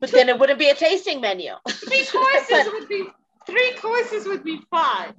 But 0.00 0.10
then 0.10 0.28
it 0.28 0.38
wouldn't 0.38 0.58
be 0.58 0.68
a 0.68 0.74
tasting 0.74 1.20
menu. 1.20 1.52
Three 1.68 2.04
courses 2.04 2.46
but, 2.50 2.72
would 2.72 2.88
be 2.88 3.06
three 3.46 3.72
courses 3.74 4.26
would 4.26 4.44
be 4.44 4.60
fine. 4.70 5.14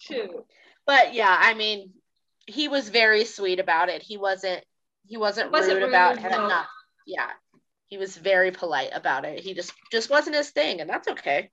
Two. 0.00 0.44
But 0.86 1.14
yeah, 1.14 1.34
I 1.38 1.54
mean, 1.54 1.92
he 2.46 2.68
was 2.68 2.88
very 2.88 3.24
sweet 3.24 3.60
about 3.60 3.88
it. 3.88 4.02
He 4.02 4.16
wasn't 4.16 4.62
he 5.06 5.16
wasn't, 5.16 5.52
wasn't 5.52 5.74
rude, 5.74 5.82
rude, 5.82 5.88
about 5.88 6.18
it. 6.18 6.22
No. 6.22 6.48
Not, 6.48 6.66
yeah. 7.06 7.30
He 7.88 7.98
was 7.98 8.16
very 8.16 8.50
polite 8.50 8.90
about 8.92 9.24
it. 9.24 9.40
He 9.40 9.54
just 9.54 9.72
just 9.92 10.10
wasn't 10.10 10.36
his 10.36 10.50
thing, 10.50 10.80
and 10.80 10.88
that's 10.88 11.08
okay. 11.08 11.50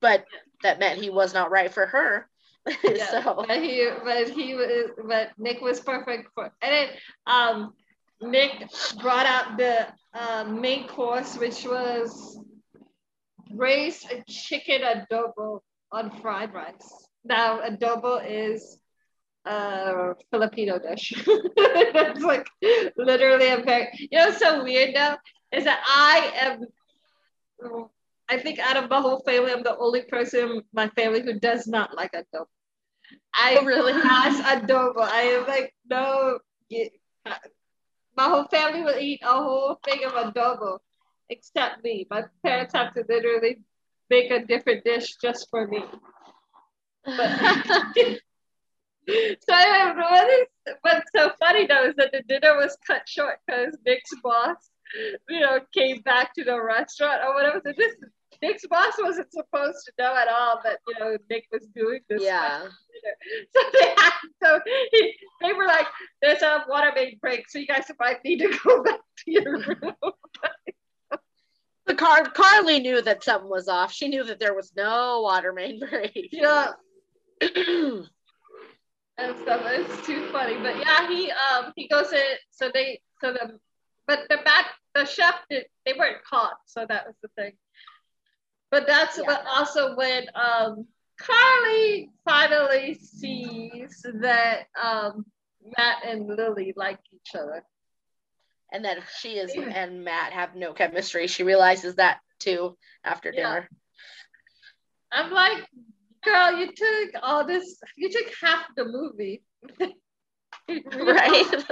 But 0.00 0.24
that 0.62 0.78
meant 0.78 1.00
he 1.00 1.10
was 1.10 1.34
not 1.34 1.50
right 1.50 1.72
for 1.72 1.86
her. 1.86 2.28
Yeah, 2.82 3.22
so 3.22 3.44
but 3.46 3.62
he 3.62 3.88
but 4.02 4.28
he 4.28 4.54
was 4.54 4.90
but 5.06 5.30
Nick 5.38 5.60
was 5.60 5.78
perfect 5.78 6.30
for 6.34 6.50
and 6.60 6.72
then 6.72 6.88
um 7.24 7.74
Nick 8.20 8.68
brought 9.00 9.26
out 9.26 9.56
the 9.56 9.86
uh, 10.14 10.44
main 10.44 10.88
course, 10.88 11.36
which 11.36 11.64
was 11.64 12.40
braised 13.50 14.06
chicken 14.28 14.82
adobo 14.82 15.60
on 15.92 16.10
fried 16.20 16.52
rice. 16.54 17.06
Now 17.24 17.60
adobo 17.60 18.24
is 18.26 18.78
uh, 19.46 20.14
Filipino 20.30 20.78
dish. 20.78 21.12
it's 21.26 22.22
like 22.22 22.46
literally 22.96 23.48
a 23.48 23.58
very, 23.58 23.88
you 24.10 24.18
know, 24.18 24.30
so 24.32 24.64
weird 24.64 24.94
though, 24.94 25.16
is 25.52 25.64
that 25.64 25.80
I 25.86 26.32
am, 26.40 26.66
I 28.28 28.38
think 28.38 28.58
out 28.58 28.76
of 28.76 28.90
my 28.90 29.00
whole 29.00 29.20
family, 29.20 29.52
I'm 29.52 29.62
the 29.62 29.76
only 29.78 30.02
person 30.02 30.48
in 30.48 30.62
my 30.72 30.88
family 30.90 31.22
who 31.22 31.38
does 31.38 31.66
not 31.66 31.94
like 31.94 32.12
adobo. 32.12 32.46
I 33.34 33.58
oh, 33.60 33.64
really 33.64 33.92
has 33.92 34.40
adobo. 34.40 35.00
I 35.00 35.22
am 35.22 35.46
like, 35.46 35.72
no, 35.88 36.38
my 38.16 38.24
whole 38.24 38.44
family 38.44 38.82
will 38.82 38.98
eat 38.98 39.20
a 39.22 39.34
whole 39.34 39.78
thing 39.84 40.04
of 40.04 40.12
adobo 40.12 40.78
except 41.28 41.84
me. 41.84 42.06
My 42.10 42.24
parents 42.44 42.74
have 42.74 42.94
to 42.94 43.04
literally 43.08 43.58
make 44.10 44.30
a 44.30 44.44
different 44.44 44.84
dish 44.84 45.16
just 45.22 45.48
for 45.50 45.66
me. 45.66 45.84
But 47.04 47.40
so 49.08 49.52
I 49.52 49.92
what 49.96 50.30
is 50.30 50.74
what's 50.82 51.10
so 51.14 51.30
funny 51.38 51.66
though 51.66 51.88
is 51.88 51.94
that 51.96 52.12
the 52.12 52.22
dinner 52.22 52.56
was 52.56 52.76
cut 52.86 53.02
short 53.06 53.38
because 53.46 53.76
Nick's 53.86 54.10
boss, 54.22 54.56
you 55.28 55.40
know, 55.40 55.60
came 55.72 56.00
back 56.02 56.34
to 56.34 56.44
the 56.44 56.60
restaurant 56.60 57.22
or 57.24 57.34
whatever. 57.34 57.60
So 57.64 57.72
this 57.76 57.94
Nick's 58.42 58.66
boss 58.66 58.94
wasn't 58.98 59.32
supposed 59.32 59.86
to 59.86 59.92
know 59.98 60.14
at 60.14 60.28
all 60.28 60.60
that 60.64 60.80
you 60.88 60.94
know 60.98 61.16
Nick 61.30 61.44
was 61.52 61.66
doing 61.74 62.00
this. 62.08 62.22
Yeah. 62.22 62.66
So 63.54 63.60
they 63.72 63.94
had 63.98 64.12
so 64.42 64.60
he, 64.90 65.14
they 65.42 65.52
were 65.52 65.66
like, 65.66 65.86
"There's 66.22 66.42
a 66.42 66.64
water 66.66 66.90
main 66.96 67.18
break, 67.20 67.48
so 67.48 67.58
you 67.58 67.66
guys 67.66 67.84
might 68.00 68.24
need 68.24 68.38
to 68.38 68.58
go 68.64 68.82
back 68.82 69.00
to 69.24 69.30
your 69.30 69.58
room." 69.58 69.92
the 71.86 71.94
car 71.94 72.24
Carly 72.24 72.80
knew 72.80 73.02
that 73.02 73.22
something 73.22 73.50
was 73.50 73.68
off. 73.68 73.92
She 73.92 74.08
knew 74.08 74.24
that 74.24 74.40
there 74.40 74.54
was 74.54 74.72
no 74.76 75.20
water 75.20 75.52
main 75.52 75.78
break. 75.78 76.30
Yeah. 76.32 76.72
and 79.18 79.36
stuff. 79.42 79.62
It's 79.64 80.06
too 80.06 80.28
funny. 80.30 80.56
But 80.56 80.78
yeah, 80.78 81.08
he 81.08 81.30
um 81.30 81.72
he 81.76 81.88
goes 81.88 82.12
in. 82.12 82.36
So 82.50 82.70
they 82.72 83.00
so 83.20 83.32
the 83.32 83.58
but 84.06 84.20
the 84.28 84.38
back 84.44 84.66
the 84.94 85.04
chef 85.04 85.34
did 85.50 85.66
they 85.84 85.94
weren't 85.94 86.22
caught. 86.24 86.56
So 86.66 86.86
that 86.88 87.06
was 87.06 87.16
the 87.22 87.28
thing. 87.36 87.52
But 88.70 88.86
that's 88.86 89.18
yeah. 89.18 89.24
what 89.24 89.44
also 89.46 89.96
when 89.96 90.26
um 90.34 90.86
Carly 91.18 92.10
finally 92.24 92.94
sees 92.94 94.04
that 94.20 94.66
um 94.80 95.24
Matt 95.76 96.04
and 96.04 96.26
Lily 96.26 96.72
like 96.76 96.98
each 97.12 97.34
other. 97.34 97.64
And 98.72 98.84
that 98.84 98.98
she 99.20 99.34
is 99.34 99.52
and 99.54 100.04
Matt 100.04 100.32
have 100.32 100.56
no 100.56 100.72
chemistry. 100.72 101.28
She 101.28 101.44
realizes 101.44 101.96
that 101.96 102.18
too 102.40 102.76
after 103.04 103.30
dinner. 103.30 103.68
Yeah. 103.70 103.76
I'm 105.12 105.30
like, 105.30 105.64
girl, 106.26 106.58
you 106.58 106.66
took 106.66 107.22
all 107.22 107.46
this, 107.46 107.78
you 107.96 108.10
took 108.10 108.26
half 108.42 108.66
the 108.76 108.84
movie. 108.84 109.42
right. 110.68 111.64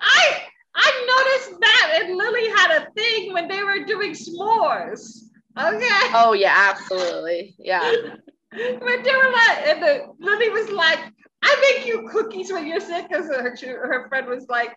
I 0.00 0.42
I 0.74 0.88
noticed 1.12 1.60
that 1.60 2.00
and 2.00 2.16
Lily 2.16 2.48
had 2.50 2.82
a 2.82 2.90
thing 2.92 3.32
when 3.32 3.48
they 3.48 3.64
were 3.64 3.84
doing 3.84 4.12
s'mores. 4.12 5.24
Okay. 5.58 6.12
Oh 6.14 6.34
yeah, 6.34 6.54
absolutely. 6.70 7.56
Yeah. 7.58 7.80
but 8.52 9.04
they 9.04 9.16
were 9.16 9.32
like, 9.32 9.66
and 9.66 9.82
the 9.82 10.06
Lily 10.20 10.50
was 10.50 10.70
like, 10.70 11.00
I 11.42 11.74
make 11.76 11.86
you 11.86 12.08
cookies 12.10 12.52
when 12.52 12.66
you're 12.66 12.80
sick. 12.80 13.08
Because 13.08 13.26
her, 13.26 13.54
her 13.62 14.08
friend 14.08 14.26
was 14.26 14.46
like, 14.48 14.74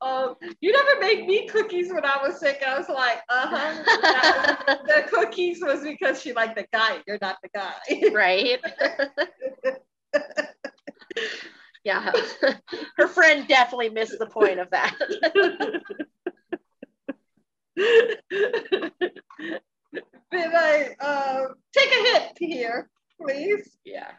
um, 0.00 0.34
You 0.60 0.72
never 0.72 1.00
make 1.00 1.26
me 1.26 1.46
cookies 1.48 1.92
when 1.92 2.04
I 2.04 2.18
was 2.22 2.40
sick. 2.40 2.62
I 2.66 2.78
was 2.78 2.88
like, 2.88 3.20
Uh 3.28 3.46
huh. 3.50 4.76
the 4.86 5.04
cookies 5.08 5.60
was 5.62 5.82
because 5.82 6.20
she 6.20 6.32
liked 6.32 6.56
the 6.56 6.66
guy. 6.72 6.98
You're 7.06 7.18
not 7.20 7.36
the 7.42 7.48
guy. 7.54 7.74
Right. 8.12 8.60
yeah. 11.84 12.12
Her 12.96 13.08
friend 13.08 13.46
definitely 13.48 13.90
missed 13.90 14.18
the 14.18 14.26
point 14.26 14.58
of 14.58 14.68
that. 14.70 14.96
Did 20.32 20.54
I 20.54 20.94
uh, 21.00 21.46
take 21.76 21.90
a 21.90 22.02
hit 22.12 22.32
here, 22.38 22.88
please? 23.20 23.76
Yeah. 23.84 24.10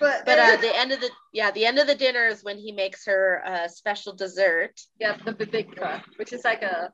But 0.00 0.24
but 0.24 0.38
uh, 0.38 0.56
the 0.56 0.76
end 0.76 0.92
of 0.92 1.00
the 1.00 1.10
yeah 1.32 1.50
the 1.50 1.66
end 1.66 1.78
of 1.78 1.86
the 1.86 1.94
dinner 1.94 2.26
is 2.26 2.44
when 2.44 2.58
he 2.58 2.72
makes 2.72 3.04
her 3.06 3.42
a 3.44 3.68
special 3.68 4.14
dessert. 4.14 4.80
Yeah, 5.00 5.16
the 5.24 5.32
bibingka, 5.32 6.02
which 6.16 6.32
is 6.32 6.44
like 6.44 6.62
a 6.62 6.92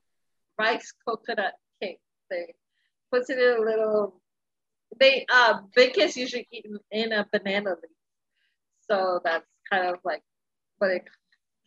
rice 0.58 0.92
coconut 1.06 1.54
cake 1.82 2.00
thing. 2.28 2.48
Puts 3.12 3.30
it 3.30 3.38
in 3.38 3.56
a 3.58 3.60
little. 3.60 4.20
They 4.98 5.26
uh 5.30 5.60
bacon 5.74 6.10
usually 6.14 6.48
eaten 6.50 6.78
in 6.90 7.12
a 7.12 7.26
banana 7.30 7.70
leaf, 7.70 7.90
so 8.88 9.20
that's 9.24 9.46
kind 9.70 9.88
of 9.88 9.98
like 10.04 10.22
what 10.78 10.90
it 10.90 11.04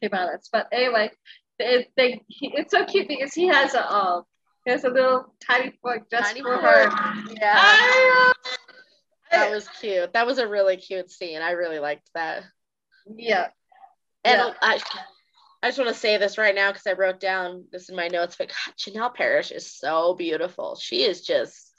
came 0.02 0.14
out 0.14 0.34
as. 0.34 0.50
But 0.52 0.68
anyway, 0.72 1.12
it, 1.60 1.92
they 1.96 2.22
he, 2.28 2.52
it's 2.56 2.72
so 2.72 2.86
cute 2.86 3.08
because 3.08 3.34
he 3.34 3.48
has 3.48 3.74
a 3.74 3.94
um 3.94 4.24
he 4.66 4.72
has 4.72 4.84
a 4.84 4.90
little 4.90 5.34
tiny 5.46 5.74
fork 5.82 6.10
just 6.10 6.30
tiny 6.30 6.42
for 6.42 6.60
fork. 6.60 6.64
her. 6.64 7.24
Yeah. 7.40 8.34
That 9.32 9.52
was 9.52 9.68
cute. 9.80 10.14
That 10.14 10.26
was 10.26 10.38
a 10.38 10.48
really 10.48 10.78
cute 10.78 11.12
scene. 11.12 11.42
I 11.42 11.52
really 11.52 11.80
liked 11.80 12.10
that. 12.14 12.44
Yeah. 13.16 13.48
And 14.24 14.38
yeah. 14.40 14.54
I, 14.62 14.80
I 15.64 15.68
just 15.68 15.78
want 15.78 15.90
to 15.90 16.00
say 16.00 16.18
this 16.18 16.38
right 16.38 16.56
now 16.56 16.72
because 16.72 16.88
I 16.88 16.94
wrote 16.94 17.20
down 17.20 17.66
this 17.72 17.90
in 17.90 17.96
my 17.96 18.08
notes, 18.08 18.36
but 18.38 18.50
God, 18.50 18.76
Janel 18.78 19.14
Parrish 19.14 19.52
is 19.52 19.72
so 19.72 20.14
beautiful. 20.14 20.76
She 20.76 21.04
is 21.04 21.22
just, 21.22 21.74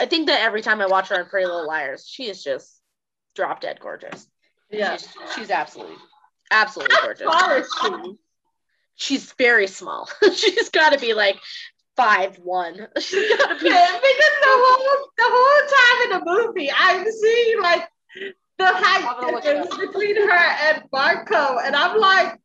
I 0.00 0.06
think 0.06 0.26
that 0.26 0.42
every 0.42 0.62
time 0.62 0.80
I 0.80 0.86
watch 0.86 1.08
her 1.08 1.18
on 1.18 1.28
Pretty 1.28 1.46
Little 1.46 1.66
Liars, 1.66 2.06
she 2.06 2.28
is 2.28 2.42
just 2.42 2.80
drop 3.34 3.60
dead 3.60 3.80
gorgeous. 3.80 4.26
Yeah. 4.70 4.96
She's, 4.96 5.08
she's 5.34 5.50
absolutely, 5.50 5.96
absolutely 6.50 6.94
How 6.96 7.48
gorgeous. 7.48 7.66
Is 7.66 7.78
she? 7.82 8.18
She's 8.94 9.32
very 9.32 9.66
small. 9.66 10.08
she's 10.34 10.68
got 10.68 10.92
to 10.92 10.98
be 10.98 11.14
like 11.14 11.38
five 11.96 12.36
one. 12.38 12.88
She's 12.98 13.36
gotta 13.36 13.54
be 13.54 13.68
because 13.68 14.36
the 14.40 14.48
whole 14.48 15.08
the 15.16 15.24
whole 15.26 15.68
time 15.68 16.02
in 16.04 16.18
the 16.18 16.46
movie, 16.46 16.70
I'm 16.76 17.06
seeing 17.10 17.60
like 17.60 17.88
the 18.58 18.66
height 18.66 19.42
difference 19.42 19.76
between 19.76 20.16
her 20.16 20.32
and 20.32 20.82
Marco, 20.92 21.58
and 21.58 21.74
I'm 21.74 21.98
like, 21.98 22.38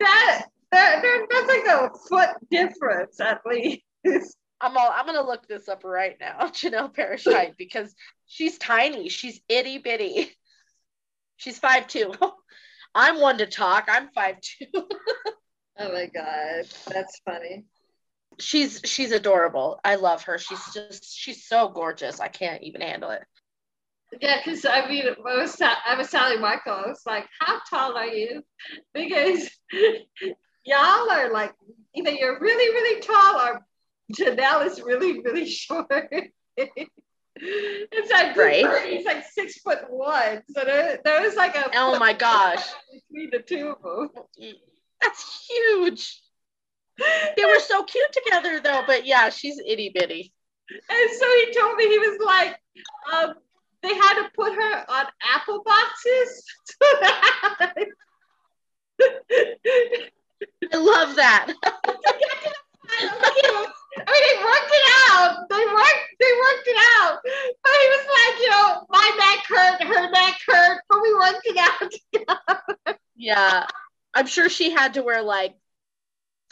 that 0.00 0.46
there, 0.70 1.02
there 1.02 1.26
that's 1.30 1.48
like 1.48 1.66
a 1.66 1.90
foot 2.08 2.30
difference 2.50 3.20
at 3.20 3.40
least. 3.46 3.82
I'm 4.60 4.76
all, 4.76 4.92
I'm 4.94 5.06
gonna 5.06 5.26
look 5.26 5.48
this 5.48 5.68
up 5.68 5.82
right 5.84 6.16
now, 6.20 6.38
Janel 6.42 6.94
Parrish 6.94 7.24
height, 7.24 7.54
because 7.58 7.92
she's 8.26 8.58
tiny. 8.58 9.08
She's 9.08 9.40
itty 9.48 9.78
bitty. 9.78 10.30
She's 11.36 11.58
five 11.58 11.88
two. 11.88 12.12
I'm 12.94 13.20
one 13.20 13.38
to 13.38 13.46
talk. 13.46 13.88
I'm 13.88 14.08
five 14.14 14.36
two. 14.40 14.66
Oh 15.78 15.92
my 15.92 16.06
god, 16.06 16.66
that's 16.86 17.20
funny. 17.24 17.64
She's 18.38 18.80
she's 18.84 19.12
adorable. 19.12 19.80
I 19.84 19.96
love 19.96 20.22
her. 20.24 20.38
She's 20.38 20.60
just 20.72 21.16
she's 21.16 21.46
so 21.46 21.68
gorgeous. 21.68 22.20
I 22.20 22.28
can't 22.28 22.62
even 22.62 22.80
handle 22.80 23.10
it. 23.10 23.22
Yeah, 24.20 24.38
because 24.44 24.64
I 24.64 24.86
mean, 24.88 25.04
I 25.06 25.36
was, 25.36 25.60
I 25.60 25.94
was 25.96 26.10
telling 26.10 26.40
Michael, 26.40 26.72
I 26.72 26.88
was 26.88 27.02
like, 27.06 27.26
how 27.40 27.60
tall 27.68 27.96
are 27.96 28.06
you? 28.06 28.42
Because 28.92 29.48
y'all 30.64 31.10
are 31.10 31.32
like, 31.32 31.52
either 31.94 32.10
you're 32.10 32.38
really, 32.38 32.74
really 32.74 33.00
tall 33.00 33.40
or 33.40 33.66
Janel 34.12 34.66
is 34.66 34.82
really, 34.82 35.20
really 35.20 35.46
short. 35.48 35.86
it's 37.36 38.10
like, 38.10 38.36
right. 38.36 38.86
he's 38.86 39.06
like 39.06 39.24
six 39.24 39.58
foot 39.58 39.84
one. 39.88 40.42
So 40.54 40.64
there, 40.64 40.98
there 41.04 41.22
was 41.22 41.34
like 41.34 41.56
a. 41.56 41.70
Oh 41.74 41.98
my 41.98 42.12
gosh. 42.12 42.64
Between 43.10 43.30
the 43.30 43.38
two 43.38 43.74
of 43.82 44.12
them. 44.14 44.54
That's 45.00 45.48
huge. 45.48 46.21
They 46.98 47.44
were 47.44 47.60
so 47.60 47.84
cute 47.84 48.12
together 48.12 48.60
though, 48.60 48.82
but 48.86 49.06
yeah, 49.06 49.30
she's 49.30 49.58
itty 49.58 49.90
bitty. 49.94 50.32
And 50.70 51.10
so 51.18 51.26
he 51.26 51.52
told 51.58 51.76
me 51.76 51.88
he 51.88 51.98
was 51.98 52.18
like, 52.24 52.56
um, 53.12 53.34
they 53.82 53.94
had 53.94 54.22
to 54.22 54.30
put 54.34 54.54
her 54.54 54.90
on 54.90 55.06
apple 55.34 55.62
boxes. 55.64 56.44
I 60.72 60.76
love 60.76 61.16
that. 61.16 61.52
I 63.94 64.10
mean, 64.12 64.24
they 64.24 64.36
worked 64.44 64.72
it 64.72 64.86
out. 65.10 65.48
They 65.50 65.64
worked, 65.66 66.08
they 66.20 66.32
worked 66.40 66.66
it 66.66 66.76
out. 67.00 67.18
But 67.22 67.72
he 67.80 67.88
was 67.88 68.06
like, 68.16 68.34
you 68.40 68.50
know, 68.50 68.86
my 68.88 69.08
neck 69.18 69.44
hurt, 69.48 69.82
her 69.82 70.10
neck 70.10 70.34
hurt, 70.46 70.82
but 70.88 71.02
we 71.02 71.14
worked 71.14 71.42
it 71.44 71.56
out 71.58 72.96
Yeah. 73.16 73.66
I'm 74.14 74.26
sure 74.26 74.48
she 74.48 74.70
had 74.70 74.94
to 74.94 75.02
wear 75.02 75.22
like 75.22 75.54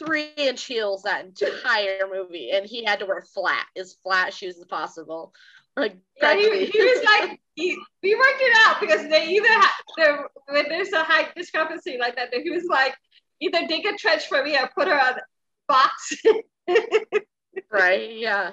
three 0.05 0.29
inch 0.37 0.65
heels 0.65 1.03
that 1.03 1.25
entire 1.25 2.07
movie, 2.11 2.51
and 2.51 2.65
he 2.65 2.83
had 2.83 2.99
to 2.99 3.05
wear 3.05 3.21
flat, 3.21 3.65
as 3.75 3.95
flat 4.03 4.33
shoes 4.33 4.57
as 4.57 4.65
possible. 4.65 5.33
Like 5.75 5.95
yeah, 6.21 6.35
he, 6.35 6.65
he, 6.65 6.79
was 6.79 7.05
like 7.05 7.39
he, 7.55 7.77
we 8.03 8.15
worked 8.15 8.41
it 8.41 8.57
out 8.65 8.81
because 8.81 9.07
they 9.09 9.27
either 9.27 9.47
have 9.47 10.25
when 10.49 10.67
there's 10.67 10.91
a 10.91 11.03
height 11.03 11.29
discrepancy 11.35 11.97
like 11.99 12.15
that, 12.17 12.33
he 12.33 12.49
was 12.49 12.65
like 12.65 12.95
either 13.39 13.65
dig 13.67 13.85
a 13.85 13.95
trench 13.97 14.27
for 14.27 14.43
me 14.43 14.57
or 14.57 14.69
put 14.75 14.87
her 14.87 14.99
on 14.99 15.13
box. 15.67 16.21
right? 17.71 18.11
Yeah. 18.17 18.51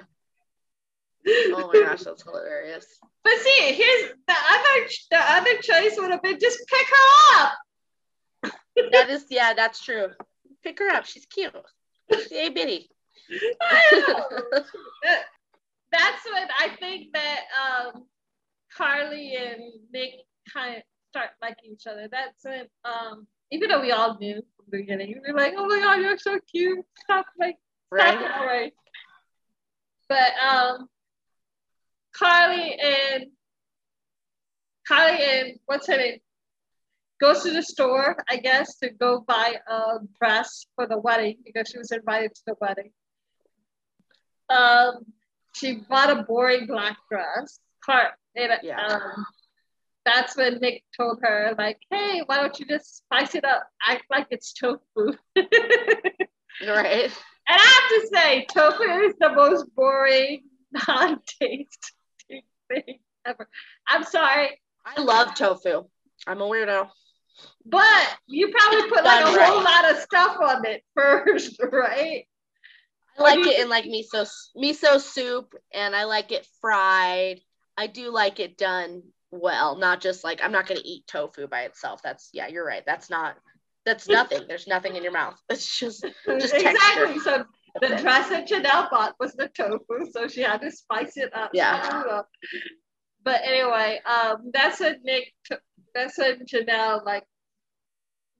Oh 1.27 1.71
my 1.73 1.81
gosh, 1.81 2.03
that's 2.03 2.23
hilarious. 2.23 2.85
But 3.23 3.33
see, 3.39 3.73
here's 3.73 4.13
the 4.27 4.33
other 4.33 4.87
the 5.11 5.19
other 5.19 5.57
choice 5.61 5.95
would 5.97 6.11
have 6.11 6.23
been 6.23 6.39
just 6.39 6.59
pick 6.67 6.87
her 6.87 7.43
up. 7.43 8.53
that 8.91 9.09
is 9.09 9.25
yeah, 9.29 9.53
that's 9.53 9.83
true. 9.83 10.07
Pick 10.63 10.79
her 10.79 10.89
up. 10.89 11.05
She's 11.05 11.25
cute. 11.25 11.53
She's 12.11 12.31
a 12.31 12.49
bitty. 12.49 12.89
that's 15.91 16.25
when 16.31 16.47
I 16.57 16.69
think 16.79 17.13
that 17.13 17.41
um, 17.59 18.05
Carly 18.75 19.35
and 19.35 19.61
Nick 19.93 20.11
kind 20.51 20.77
of 20.77 20.83
start 21.09 21.29
liking 21.41 21.71
each 21.71 21.87
other. 21.87 22.07
That's 22.11 22.43
when, 22.43 22.67
um, 22.85 23.27
even 23.51 23.69
though 23.69 23.81
we 23.81 23.91
all 23.91 24.17
knew 24.19 24.35
from 24.35 24.65
the 24.69 24.77
beginning, 24.77 25.21
we 25.25 25.31
were 25.31 25.37
like, 25.37 25.53
"Oh 25.57 25.67
my 25.67 25.79
god, 25.79 26.01
you're 26.01 26.17
so 26.17 26.39
cute! 26.51 26.85
Stop 27.03 27.25
like, 27.39 27.57
stop 27.93 28.19
right. 28.45 28.73
But 30.07 30.31
um, 30.43 30.87
Carly 32.13 32.75
and 32.75 33.25
Carly 34.87 35.23
and 35.23 35.59
what's 35.65 35.87
her 35.87 35.97
name 35.97 36.19
goes 37.19 37.43
to 37.43 37.51
the 37.51 37.63
store, 37.63 38.23
I 38.29 38.37
guess, 38.37 38.77
to 38.79 38.89
go 38.89 39.23
buy 39.27 39.55
a 39.67 39.97
dress 40.19 40.65
for 40.75 40.87
the 40.87 40.97
wedding 40.97 41.37
because 41.45 41.69
she 41.69 41.77
was 41.77 41.91
invited 41.91 42.33
to 42.35 42.41
the 42.47 42.55
wedding. 42.61 42.91
Um, 44.49 45.05
she 45.55 45.81
bought 45.89 46.09
a 46.09 46.23
boring 46.23 46.67
black 46.67 46.97
dress. 47.09 47.59
And, 48.35 48.53
yeah. 48.63 48.85
Um, 48.85 49.25
that's 50.05 50.37
when 50.37 50.59
Nick 50.59 50.83
told 50.95 51.19
her, 51.21 51.53
like, 51.57 51.77
hey, 51.91 52.21
why 52.25 52.37
don't 52.37 52.57
you 52.59 52.65
just 52.65 52.97
spice 52.97 53.35
it 53.35 53.45
up? 53.45 53.67
Act 53.87 54.03
like 54.09 54.27
it's 54.31 54.53
tofu. 54.53 55.13
right. 55.35 57.11
And 57.49 57.57
I 57.57 57.57
have 57.57 57.89
to 57.89 58.09
say, 58.13 58.45
tofu 58.45 58.83
is 58.83 59.15
the 59.19 59.33
most 59.33 59.65
boring, 59.75 60.43
non-tasty 60.87 61.67
thing 62.69 62.99
ever. 63.25 63.47
I'm 63.87 64.03
sorry. 64.03 64.61
I 64.85 65.01
love 65.01 65.35
tofu. 65.35 65.85
I'm 66.27 66.41
a 66.41 66.45
weirdo. 66.45 66.89
But 67.65 68.17
you 68.27 68.49
probably 68.49 68.89
put 68.89 69.03
like 69.03 69.25
a 69.25 69.37
right. 69.37 69.47
whole 69.47 69.63
lot 69.63 69.91
of 69.91 69.97
stuff 69.99 70.37
on 70.41 70.65
it 70.65 70.83
first, 70.95 71.59
right? 71.71 72.25
I 73.17 73.21
like 73.21 73.45
it 73.45 73.59
in 73.59 73.69
like 73.69 73.85
miso 73.85 74.29
miso 74.57 74.99
soup, 74.99 75.53
and 75.73 75.95
I 75.95 76.05
like 76.05 76.31
it 76.31 76.47
fried. 76.61 77.41
I 77.77 77.87
do 77.87 78.11
like 78.11 78.39
it 78.39 78.57
done 78.57 79.03
well, 79.31 79.75
not 79.75 80.01
just 80.01 80.23
like 80.23 80.43
I'm 80.43 80.51
not 80.51 80.67
gonna 80.67 80.81
eat 80.83 81.05
tofu 81.07 81.47
by 81.47 81.61
itself. 81.63 82.01
That's 82.01 82.29
yeah, 82.33 82.47
you're 82.47 82.65
right. 82.65 82.83
That's 82.85 83.09
not 83.09 83.35
that's 83.85 84.07
nothing. 84.09 84.43
There's 84.47 84.67
nothing 84.67 84.95
in 84.95 85.03
your 85.03 85.11
mouth. 85.11 85.39
It's 85.49 85.79
just 85.79 86.05
just 86.27 86.53
exactly. 86.53 87.13
Texture. 87.13 87.19
So 87.19 87.45
the 87.81 87.95
dress 87.97 88.29
that 88.29 88.47
Janel 88.47 88.89
bought 88.89 89.15
was 89.19 89.33
the 89.33 89.49
tofu, 89.49 90.09
so 90.11 90.27
she 90.27 90.41
had 90.41 90.61
to 90.61 90.71
spice 90.71 91.17
it 91.17 91.35
up. 91.35 91.51
Yeah. 91.53 92.21
But 93.23 93.41
anyway, 93.43 93.99
um, 94.05 94.49
that's 94.53 94.79
what 94.79 94.97
Nick. 95.03 95.33
That's 95.93 96.17
what 96.17 96.39
Janel 96.47 97.05
like. 97.05 97.23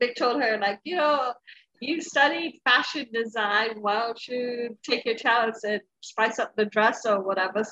Nick 0.01 0.15
told 0.15 0.41
her 0.41 0.57
like, 0.57 0.79
you 0.83 0.95
know, 0.95 1.33
you 1.79 2.01
studied 2.01 2.59
fashion 2.63 3.07
design. 3.13 3.81
Why 3.81 3.99
don't 3.99 4.27
you 4.27 4.77
take 4.83 5.05
your 5.05 5.15
talents 5.15 5.63
and 5.63 5.81
spice 6.01 6.39
up 6.39 6.55
the 6.55 6.65
dress 6.65 7.05
or 7.05 7.21
whatever? 7.21 7.63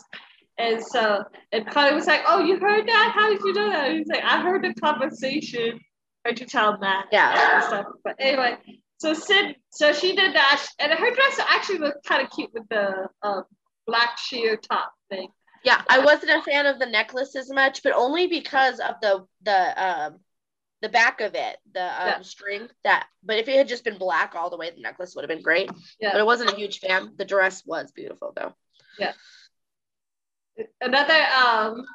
And 0.57 0.83
so, 0.83 1.23
and 1.51 1.67
Carly 1.67 1.93
was 1.93 2.07
like, 2.07 2.21
"Oh, 2.25 2.39
you 2.39 2.57
heard 2.57 2.87
that? 2.87 3.11
How 3.13 3.29
did 3.29 3.41
you 3.41 3.53
know 3.53 3.69
that?" 3.69 3.89
And 3.89 3.97
he's 3.99 4.07
like, 4.07 4.23
"I 4.23 4.41
heard 4.41 4.63
the 4.63 4.73
conversation. 4.73 5.79
Heard 6.25 6.39
you 6.39 6.45
tell 6.47 6.77
Matt." 6.79 7.05
Yeah. 7.11 7.67
stuff. 7.67 7.85
But 8.03 8.15
anyway, 8.17 8.57
so 8.97 9.13
Sid, 9.13 9.55
so 9.69 9.93
she 9.93 10.15
did 10.15 10.33
that, 10.33 10.65
and 10.79 10.91
her 10.91 11.13
dress 11.13 11.39
actually 11.47 11.79
looked 11.79 12.05
kind 12.05 12.23
of 12.23 12.31
cute 12.31 12.49
with 12.53 12.67
the 12.69 13.07
um, 13.21 13.43
black 13.85 14.17
sheer 14.17 14.57
top 14.57 14.93
thing. 15.09 15.29
Yeah, 15.63 15.81
I 15.89 15.99
wasn't 15.99 16.31
a 16.31 16.41
fan 16.41 16.65
of 16.65 16.79
the 16.79 16.85
necklace 16.87 17.35
as 17.35 17.51
much, 17.51 17.83
but 17.83 17.93
only 17.93 18.27
because 18.27 18.79
of 18.79 18.95
the 19.01 19.25
the 19.43 19.85
um 19.85 20.19
the 20.87 20.93
back 20.93 21.19
of 21.19 21.35
it, 21.35 21.57
the 21.73 21.83
um, 21.83 22.07
yeah. 22.07 22.21
string 22.21 22.69
that. 22.85 23.07
But 23.21 23.39
if 23.39 23.49
it 23.49 23.57
had 23.57 23.67
just 23.67 23.83
been 23.83 23.97
black 23.97 24.35
all 24.35 24.49
the 24.49 24.57
way, 24.57 24.71
the 24.71 24.81
necklace 24.81 25.15
would 25.15 25.23
have 25.23 25.29
been 25.29 25.43
great. 25.43 25.69
Yeah. 25.99 26.11
But 26.13 26.21
I 26.21 26.23
wasn't 26.23 26.53
a 26.53 26.55
huge 26.55 26.79
fan. 26.79 27.11
The 27.17 27.25
dress 27.25 27.63
was 27.65 27.91
beautiful 27.91 28.31
though. 28.35 28.53
Yeah. 28.97 29.11
Another 30.79 31.21
um 31.35 31.85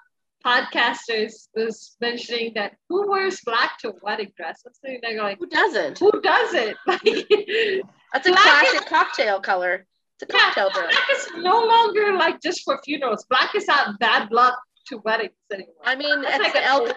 podcasters 0.45 1.49
was 1.55 1.97
mentioning 2.01 2.53
that 2.55 2.75
who 2.89 3.11
wears 3.11 3.41
black 3.41 3.79
to 3.79 3.91
a 3.91 3.95
wedding 4.03 4.33
dress? 4.37 4.61
That's 4.63 4.79
the 4.83 4.99
they're 5.01 5.17
going. 5.17 5.37
Who 5.39 5.47
doesn't? 5.47 5.99
Who 5.99 6.21
doesn't? 6.21 6.77
That's 6.87 8.29
a 8.29 8.33
classic 8.33 8.87
cocktail 8.89 9.41
color. 9.41 9.87
It's 10.21 10.31
a 10.31 10.39
cocktail 10.39 10.69
yeah, 10.75 10.81
dress. 10.81 10.95
Black 10.95 11.17
is 11.17 11.43
no 11.43 11.65
longer 11.65 12.13
like 12.19 12.43
just 12.43 12.63
for 12.65 12.79
funerals. 12.85 13.25
Black 13.25 13.55
is 13.55 13.67
not 13.67 13.99
bad 13.99 14.31
luck 14.31 14.59
to 14.89 14.99
weddings 14.99 15.33
anymore. 15.51 15.75
I 15.83 15.97
mean, 15.97 16.23
That's 16.23 16.35
it's 16.35 16.45
like 16.45 16.53
the 16.53 16.65
L, 16.65 16.93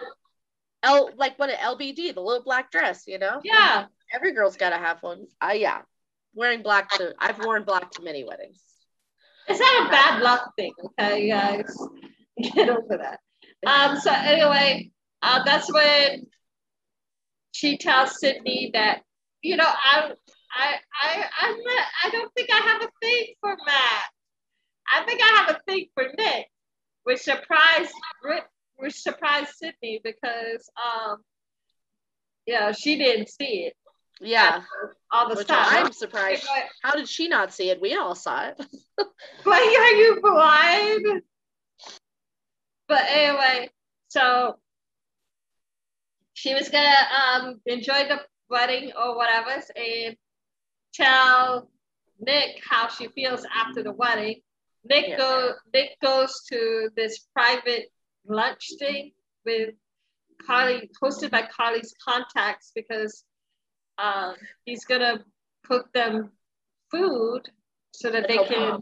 L, 0.85 1.09
like 1.17 1.37
what 1.39 1.49
an 1.49 1.57
LBD, 1.57 2.13
the 2.13 2.21
little 2.21 2.43
black 2.43 2.71
dress, 2.71 3.03
you 3.07 3.17
know? 3.17 3.41
Yeah. 3.43 3.85
Every 4.13 4.33
girl's 4.33 4.55
got 4.55 4.69
to 4.69 4.77
have 4.77 5.01
one. 5.01 5.25
Uh, 5.41 5.53
yeah. 5.53 5.81
Wearing 6.33 6.61
black 6.61 6.89
to, 6.91 7.13
I've 7.19 7.43
worn 7.43 7.63
black 7.63 7.91
to 7.91 8.03
many 8.03 8.23
weddings. 8.23 8.61
It's 9.47 9.59
not 9.59 9.87
a 9.87 9.89
bad 9.89 10.21
luck 10.21 10.53
thing, 10.57 10.73
okay, 10.99 11.29
guys? 11.29 11.75
Get 12.41 12.69
over 12.69 12.97
that. 12.97 13.19
Um, 13.65 13.97
so 13.99 14.11
anyway, 14.11 14.91
uh, 15.21 15.43
that's 15.43 15.71
when 15.71 16.27
she 17.51 17.77
tells 17.77 18.19
Sydney 18.19 18.71
that, 18.73 19.01
you 19.41 19.55
know, 19.55 19.67
I, 19.67 20.11
I, 20.55 20.75
I, 21.01 21.25
I'm 21.41 21.57
not, 21.57 21.85
I 22.03 22.09
don't 22.11 22.33
think 22.35 22.49
I 22.51 22.57
have 22.57 22.81
a 22.83 22.89
thing 23.01 23.25
for 23.41 23.55
Matt. 23.65 24.03
I 24.93 25.03
think 25.05 25.21
I 25.23 25.27
have 25.27 25.55
a 25.55 25.59
thing 25.67 25.87
for 25.93 26.05
Nick, 26.17 26.47
which 27.03 27.19
surprised 27.19 27.93
which 28.77 28.95
surprised 28.95 29.49
Sydney 29.55 30.01
because 30.03 30.69
um, 30.77 31.17
yeah, 32.45 32.71
she 32.71 32.97
didn't 32.97 33.30
see 33.30 33.65
it. 33.67 33.73
Yeah, 34.21 34.61
all 35.11 35.34
the 35.34 35.43
time. 35.43 35.86
I'm 35.86 35.91
surprised. 35.91 36.47
How 36.82 36.93
did 36.93 37.09
she 37.09 37.28
not 37.28 37.53
see 37.53 37.69
it? 37.69 37.82
We 37.82 37.95
all 37.95 38.15
saw 38.15 38.47
it. 38.47 38.55
but 38.97 39.53
are 39.53 39.91
you 39.91 40.19
blind? 40.21 41.21
But 42.88 43.03
anyway, 43.09 43.69
so 44.07 44.57
she 46.34 46.53
was 46.53 46.69
gonna 46.69 46.95
um 47.19 47.61
enjoy 47.65 48.07
the 48.07 48.21
wedding 48.49 48.91
or 48.97 49.17
whatever 49.17 49.61
and 49.76 50.15
tell 50.93 51.69
Nick 52.19 52.61
how 52.69 52.88
she 52.88 53.07
feels 53.09 53.45
after 53.53 53.84
the 53.84 53.91
wedding. 53.91 54.41
Nick 54.88 55.07
yeah. 55.09 55.17
go 55.17 55.53
Nick 55.73 55.99
goes 56.01 56.41
to 56.51 56.89
this 56.95 57.28
private 57.34 57.91
lunch 58.28 58.71
thing 58.80 59.11
with 59.45 59.73
Carly, 60.45 60.89
hosted 61.01 61.32
by 61.32 61.43
Carly's 61.43 61.93
contacts 62.03 62.71
because 62.76 63.23
um, 63.97 64.36
he's 64.65 64.86
gonna 64.86 65.23
cook 65.65 65.91
them 65.93 66.32
food 66.91 67.41
so 67.91 68.11
that 68.11 68.28
they 68.28 68.38
can 68.38 68.80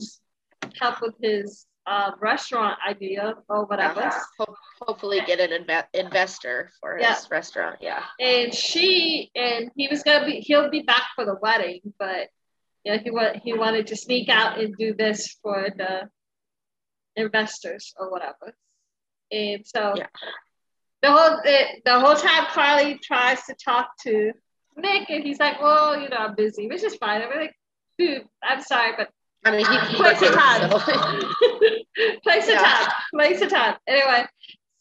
help 0.79 1.01
with 1.01 1.13
his 1.21 1.65
uh, 1.85 2.11
restaurant 2.19 2.77
idea 2.87 3.35
or 3.49 3.65
whatever. 3.65 4.09
Ho- 4.39 4.55
hopefully, 4.81 5.19
get 5.27 5.39
an 5.39 5.63
inve- 5.65 5.85
investor 5.93 6.71
for 6.79 6.95
his 6.97 7.03
Yeah. 7.03 7.15
restaurant. 7.29 7.77
Yeah. 7.81 8.03
And 8.19 8.53
she 8.53 9.29
and 9.35 9.69
he 9.75 9.87
was 9.89 10.01
gonna 10.03 10.25
be 10.25 10.39
he'll 10.39 10.69
be 10.69 10.81
back 10.81 11.03
for 11.15 11.25
the 11.25 11.35
wedding, 11.41 11.81
but 11.99 12.29
yeah, 12.83 12.97
he 12.97 13.11
wa- 13.11 13.33
he 13.43 13.53
wanted 13.53 13.87
to 13.87 13.95
sneak 13.95 14.29
out 14.29 14.59
and 14.59 14.75
do 14.77 14.93
this 14.93 15.37
for 15.43 15.67
the 15.77 16.09
investors 17.15 17.93
or 17.99 18.09
whatever. 18.09 18.55
And 19.33 19.65
so 19.65 19.95
Yeah. 19.97 20.07
the 21.01 21.11
whole 21.11 21.37
the, 21.43 21.59
the 21.85 21.99
whole 21.99 22.15
time 22.15 22.45
Carly 22.51 22.99
tries 22.99 23.43
to 23.45 23.55
talk 23.55 23.89
to 24.03 24.31
Nick 24.77 25.09
and 25.09 25.23
he's 25.23 25.39
like, 25.39 25.61
Well, 25.61 25.99
you 25.99 26.09
know, 26.09 26.17
I'm 26.17 26.35
busy, 26.35 26.67
which 26.67 26.83
is 26.83 26.95
fine. 26.95 27.21
I'm 27.21 27.29
like, 27.35 27.55
dude, 27.97 28.25
I'm 28.43 28.61
sorry, 28.61 28.93
but 28.97 29.09
I 29.45 29.51
mean, 29.51 29.65
he, 29.65 29.77
he 29.89 29.95
Place 29.97 30.21
of 30.21 30.33
time. 30.33 30.69
so- 30.69 30.77
place 32.23 32.47
Yeah. 32.47 32.61
time. 32.61 32.91
Place 33.13 33.41
a 33.41 33.47
time. 33.49 33.75
Anyway, 33.87 34.25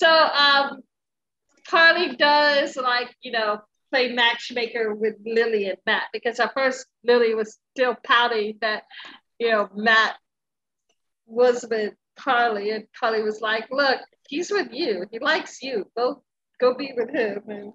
so 0.01 0.09
um, 0.11 0.83
Carly 1.69 2.17
does 2.17 2.77
like 2.77 3.15
you 3.23 3.33
know 3.33 3.61
play 3.91 4.13
matchmaker 4.13 4.95
with 4.95 5.17
Lily 5.25 5.67
and 5.69 5.79
Matt 5.87 6.05
because 6.13 6.39
at 6.41 6.55
first 6.55 6.87
Lily 7.05 7.35
was 7.35 7.59
still 7.75 7.95
pouting 8.05 8.59
that 8.61 8.85
you 9.39 9.51
know 9.51 9.69
Matt 9.75 10.15
was 11.27 11.65
with 11.69 11.95
Carly 12.17 12.71
and 12.71 12.87
Carly 12.99 13.23
was 13.23 13.41
like, 13.41 13.67
look, 13.71 13.99
he's 14.33 14.51
with 14.51 14.73
you. 14.73 15.07
He 15.11 15.19
likes 15.19 15.63
you. 15.63 15.87
Go 15.97 16.23
go 16.61 16.75
be 16.75 16.93
with 16.97 17.11
him. 17.11 17.43
And 17.49 17.73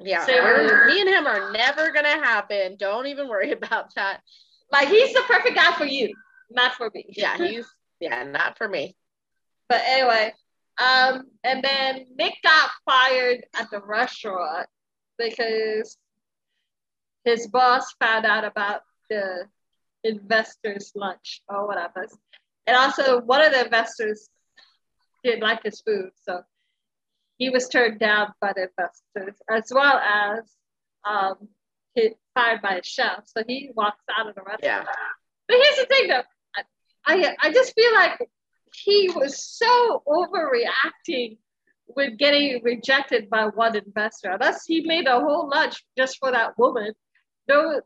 yeah. 0.00 0.26
Say 0.26 0.40
me 0.40 1.00
and 1.00 1.08
him 1.08 1.26
are 1.26 1.52
never 1.52 1.92
gonna 1.92 2.08
happen. 2.08 2.76
Don't 2.76 3.06
even 3.06 3.28
worry 3.28 3.52
about 3.60 3.94
that. 3.94 4.20
like 4.72 4.88
he's 4.88 5.14
the 5.14 5.22
perfect 5.26 5.56
guy 5.56 5.72
for 5.72 5.86
you, 5.86 6.12
not 6.50 6.74
for 6.74 6.90
me. 6.92 7.06
Yeah, 7.10 7.36
he's 7.46 7.66
yeah, 8.00 8.24
not 8.24 8.58
for 8.58 8.68
me. 8.68 8.96
But 9.68 9.82
anyway, 9.86 10.34
um, 10.78 11.22
and 11.44 11.62
then 11.62 12.06
Nick 12.18 12.34
got 12.42 12.70
fired 12.84 13.44
at 13.58 13.70
the 13.70 13.80
restaurant 13.80 14.66
because 15.16 15.96
his 17.24 17.46
boss 17.46 17.94
found 18.00 18.26
out 18.26 18.44
about 18.44 18.82
the 19.08 19.46
investors' 20.02 20.92
lunch 20.94 21.40
or 21.48 21.66
whatever. 21.66 22.06
And 22.66 22.76
also, 22.76 23.20
one 23.20 23.42
of 23.42 23.52
the 23.52 23.64
investors 23.64 24.28
didn't 25.24 25.42
like 25.42 25.62
his 25.64 25.80
food, 25.80 26.10
so 26.22 26.42
he 27.38 27.50
was 27.50 27.68
turned 27.68 27.98
down 27.98 28.32
by 28.40 28.52
the 28.54 28.68
investors, 28.68 29.40
as 29.50 29.72
well 29.74 29.98
as 29.98 30.44
um, 31.08 31.48
he 31.94 32.10
fired 32.34 32.62
by 32.62 32.76
his 32.76 32.86
chef. 32.86 33.24
So 33.24 33.42
he 33.46 33.70
walks 33.74 34.04
out 34.16 34.28
of 34.28 34.34
the 34.34 34.42
restaurant. 34.42 34.62
Yeah. 34.62 34.84
But 35.48 35.56
here's 35.62 35.76
the 35.78 35.86
thing, 35.86 36.08
though. 36.08 36.22
I, 37.06 37.14
I, 37.14 37.36
I 37.42 37.52
just 37.52 37.74
feel 37.74 37.92
like 37.94 38.18
he 38.72 39.10
was 39.14 39.44
so 39.44 40.02
overreacting 40.06 41.38
with 41.88 42.16
getting 42.18 42.62
rejected 42.62 43.28
by 43.28 43.46
one 43.46 43.76
investor. 43.76 44.30
Unless 44.30 44.64
he 44.66 44.82
made 44.82 45.06
a 45.06 45.20
whole 45.20 45.48
lunch 45.48 45.84
just 45.98 46.18
for 46.18 46.30
that 46.30 46.56
woman. 46.58 46.92
No, 47.48 47.80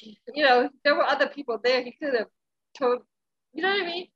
you 0.00 0.44
know, 0.44 0.70
there 0.84 0.94
were 0.94 1.04
other 1.04 1.28
people 1.28 1.58
there. 1.62 1.82
He 1.82 1.92
could 1.92 2.14
have 2.14 2.28
told, 2.78 3.00
you 3.52 3.62
know 3.62 3.68
what 3.68 3.82
I 3.82 3.86
mean? 3.86 4.06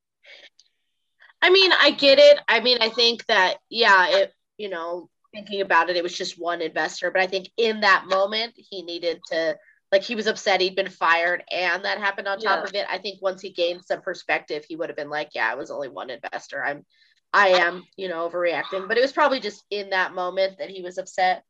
I 1.47 1.51
mean, 1.51 1.71
I 1.73 1.93
get 1.93 2.19
it. 2.19 2.41
I 2.49 2.59
mean, 2.59 2.79
I 2.81 2.89
think 2.89 3.25
that, 3.27 3.59
yeah, 3.71 4.09
it, 4.09 4.33
you 4.59 4.69
know, 4.69 5.09
thinking 5.33 5.61
about 5.61 5.89
it, 5.89 5.97
it 5.97 6.03
was 6.03 6.17
just 6.17 6.41
one 6.41 6.61
investor. 6.61 7.13
But 7.13 7.23
I 7.23 7.29
think 7.29 7.51
in 7.57 7.83
that 7.83 8.07
moment, 8.09 8.55
he 8.57 8.83
needed 8.83 9.21
to, 9.31 9.57
like, 9.93 10.03
he 10.03 10.17
was 10.17 10.27
upset 10.27 10.61
he'd 10.61 10.75
been 10.75 10.91
fired 10.91 11.45
and 11.53 11.85
that 11.85 11.99
happened 11.99 12.27
on 12.27 12.41
top 12.41 12.59
Yeah. 12.59 12.65
of 12.65 12.75
it. 12.75 12.87
I 12.91 12.99
think 12.99 13.23
once 13.23 13.41
he 13.41 13.51
gained 13.53 13.85
some 13.85 14.01
perspective, 14.01 14.65
he 14.69 14.75
would 14.75 14.89
have 14.89 14.97
been 14.97 15.09
like, 15.09 15.31
yeah, 15.37 15.53
it 15.53 15.57
was 15.57 15.71
only 15.71 15.89
one 15.89 16.11
investor. 16.11 16.65
I'm, 16.65 16.85
I 17.33 17.51
am, 17.51 17.85
you 17.97 18.09
know, 18.09 18.29
overreacting. 18.29 18.89
But 18.89 18.99
it 18.99 19.03
was 19.03 19.13
probably 19.13 19.39
just 19.39 19.65
in 19.71 19.91
that 19.91 20.15
moment 20.15 20.59
that 20.59 20.71
he 20.71 20.83
was 20.83 20.99
upset. 20.99 21.45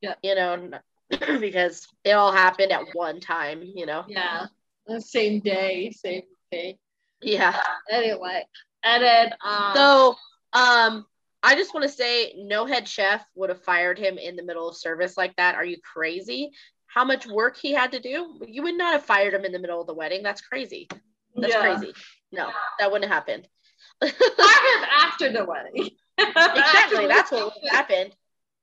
Yeah. 0.00 0.14
You 0.22 0.34
know, 0.34 0.70
because 1.40 1.86
it 2.04 2.12
all 2.12 2.32
happened 2.32 2.72
at 2.72 2.86
one 2.94 3.20
time, 3.20 3.62
you 3.62 3.84
know? 3.84 4.04
Yeah. 4.08 4.46
The 4.86 5.02
same 5.02 5.40
day, 5.40 5.90
same 5.90 6.22
day. 6.50 6.78
Yeah. 7.20 7.60
Anyway. 7.90 8.46
And 8.84 9.02
then 9.02 9.32
um 9.44 9.74
So, 9.74 10.16
um, 10.52 11.06
I 11.42 11.56
just 11.56 11.74
want 11.74 11.82
to 11.82 11.88
say, 11.88 12.34
no 12.36 12.66
head 12.66 12.86
chef 12.86 13.24
would 13.34 13.48
have 13.48 13.62
fired 13.62 13.98
him 13.98 14.16
in 14.16 14.36
the 14.36 14.44
middle 14.44 14.68
of 14.68 14.76
service 14.76 15.16
like 15.16 15.34
that. 15.36 15.56
Are 15.56 15.64
you 15.64 15.78
crazy? 15.82 16.50
How 16.86 17.04
much 17.04 17.26
work 17.26 17.56
he 17.56 17.72
had 17.72 17.92
to 17.92 18.00
do? 18.00 18.38
You 18.46 18.62
would 18.62 18.76
not 18.76 18.92
have 18.92 19.04
fired 19.04 19.34
him 19.34 19.44
in 19.44 19.52
the 19.52 19.58
middle 19.58 19.80
of 19.80 19.86
the 19.86 19.94
wedding. 19.94 20.22
That's 20.22 20.40
crazy. 20.40 20.88
That's 21.34 21.52
yeah. 21.52 21.60
crazy. 21.60 21.94
No, 22.30 22.50
that 22.78 22.92
wouldn't 22.92 23.10
have 23.10 23.26
happened. 23.26 23.48
Fire 24.00 24.10
him 24.10 24.84
after 25.00 25.32
the 25.32 25.44
wedding. 25.44 25.90
exactly. 26.18 27.06
That's 27.06 27.32
what 27.32 27.54
happened. 27.70 28.14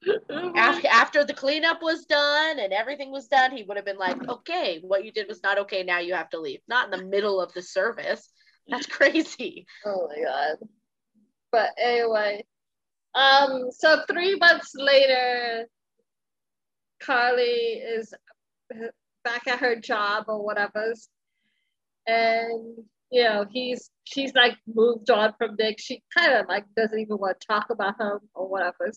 happened. 0.30 0.57
After, 0.57 0.88
after 0.88 1.26
the 1.26 1.34
cleanup 1.34 1.82
was 1.82 2.05
done 2.05 2.59
and 2.59 2.72
everything 2.72 3.11
was 3.11 3.28
done, 3.28 3.51
he 3.51 3.63
would 3.63 3.78
have 3.78 3.86
been 3.86 3.97
like, 3.97 4.30
okay, 4.30 4.80
what 4.82 5.03
you 5.03 5.11
did 5.11 5.28
was 5.28 5.43
not 5.43 5.57
okay. 5.59 5.84
Now 5.84 5.99
you 5.99 6.13
have 6.13 6.30
to 6.30 6.39
leave. 6.39 6.61
Not 6.67 6.86
in 6.86 6.97
the 6.97 7.05
middle 7.05 7.41
of 7.41 7.53
the 7.53 7.61
service. 7.61 8.30
That's 8.70 8.86
crazy. 8.86 9.65
Oh 9.86 10.07
my 10.07 10.24
god. 10.24 10.57
But 11.51 11.70
anyway, 11.82 12.45
um, 13.15 13.70
so 13.72 14.03
three 14.09 14.36
months 14.36 14.72
later, 14.76 15.65
Carly 17.01 17.45
is 17.45 18.13
back 19.24 19.47
at 19.47 19.59
her 19.59 19.76
job 19.76 20.26
or 20.28 20.43
whatever, 20.43 20.93
and 22.07 22.78
you 23.09 23.24
know 23.24 23.45
he's 23.51 23.89
she's 24.03 24.34
like 24.36 24.57
moved 24.67 25.09
on 25.09 25.34
from 25.38 25.55
Nick. 25.57 25.80
She 25.80 26.03
kind 26.15 26.34
of 26.34 26.47
like 26.47 26.65
doesn't 26.78 26.99
even 26.99 27.17
want 27.17 27.39
to 27.39 27.47
talk 27.47 27.70
about 27.72 27.99
him 27.99 28.20
or 28.36 28.47
whatever. 28.47 28.91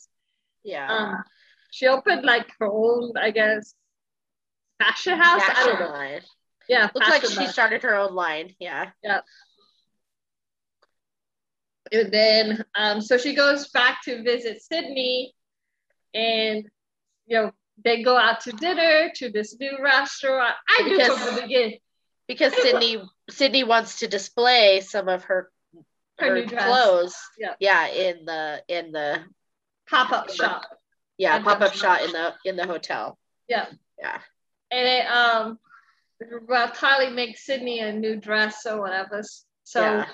Yeah. 0.64 0.92
Um, 0.92 1.24
she 1.70 1.86
opened 1.86 2.24
like 2.24 2.48
her 2.60 2.66
own, 2.66 3.12
I 3.16 3.30
guess, 3.30 3.74
fashion 4.78 5.18
house. 5.18 5.40
I 5.42 5.54
don't 5.54 5.56
Fashion 5.78 5.80
know. 5.80 5.92
line. 5.92 6.20
Yeah, 6.68 6.88
Looks 6.94 7.08
like 7.08 7.24
she 7.24 7.36
line. 7.36 7.48
started 7.48 7.82
her 7.82 7.94
own 7.96 8.14
line. 8.14 8.54
Yeah. 8.60 8.90
Yeah. 9.02 9.20
And 11.92 12.10
then, 12.10 12.64
um, 12.74 13.00
so 13.02 13.18
she 13.18 13.34
goes 13.34 13.68
back 13.68 14.02
to 14.04 14.22
visit 14.22 14.62
Sydney, 14.62 15.34
and 16.14 16.64
you 17.26 17.36
know 17.38 17.52
they 17.84 18.02
go 18.02 18.16
out 18.16 18.40
to 18.42 18.52
dinner 18.52 19.10
to 19.16 19.30
this 19.30 19.56
new 19.58 19.78
restaurant. 19.82 20.54
I 20.68 20.82
knew 20.82 20.96
Because- 20.96 21.18
from 21.18 21.34
the 21.36 21.42
beginning 21.42 21.78
because 22.28 22.54
Sydney 22.54 23.02
Sydney 23.30 23.64
wants 23.64 23.98
to 24.00 24.08
display 24.08 24.80
some 24.80 25.08
of 25.08 25.24
her 25.24 25.50
her, 26.18 26.28
her 26.28 26.34
new 26.34 26.46
clothes. 26.46 27.14
Yeah. 27.38 27.54
Yeah, 27.60 27.86
in 27.88 28.24
the 28.24 28.62
in 28.68 28.92
the 28.92 29.24
pop 29.88 30.12
up 30.12 30.30
shop. 30.30 30.62
yeah 31.18 31.42
pop 31.42 31.60
up 31.60 31.74
shop. 31.74 31.98
shot 31.98 32.04
in 32.06 32.12
the 32.12 32.34
in 32.44 32.56
the 32.56 32.66
hotel. 32.66 33.18
Yeah, 33.48 33.66
Yeah. 33.98 34.18
and 34.70 34.86
then, 34.86 35.06
um, 35.12 35.58
well, 36.46 36.68
Kylie 36.68 37.12
makes 37.12 37.44
Sydney 37.44 37.80
a 37.80 37.92
new 37.92 38.16
dress 38.16 38.64
or 38.64 38.80
whatever. 38.80 39.22
So, 39.64 39.80
Yeah. 39.80 40.08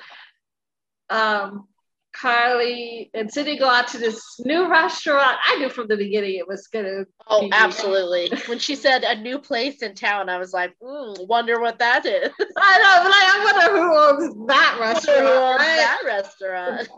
Um, 1.11 1.67
Carly 2.13 3.11
and 3.15 3.31
Sydney 3.31 3.59
go 3.59 3.69
out 3.69 3.87
to 3.89 3.99
this 3.99 4.21
new 4.41 4.69
restaurant. 4.69 5.39
I 5.47 5.59
knew 5.59 5.69
from 5.69 5.89
the 5.89 5.97
beginning 5.97 6.37
it 6.37 6.49
was 6.49 6.67
gonna. 6.67 7.05
Oh, 7.29 7.49
absolutely. 7.53 8.31
when 8.47 8.59
she 8.59 8.75
said 8.75 9.05
a 9.05 9.21
new 9.21 9.39
place 9.39 9.83
in 9.83 9.95
town, 9.95 10.29
I 10.29 10.39
was 10.39 10.53
like, 10.53 10.75
mm, 10.83 11.29
wonder 11.29 11.61
what 11.61 11.79
that 11.79 12.07
is. 12.07 12.31
I 12.57 12.79
know, 12.79 13.03
but 13.03 13.11
like, 13.11 13.25
I 13.25 13.45
wonder 13.45 13.79
who 13.79 14.27
owns 14.27 14.47
that 14.49 14.79
restaurant. 14.81 15.21
Who 15.21 15.27
owns 15.27 15.61
right? 15.61 15.77
that 15.77 16.03
restaurant. 16.05 16.89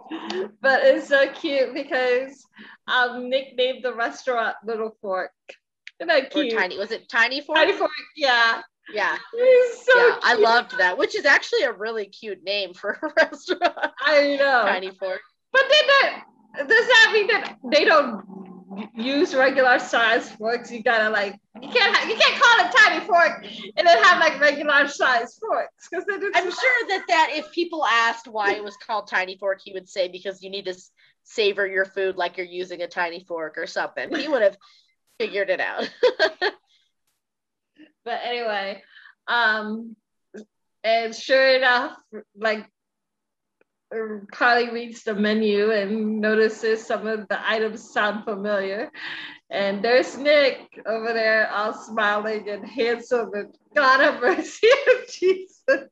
but 0.62 0.80
it's 0.84 1.08
so 1.08 1.30
cute 1.32 1.74
because 1.74 2.42
um 2.86 3.28
Nick 3.28 3.56
named 3.56 3.84
the 3.84 3.94
restaurant 3.94 4.56
Little 4.64 4.96
Fork. 5.02 5.32
Isn't 5.98 6.08
that 6.08 6.34
Or 6.34 6.42
cute? 6.44 6.52
tiny 6.54 6.78
was 6.78 6.92
it 6.92 7.08
tiny 7.10 7.42
fork? 7.42 7.58
Tiny 7.58 7.72
Fork, 7.72 7.90
yeah. 8.16 8.62
Yeah. 8.92 9.16
So 9.84 9.96
yeah, 9.96 10.18
I 10.22 10.34
loved 10.34 10.78
that, 10.78 10.98
which 10.98 11.14
is 11.14 11.24
actually 11.24 11.62
a 11.62 11.72
really 11.72 12.06
cute 12.06 12.42
name 12.42 12.74
for 12.74 12.98
a 13.02 13.12
restaurant. 13.24 13.92
I 14.00 14.36
know. 14.36 14.62
Tiny 14.64 14.90
fork. 14.90 15.20
But 15.52 15.62
then 15.62 15.86
that 15.86 16.24
does 16.56 16.68
that 16.68 17.10
mean 17.12 17.26
that 17.28 17.56
they 17.64 17.84
don't 17.84 18.90
use 18.94 19.34
regular 19.34 19.78
size 19.78 20.30
forks? 20.30 20.70
You 20.70 20.82
gotta 20.82 21.10
like 21.10 21.38
you 21.60 21.68
can't 21.68 21.96
ha- 21.96 22.08
you 22.08 22.16
can't 22.16 22.42
call 22.42 22.66
it 22.66 22.72
tiny 22.76 23.06
fork 23.06 23.44
and 23.76 23.86
then 23.86 24.02
have 24.02 24.20
like 24.20 24.40
regular 24.40 24.88
size 24.88 25.38
forks 25.38 25.88
because 25.90 26.04
I'm 26.34 26.50
sure 26.50 26.88
that 26.88 27.04
that 27.08 27.30
if 27.34 27.50
people 27.52 27.84
asked 27.84 28.28
why 28.28 28.54
it 28.54 28.64
was 28.64 28.76
called 28.76 29.08
tiny 29.08 29.36
fork, 29.38 29.60
he 29.64 29.72
would 29.72 29.88
say 29.88 30.08
because 30.08 30.42
you 30.42 30.50
need 30.50 30.66
to 30.66 30.74
savor 31.24 31.66
your 31.66 31.84
food 31.84 32.16
like 32.16 32.36
you're 32.36 32.46
using 32.46 32.82
a 32.82 32.88
tiny 32.88 33.24
fork 33.24 33.58
or 33.58 33.66
something. 33.66 34.14
He 34.14 34.28
would 34.28 34.42
have 34.42 34.56
figured 35.18 35.50
it 35.50 35.60
out. 35.60 35.90
but 38.04 38.20
anyway, 38.24 38.82
um, 39.28 39.96
and 40.82 41.14
sure 41.14 41.56
enough, 41.56 41.96
like 42.36 42.66
Carly 44.30 44.70
reads 44.70 45.02
the 45.02 45.14
menu 45.14 45.72
and 45.72 46.20
notices 46.20 46.86
some 46.86 47.06
of 47.06 47.26
the 47.28 47.48
items 47.48 47.92
sound 47.92 48.24
familiar. 48.24 48.90
And 49.50 49.82
there's 49.84 50.16
Nick 50.16 50.80
over 50.86 51.12
there, 51.12 51.50
all 51.50 51.74
smiling 51.74 52.48
and 52.48 52.64
handsome, 52.66 53.30
and 53.34 53.54
God 53.74 54.00
have 54.00 54.20
mercy 54.20 54.68
of 54.94 55.08
Jesus. 55.08 55.88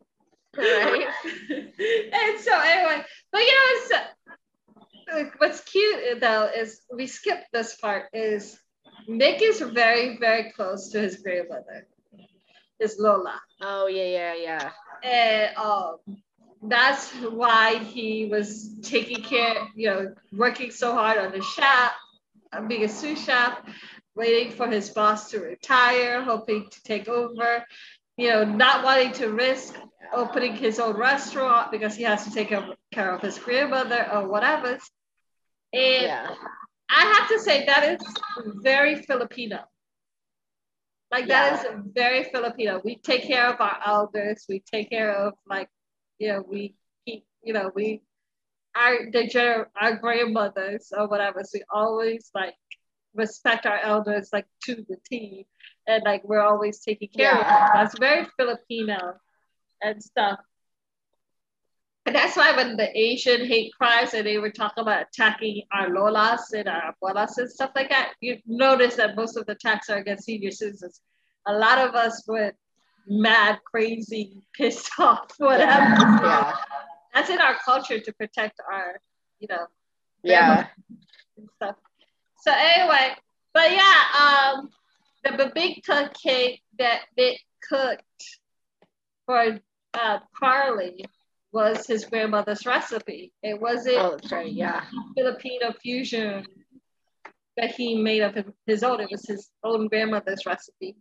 Right. 0.57 1.07
and 1.51 2.41
so, 2.41 2.61
anyway, 2.61 3.05
but 3.33 3.41
you 3.41 3.55
know, 3.55 3.67
it's, 3.69 3.93
uh, 5.13 5.25
what's 5.39 5.61
cute 5.63 6.21
though 6.21 6.51
is 6.57 6.83
we 6.95 7.07
skipped 7.07 7.47
this 7.53 7.77
part 7.77 8.07
is 8.13 8.59
Nick 9.09 9.43
is 9.43 9.61
very, 9.61 10.19
very 10.19 10.53
close 10.53 10.91
to 10.91 11.01
his 11.01 11.17
grandmother, 11.17 11.87
his 12.79 12.97
Lola. 12.99 13.41
Oh, 13.61 13.87
yeah, 13.87 14.05
yeah, 14.05 14.35
yeah. 14.35 14.70
And 15.03 15.57
um, 15.57 15.97
that's 16.62 17.11
why 17.14 17.79
he 17.79 18.26
was 18.26 18.79
taking 18.83 19.22
care, 19.22 19.68
you 19.74 19.91
know, 19.91 20.14
working 20.33 20.70
so 20.70 20.93
hard 20.93 21.18
on 21.18 21.33
the 21.33 21.43
shop, 21.43 21.93
being 22.66 22.85
a 22.85 22.89
sous 22.89 23.24
chef, 23.24 23.59
waiting 24.14 24.53
for 24.53 24.68
his 24.68 24.91
boss 24.91 25.31
to 25.31 25.41
retire, 25.41 26.22
hoping 26.22 26.68
to 26.70 26.83
take 26.83 27.09
over, 27.09 27.64
you 28.16 28.31
know, 28.31 28.45
not 28.45 28.85
wanting 28.85 29.12
to 29.12 29.29
risk 29.29 29.74
opening 30.12 30.55
his 30.57 30.81
own 30.81 30.97
restaurant 30.97 31.70
because 31.70 31.95
he 31.95 32.03
has 32.03 32.24
to 32.24 32.31
take 32.31 32.53
care 32.91 33.14
of 33.14 33.20
his 33.20 33.39
grandmother 33.39 34.09
or 34.12 34.26
whatever. 34.26 34.79
And 35.72 36.03
yeah. 36.03 36.35
I 36.91 37.05
have 37.14 37.29
to 37.29 37.39
say 37.41 37.66
that 37.66 37.85
is 37.85 38.01
very 38.62 39.03
Filipino. 39.03 39.61
Like 41.11 41.27
yeah. 41.27 41.57
that 41.57 41.67
is 41.67 41.83
very 41.95 42.25
Filipino. 42.25 42.81
We 42.85 42.97
take 42.97 43.27
care 43.27 43.49
of 43.49 43.61
our 43.61 43.79
elders. 43.85 44.45
We 44.49 44.63
take 44.71 44.91
care 44.91 45.13
of 45.13 45.35
like, 45.49 45.69
you 46.19 46.29
know, 46.29 46.45
we 46.47 46.75
keep, 47.07 47.25
you 47.43 47.53
know, 47.53 47.71
we 47.75 48.03
our 48.77 49.11
the 49.11 49.67
our 49.81 49.97
grandmothers 49.97 50.93
or 50.97 51.09
whatever. 51.09 51.43
So 51.45 51.59
we 51.59 51.65
always 51.73 52.31
like 52.35 52.55
respect 53.15 53.67
our 53.67 53.79
elders 53.79 54.31
like 54.33 54.47
to 54.65 54.75
the 54.89 54.97
T, 55.09 55.47
and 55.87 56.03
like 56.05 56.23
we're 56.25 56.43
always 56.43 56.81
taking 56.81 57.09
care 57.09 57.27
yeah. 57.27 57.41
of 57.41 57.47
them. 57.47 57.71
That's 57.75 57.99
very 57.99 58.27
Filipino 58.37 59.15
and 59.83 60.03
stuff. 60.03 60.41
And 62.07 62.14
that's 62.14 62.36
why 62.36 62.57
when 62.57 62.76
the 62.76 62.88
Asian 62.99 63.46
hate 63.46 63.72
crimes 63.74 64.14
and 64.14 64.26
they 64.26 64.38
were 64.38 64.51
talking 64.51 64.82
about 64.82 65.07
attacking 65.09 65.62
our 65.72 65.88
lolas 65.88 66.40
and 66.57 66.66
our 66.66 66.94
abuelas 66.94 67.36
and 67.36 67.51
stuff 67.51 67.70
like 67.76 67.90
that, 67.90 68.12
you 68.20 68.38
notice 68.46 68.96
that 68.96 69.14
most 69.14 69.36
of 69.36 69.44
the 69.44 69.53
attacks 69.53 69.90
are 69.90 69.99
against 69.99 70.24
senior 70.24 70.51
citizens. 70.51 71.01
A 71.46 71.53
lot 71.53 71.78
of 71.78 71.94
us 71.94 72.24
went 72.26 72.55
mad, 73.07 73.59
crazy, 73.64 74.42
pissed 74.57 74.90
off, 74.99 75.32
whatever. 75.38 75.96
Yeah. 76.24 76.57
That's 77.14 77.30
in 77.30 77.40
our 77.40 77.57
culture 77.64 78.01
to 78.01 78.12
protect 78.14 78.61
our, 78.72 79.01
you 79.40 79.49
know, 79.51 79.66
yeah, 80.22 80.66
stuff. 81.57 81.76
So 82.40 82.53
anyway, 82.55 83.16
but 83.53 83.70
yeah, 83.72 84.55
um, 84.55 84.70
the 85.24 85.30
bibingka 85.30 86.14
cake 86.14 86.62
that 86.78 87.03
they 87.16 87.38
cooked 87.68 88.05
for 89.26 89.59
uh, 89.94 90.18
Carly 90.38 91.05
was 91.59 91.89
his 91.89 92.05
grandmother's 92.05 92.65
recipe. 92.65 93.33
It 93.43 93.61
wasn't 93.61 93.97
oh, 93.97 94.17
right, 94.31 94.53
yeah. 94.53 94.85
Filipino 95.17 95.73
fusion 95.83 96.47
that 97.57 97.73
he 97.73 98.01
made 98.01 98.23
of 98.23 98.37
his 98.65 98.85
own. 98.85 99.01
It 99.01 99.09
was 99.11 99.27
his 99.27 99.51
own 99.65 99.89
grandmother's 99.89 100.47
recipe. 100.47 100.95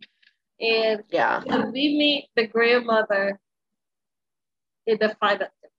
And 0.60 1.04
yeah, 1.10 1.44
we 1.46 1.96
meet 1.96 2.24
the 2.34 2.48
grandmother 2.48 3.38
in 4.84 4.98
the 4.98 5.14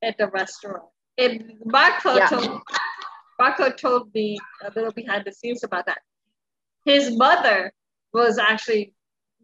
at 0.02 0.18
the 0.18 0.28
restaurant. 0.28 0.86
And 1.18 1.56
Marco 1.66 2.16
yeah. 2.16 2.28
told 2.28 2.62
Marco 3.38 3.70
told 3.72 4.14
me 4.14 4.38
a 4.64 4.72
little 4.74 4.94
behind 4.94 5.26
the 5.26 5.34
scenes 5.34 5.66
about 5.66 5.88
that. 5.88 6.00
His 6.86 7.12
mother 7.18 7.74
was 8.14 8.38
actually 8.38 8.94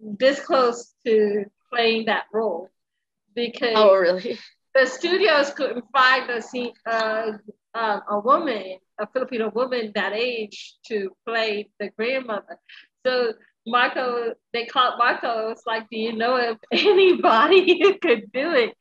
this 0.02 0.40
close 0.40 0.94
to 1.06 1.44
playing 1.74 2.06
that 2.06 2.24
role 2.32 2.70
because 3.36 3.74
oh 3.76 3.94
really 3.98 4.40
the 4.76 4.86
studios 4.86 5.52
couldn't 5.52 5.86
find 5.92 6.30
a 6.30 6.42
scene, 6.42 6.74
uh, 6.86 7.32
uh, 7.74 8.00
a 8.10 8.20
woman, 8.20 8.78
a 9.00 9.08
Filipino 9.08 9.50
woman 9.50 9.92
that 9.96 10.14
age 10.14 10.76
to 10.88 11.10
play 11.26 11.70
the 11.80 11.90
grandmother. 11.98 12.60
So 13.06 13.34
Marco, 13.66 14.34
they 14.54 14.66
called 14.66 14.96
Marco. 14.98 15.48
It 15.48 15.50
was 15.50 15.64
like, 15.66 15.90
do 15.90 15.98
you 15.98 16.14
know 16.14 16.36
if 16.36 16.58
anybody 16.86 17.82
who 17.82 17.98
could 17.98 18.32
do 18.34 18.52
it? 18.52 18.74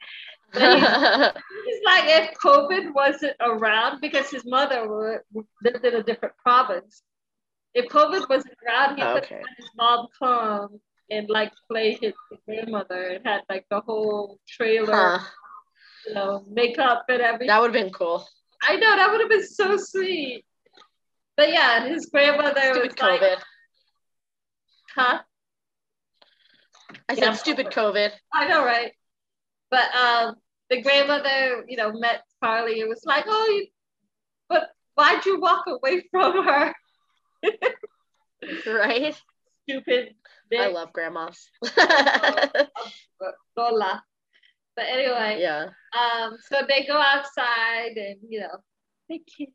He's, 0.52 0.62
he's, 0.62 1.82
like, 1.84 2.04
if 2.06 2.34
COVID 2.44 2.92
wasn't 2.92 3.36
around, 3.40 4.00
because 4.00 4.30
his 4.30 4.44
mother 4.44 5.22
lived 5.62 5.84
in 5.84 5.94
a 5.94 6.02
different 6.02 6.36
province. 6.38 7.02
If 7.72 7.86
COVID 7.88 8.28
wasn't 8.28 8.54
around, 8.66 8.96
he 8.96 9.02
okay. 9.02 9.20
could 9.20 9.28
have 9.28 9.46
his 9.56 9.70
mom 9.76 10.06
come 10.18 10.80
and 11.10 11.28
like 11.28 11.52
play 11.68 11.98
his 12.00 12.14
grandmother 12.46 13.08
and 13.08 13.26
had 13.26 13.42
like 13.48 13.66
the 13.68 13.80
whole 13.80 14.38
trailer. 14.48 15.18
Huh 15.18 15.24
you 16.06 16.14
know, 16.14 16.44
makeup 16.48 17.04
and 17.08 17.20
everything. 17.20 17.48
That 17.48 17.60
would 17.60 17.74
have 17.74 17.84
been 17.84 17.92
cool. 17.92 18.26
I 18.62 18.76
know 18.76 18.96
that 18.96 19.10
would 19.10 19.20
have 19.20 19.30
been 19.30 19.46
so 19.46 19.76
sweet. 19.76 20.44
But 21.36 21.52
yeah, 21.52 21.86
his 21.88 22.06
grandmother 22.06 22.60
stupid 22.60 22.82
was 22.82 22.94
COVID. 22.94 23.20
Like, 23.20 23.38
huh? 24.94 25.18
I 27.08 27.14
said 27.14 27.24
yeah. 27.24 27.32
stupid 27.34 27.66
COVID. 27.66 28.10
I 28.32 28.48
know, 28.48 28.64
right? 28.64 28.92
But 29.70 29.94
um, 29.94 30.36
the 30.70 30.82
grandmother, 30.82 31.64
you 31.68 31.76
know, 31.76 31.92
met 31.92 32.22
Carly. 32.42 32.80
and 32.80 32.88
was 32.88 33.02
like, 33.04 33.24
oh, 33.26 33.46
you, 33.48 33.66
but 34.48 34.70
why'd 34.94 35.24
you 35.26 35.40
walk 35.40 35.64
away 35.66 36.04
from 36.10 36.44
her? 36.44 36.74
right? 38.66 39.14
Stupid. 39.68 40.14
Bitch. 40.52 40.60
I 40.60 40.68
love 40.68 40.92
grandmas. 40.92 41.48
Lola. 43.56 44.02
But 44.76 44.86
anyway, 44.88 45.38
yeah. 45.40 45.66
Um, 45.98 46.36
so 46.48 46.62
they 46.68 46.84
go 46.84 47.00
outside 47.00 47.96
and 47.96 48.16
you 48.28 48.40
know 48.40 48.58
they 49.08 49.18
kiss. 49.18 49.48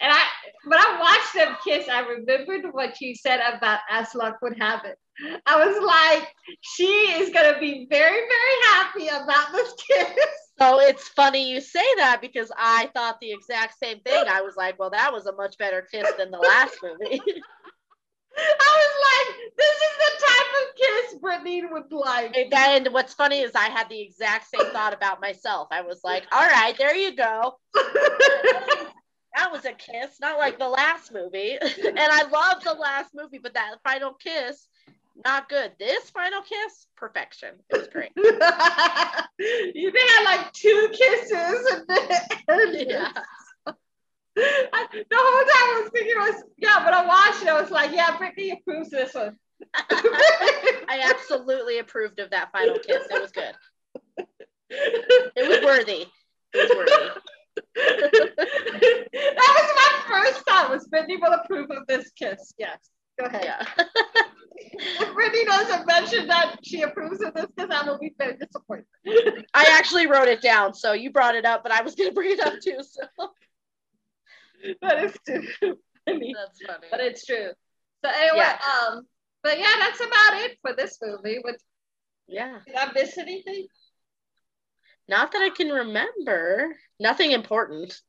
And 0.00 0.12
I, 0.12 0.22
when 0.66 0.78
I 0.78 0.98
watched 1.00 1.34
them 1.34 1.56
kiss, 1.64 1.88
I 1.88 2.00
remembered 2.00 2.72
what 2.72 3.00
you 3.00 3.14
said 3.14 3.40
about 3.40 3.80
as 3.88 4.14
luck 4.14 4.38
would 4.42 4.58
have 4.60 4.84
it. 4.84 4.98
I 5.46 5.64
was 5.64 5.82
like, 5.82 6.28
she 6.60 6.84
is 6.84 7.30
gonna 7.32 7.58
be 7.58 7.86
very, 7.88 8.20
very 8.20 8.62
happy 8.72 9.08
about 9.08 9.52
this 9.52 9.72
kiss. 9.88 10.08
So 10.56 10.80
it's 10.80 11.08
funny 11.08 11.50
you 11.50 11.60
say 11.60 11.84
that 11.96 12.20
because 12.20 12.52
I 12.56 12.88
thought 12.94 13.18
the 13.20 13.32
exact 13.32 13.76
same 13.76 13.98
thing. 14.00 14.24
I 14.28 14.40
was 14.40 14.54
like, 14.56 14.78
well, 14.78 14.90
that 14.90 15.12
was 15.12 15.26
a 15.26 15.34
much 15.34 15.58
better 15.58 15.82
kiss 15.82 16.08
than 16.16 16.30
the 16.30 16.38
last 16.38 16.76
movie. 16.80 17.20
I 18.36 18.72
was 18.82 18.94
like, 19.08 19.52
this 19.56 19.76
is 19.76 19.96
the 19.98 20.26
type 20.26 20.50
of 20.60 20.76
kiss 20.76 21.20
Brittany 21.20 21.62
would 21.70 21.92
like. 21.92 22.36
And 22.52 22.88
what's 22.92 23.14
funny 23.14 23.40
is 23.40 23.52
I 23.54 23.68
had 23.68 23.88
the 23.88 24.00
exact 24.00 24.48
same 24.48 24.70
thought 24.72 24.94
about 24.94 25.20
myself. 25.20 25.68
I 25.70 25.82
was 25.82 26.00
like, 26.04 26.24
all 26.32 26.46
right, 26.46 26.76
there 26.76 26.96
you 26.96 27.14
go. 27.16 27.58
that 27.74 29.50
was 29.50 29.64
a 29.64 29.72
kiss, 29.72 30.20
not 30.20 30.38
like 30.38 30.58
the 30.58 30.68
last 30.68 31.12
movie. 31.12 31.58
and 31.60 31.98
I 31.98 32.24
love 32.24 32.62
the 32.62 32.74
last 32.74 33.10
movie, 33.14 33.38
but 33.38 33.54
that 33.54 33.76
final 33.84 34.14
kiss, 34.14 34.66
not 35.24 35.48
good. 35.48 35.72
This 35.78 36.10
final 36.10 36.42
kiss, 36.42 36.86
perfection. 36.96 37.54
It 37.70 37.78
was 37.78 37.88
great. 37.88 38.10
you 38.16 39.90
think 39.90 40.10
I 40.10 40.22
like 40.24 40.52
two 40.52 40.88
kisses 40.92 41.72
and 41.72 41.84
then 42.48 42.86
yeah. 42.88 43.12
I, 44.36 44.86
the 44.92 45.16
whole 45.16 45.44
time 45.44 45.76
I 45.76 45.80
was 45.82 45.90
thinking 45.92 46.16
was 46.16 46.42
yeah, 46.58 46.82
but 46.84 46.92
I 46.92 47.06
watched 47.06 47.42
it. 47.42 47.48
I 47.48 47.60
was 47.60 47.70
like, 47.70 47.92
yeah, 47.92 48.16
Brittany 48.16 48.50
approves 48.50 48.90
this 48.90 49.14
one. 49.14 49.36
I 49.74 51.04
absolutely 51.04 51.78
approved 51.78 52.18
of 52.18 52.30
that 52.30 52.50
final 52.52 52.76
kiss. 52.78 53.06
It 53.10 53.20
was 53.20 53.30
good. 53.30 53.54
It 54.70 55.48
was 55.48 55.64
worthy. 55.64 56.06
It 56.52 56.76
was 56.76 56.76
worthy. 56.76 57.20
that 57.74 59.34
was 59.36 59.70
my 59.76 59.92
first 60.08 60.44
thought. 60.44 60.70
Was 60.70 60.86
Brittany 60.88 61.16
will 61.16 61.32
approve 61.32 61.70
of 61.70 61.86
this 61.86 62.10
kiss? 62.18 62.54
Yes. 62.58 62.78
Go 63.18 63.26
ahead. 63.26 63.44
Yeah. 63.44 63.64
if 64.56 65.14
Brittany 65.14 65.44
doesn't 65.44 65.86
mention 65.86 66.26
that 66.26 66.56
she 66.62 66.82
approves 66.82 67.22
of 67.22 67.34
this 67.34 67.46
kiss, 67.56 67.68
I 67.70 67.86
will 67.86 67.98
be 67.98 68.14
very 68.18 68.36
disappointed. 68.36 68.86
I 69.54 69.66
actually 69.70 70.06
wrote 70.06 70.28
it 70.28 70.40
down, 70.40 70.74
so 70.74 70.92
you 70.92 71.10
brought 71.10 71.36
it 71.36 71.44
up, 71.44 71.62
but 71.62 71.72
I 71.72 71.82
was 71.82 71.94
going 71.94 72.10
to 72.10 72.14
bring 72.14 72.32
it 72.32 72.40
up 72.40 72.54
too. 72.60 72.78
So 72.82 73.02
that 74.82 75.04
is 75.04 75.16
too 75.26 75.42
funny. 76.06 76.34
That's 76.34 76.60
funny. 76.66 76.86
But 76.90 77.00
it's 77.00 77.24
true. 77.24 77.50
So 78.04 78.10
anyway, 78.10 78.36
yeah. 78.36 78.58
um, 78.88 79.02
but 79.42 79.58
yeah, 79.58 79.74
that's 79.78 80.00
about 80.00 80.40
it 80.42 80.58
for 80.62 80.74
this 80.74 80.98
movie. 81.02 81.38
With 81.42 81.56
yeah, 82.26 82.58
did 82.66 82.76
I 82.76 82.92
miss 82.92 83.18
anything? 83.18 83.66
Not 85.08 85.32
that 85.32 85.42
I 85.42 85.50
can 85.50 85.68
remember. 85.68 86.74
Nothing 86.98 87.32
important. 87.32 88.00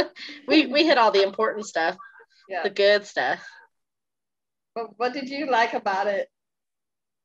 we 0.48 0.66
we 0.66 0.84
hit 0.84 0.98
all 0.98 1.10
the 1.10 1.22
important 1.22 1.66
stuff. 1.66 1.96
Yeah. 2.48 2.62
The 2.62 2.70
good 2.70 3.06
stuff. 3.06 3.46
But 4.74 4.98
what 4.98 5.12
did 5.12 5.28
you 5.28 5.50
like 5.50 5.74
about 5.74 6.06
it? 6.06 6.28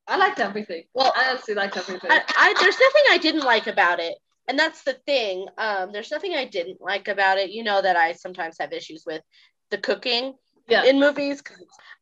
I 0.08 0.18
liked 0.18 0.40
everything. 0.40 0.84
Well, 0.94 1.12
I 1.16 1.30
honestly 1.30 1.54
liked 1.54 1.76
everything. 1.76 2.10
I, 2.10 2.22
I, 2.38 2.54
there's 2.62 2.80
nothing 2.80 3.04
I 3.12 3.18
didn't 3.18 3.44
like 3.44 3.68
about 3.68 4.00
it. 4.00 4.16
And 4.48 4.58
that's 4.60 4.84
the 4.84 4.94
thing. 4.94 5.48
Um, 5.58 5.92
there's 5.92 6.12
nothing 6.12 6.34
I 6.34 6.46
didn't 6.46 6.82
like 6.82 7.08
about 7.08 7.38
it. 7.38 7.52
You 7.52 7.64
know 7.64 7.82
that 7.82 7.96
I 7.98 8.14
sometimes 8.14 8.58
have 8.60 8.74
issues 8.74 9.04
with 9.06 9.22
the 9.70 9.78
cooking 9.78 10.36
Yeah. 10.68 10.84
in 10.84 11.00
movies. 11.00 11.44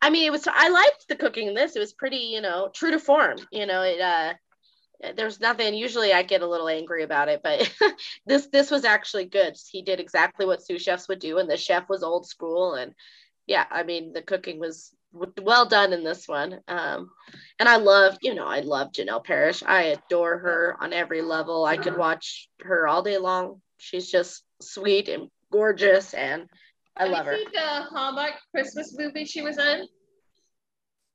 I 0.01 0.09
mean, 0.09 0.25
it 0.25 0.31
was 0.31 0.47
I 0.47 0.69
liked 0.69 1.07
the 1.07 1.15
cooking 1.15 1.47
in 1.47 1.53
this. 1.55 1.75
It 1.75 1.79
was 1.79 1.93
pretty, 1.93 2.17
you 2.17 2.41
know, 2.41 2.69
true 2.73 2.91
to 2.91 2.99
form. 2.99 3.37
You 3.51 3.65
know, 3.65 3.81
it 3.83 3.99
uh 4.01 4.33
there's 5.15 5.39
nothing 5.39 5.73
usually 5.75 6.13
I 6.13 6.23
get 6.23 6.41
a 6.41 6.47
little 6.47 6.69
angry 6.69 7.03
about 7.03 7.27
it, 7.29 7.41
but 7.43 7.71
this 8.25 8.47
this 8.47 8.71
was 8.71 8.85
actually 8.85 9.25
good. 9.25 9.55
He 9.71 9.81
did 9.81 9.99
exactly 9.99 10.45
what 10.45 10.63
sous 10.65 10.81
chefs 10.81 11.07
would 11.09 11.19
do, 11.19 11.37
and 11.37 11.49
the 11.49 11.57
chef 11.57 11.89
was 11.89 12.03
old 12.03 12.27
school 12.27 12.75
and 12.75 12.93
yeah, 13.47 13.65
I 13.69 13.83
mean 13.83 14.13
the 14.13 14.21
cooking 14.21 14.59
was 14.59 14.93
well 15.41 15.65
done 15.65 15.93
in 15.93 16.03
this 16.03 16.27
one. 16.27 16.59
Um 16.67 17.09
and 17.59 17.69
I 17.69 17.77
love, 17.77 18.17
you 18.21 18.33
know, 18.33 18.45
I 18.47 18.59
love 18.59 18.91
Janel 18.91 19.23
Parrish. 19.23 19.63
I 19.65 19.83
adore 19.83 20.37
her 20.39 20.75
on 20.79 20.93
every 20.93 21.21
level. 21.21 21.65
I 21.65 21.77
could 21.77 21.97
watch 21.97 22.49
her 22.61 22.87
all 22.87 23.01
day 23.01 23.17
long. 23.17 23.61
She's 23.77 24.09
just 24.11 24.43
sweet 24.61 25.07
and 25.09 25.29
gorgeous 25.51 26.13
and 26.13 26.47
I 26.97 27.03
Have 27.03 27.11
love 27.11 27.25
you 27.25 27.31
her. 27.31 27.51
the 27.53 27.83
Hallmark 27.95 28.33
Christmas 28.51 28.95
movie 28.97 29.25
she 29.25 29.41
was 29.41 29.57
in? 29.57 29.87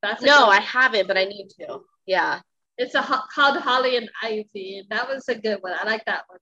That's 0.03 0.23
No, 0.23 0.47
I 0.47 0.61
haven't, 0.61 1.07
but 1.09 1.19
I 1.19 1.25
need 1.25 1.49
to. 1.61 1.81
Yeah. 2.07 2.41
It's 2.79 2.95
a 2.95 3.03
called 3.03 3.59
Holly 3.59 3.97
and 3.97 4.11
Ivy, 4.23 4.79
and 4.79 4.89
that 4.89 5.07
was 5.09 5.29
a 5.29 5.35
good 5.35 5.59
one. 5.61 5.75
I 5.79 5.85
like 5.85 6.05
that 6.07 6.25
one. 6.29 6.39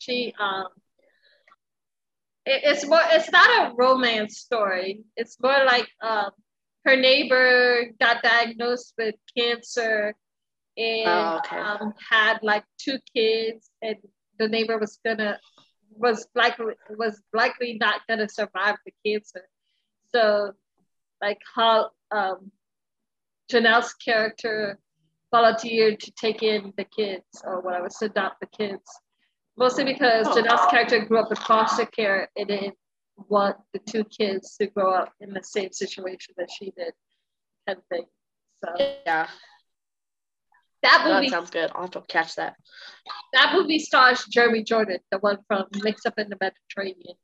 She 0.00 0.34
um, 0.40 0.66
it's 2.44 2.86
more. 2.86 3.00
It's 3.10 3.30
not 3.30 3.48
a 3.70 3.74
romance 3.76 4.38
story. 4.38 5.00
It's 5.16 5.36
more 5.40 5.64
like 5.64 5.88
um, 6.00 6.30
her 6.86 6.96
neighbor 6.96 7.90
got 8.00 8.22
diagnosed 8.22 8.94
with 8.96 9.16
cancer, 9.36 10.14
and 10.76 11.08
Oh, 11.08 11.40
okay. 11.44 11.56
um, 11.58 11.92
had 12.10 12.38
like 12.42 12.64
two 12.78 12.98
kids, 13.14 13.70
and 13.82 13.96
the 14.38 14.48
neighbor 14.48 14.78
was 14.78 14.98
gonna 15.04 15.38
was 15.90 16.26
likely 16.34 16.74
was 16.90 17.20
likely 17.32 17.76
not 17.80 18.02
gonna 18.08 18.28
survive 18.28 18.76
the 18.86 18.92
cancer. 19.04 19.48
So, 20.14 20.52
like 21.20 21.38
how 21.54 21.90
um, 22.12 22.52
Janel's 23.50 23.92
character 23.94 24.78
volunteered 25.32 25.98
to 26.00 26.12
take 26.12 26.42
in 26.42 26.72
the 26.76 26.84
kids 26.84 27.24
or 27.44 27.60
whatever, 27.60 27.88
to 27.88 28.04
adopt 28.04 28.40
the 28.40 28.46
kids. 28.46 28.84
Mostly 29.56 29.84
because 29.84 30.26
Oh. 30.28 30.34
Janel's 30.34 30.70
character 30.70 31.04
grew 31.04 31.18
up 31.18 31.30
in 31.30 31.36
foster 31.36 31.86
care 31.86 32.28
and 32.36 32.48
want 33.28 33.56
the 33.72 33.78
two 33.78 34.04
kids 34.04 34.56
to 34.58 34.66
grow 34.66 34.92
up 34.92 35.12
in 35.20 35.32
the 35.32 35.42
same 35.42 35.72
situation 35.72 36.34
that 36.36 36.50
she 36.50 36.66
did, 36.76 36.92
kind 37.66 37.78
of 37.78 37.84
thing. 37.86 38.04
So 38.64 38.74
Yeah. 38.78 39.28
that 40.82 41.04
That 41.04 41.14
movie, 41.14 41.28
sounds 41.28 41.50
good. 41.50 41.70
I'll 41.74 41.82
have 41.82 41.90
to 41.92 42.00
catch 42.02 42.34
that. 42.36 42.56
that 43.32 43.52
movie 43.54 43.78
stars 43.78 44.24
Jeremy 44.26 44.62
Jordan, 44.62 44.98
the 45.10 45.18
one 45.18 45.38
from 45.48 45.66
Mix 45.82 46.06
Up 46.06 46.18
in 46.18 46.28
the 46.28 46.36
Mediterranean. 46.40 47.16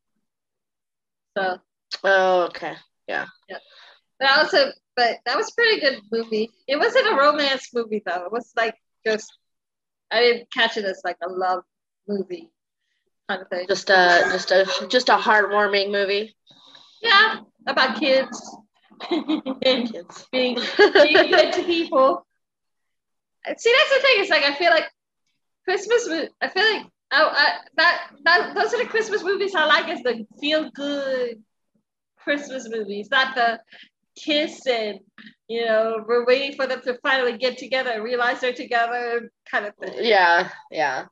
So 1.36 1.58
Oh, 2.04 2.42
okay. 2.44 2.74
Yeah. 3.06 3.26
Yeah. 3.48 3.58
But 4.18 4.30
also, 4.38 4.70
but 4.96 5.18
that 5.26 5.36
was 5.36 5.48
a 5.50 5.54
pretty 5.54 5.80
good 5.80 6.00
movie. 6.10 6.50
It 6.66 6.76
wasn't 6.78 7.08
a 7.12 7.16
romance 7.16 7.68
movie 7.74 8.02
though. 8.04 8.24
It 8.26 8.32
was 8.32 8.50
like 8.56 8.76
just 9.06 9.30
I 10.10 10.20
didn't 10.20 10.50
catch 10.52 10.76
it 10.76 10.84
as 10.84 11.00
like 11.04 11.16
a 11.22 11.28
love 11.30 11.64
movie 12.08 12.50
kind 13.28 13.42
of 13.42 13.48
thing. 13.48 13.66
Just 13.68 13.90
a 13.90 14.28
just 14.32 14.50
a 14.50 14.66
just 14.88 15.08
a 15.08 15.16
heartwarming 15.16 15.90
movie. 15.90 16.34
yeah, 17.02 17.40
about 17.66 17.98
kids 17.98 18.56
and 19.10 19.62
Kids. 19.92 20.26
being 20.32 20.54
being 20.94 21.30
good 21.30 21.52
to 21.54 21.62
people. 21.64 22.26
See, 23.56 23.74
that's 23.76 23.94
the 23.94 24.00
thing. 24.00 24.14
It's 24.18 24.30
like 24.30 24.44
I 24.44 24.54
feel 24.54 24.70
like 24.70 24.84
Christmas. 25.64 26.08
I 26.40 26.48
feel 26.48 26.64
like 26.64 26.86
I, 27.10 27.22
I, 27.24 27.46
that 27.76 28.10
that 28.24 28.54
those 28.54 28.72
are 28.74 28.78
the 28.82 28.88
Christmas 28.88 29.22
movies 29.24 29.54
I 29.54 29.64
like. 29.66 29.88
Is 29.88 30.02
the 30.02 30.26
feel 30.40 30.70
good 30.70 31.42
Christmas 32.18 32.68
movies, 32.70 33.08
not 33.10 33.34
the 33.34 33.60
kiss 34.14 34.66
and 34.66 35.00
you 35.48 35.64
know 35.64 36.04
we're 36.06 36.26
waiting 36.26 36.54
for 36.54 36.66
them 36.66 36.80
to 36.82 36.98
finally 37.02 37.38
get 37.38 37.56
together 37.56 37.90
and 37.90 38.04
realize 38.04 38.40
they're 38.40 38.52
together 38.52 39.32
kind 39.50 39.64
of 39.64 39.74
thing. 39.76 39.94
yeah, 40.00 40.50
yeah. 40.70 41.06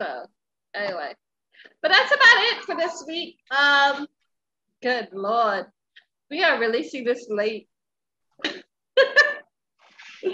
So 0.00 0.26
anyway, 0.74 1.14
but 1.80 1.90
that's 1.90 2.12
about 2.12 2.36
it 2.44 2.64
for 2.64 2.74
this 2.76 3.04
week. 3.06 3.38
Um, 3.50 4.06
good 4.82 5.08
lord, 5.12 5.66
we 6.30 6.42
are 6.42 6.58
releasing 6.58 7.04
this 7.04 7.26
late. 7.28 7.68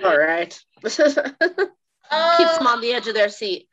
All 0.05 0.19
right. 0.19 0.59
Keeps 0.83 1.01
Uh, 2.11 2.59
them 2.59 2.67
on 2.67 2.81
the 2.81 2.93
edge 2.93 3.07
of 3.09 3.15
their 3.15 3.29
seat. 3.29 3.69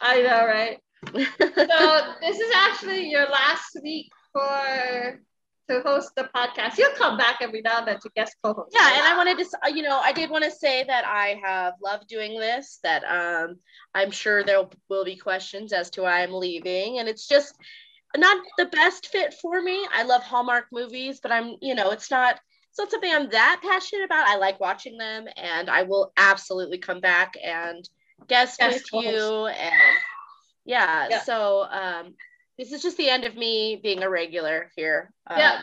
I 0.00 0.22
know, 0.22 0.46
right? 0.46 0.78
so 1.12 2.14
this 2.20 2.38
is 2.38 2.52
actually 2.54 3.10
your 3.10 3.26
last 3.28 3.76
week 3.82 4.10
for 4.32 5.20
to 5.70 5.80
host 5.82 6.12
the 6.16 6.24
podcast. 6.34 6.78
You'll 6.78 6.92
come 6.96 7.16
back 7.16 7.38
every 7.40 7.62
now 7.62 7.78
and 7.78 7.88
then 7.88 7.98
to 8.00 8.10
guest 8.16 8.36
co-host. 8.42 8.74
yeah 8.74 8.90
and 8.98 9.06
i 9.06 9.16
wanted 9.16 9.38
to 9.38 9.46
uh, 9.64 9.68
you 9.68 9.82
know 9.82 9.98
i 9.98 10.12
did 10.12 10.30
want 10.30 10.44
to 10.44 10.50
say 10.50 10.84
that 10.84 11.04
i 11.06 11.40
have 11.44 11.74
loved 11.82 12.06
doing 12.08 12.38
this 12.38 12.78
that 12.82 13.02
um 13.04 13.56
i'm 13.94 14.10
sure 14.10 14.42
there 14.44 14.62
will 14.88 15.04
be 15.04 15.16
questions 15.16 15.72
as 15.72 15.90
to 15.90 16.02
why 16.02 16.22
i'm 16.22 16.32
leaving 16.32 16.98
and 16.98 17.08
it's 17.08 17.26
just 17.28 17.54
not 18.16 18.38
the 18.58 18.66
best 18.66 19.06
fit 19.08 19.34
for 19.40 19.60
me 19.60 19.86
i 19.94 20.02
love 20.02 20.22
hallmark 20.22 20.66
movies 20.72 21.20
but 21.22 21.32
i'm 21.32 21.54
you 21.60 21.74
know 21.74 21.90
it's 21.90 22.10
not 22.10 22.40
it's 22.70 22.78
not 22.78 22.90
something 22.90 23.12
i'm 23.12 23.28
that 23.30 23.60
passionate 23.62 24.04
about 24.04 24.26
i 24.28 24.36
like 24.36 24.60
watching 24.60 24.98
them 24.98 25.26
and 25.36 25.68
i 25.70 25.82
will 25.82 26.12
absolutely 26.16 26.78
come 26.78 27.00
back 27.00 27.34
and 27.44 27.88
guest 28.28 28.58
Guest 28.58 28.90
with 28.92 29.02
you 29.04 29.46
and 29.46 29.96
yeah, 30.64 31.08
Yeah. 31.10 31.18
so 31.20 31.64
um 31.70 32.14
this 32.60 32.72
is 32.72 32.82
just 32.82 32.96
the 32.98 33.08
end 33.08 33.24
of 33.24 33.34
me 33.36 33.80
being 33.82 34.02
a 34.02 34.10
regular 34.10 34.70
here 34.76 35.10
um, 35.26 35.38
Yeah. 35.38 35.60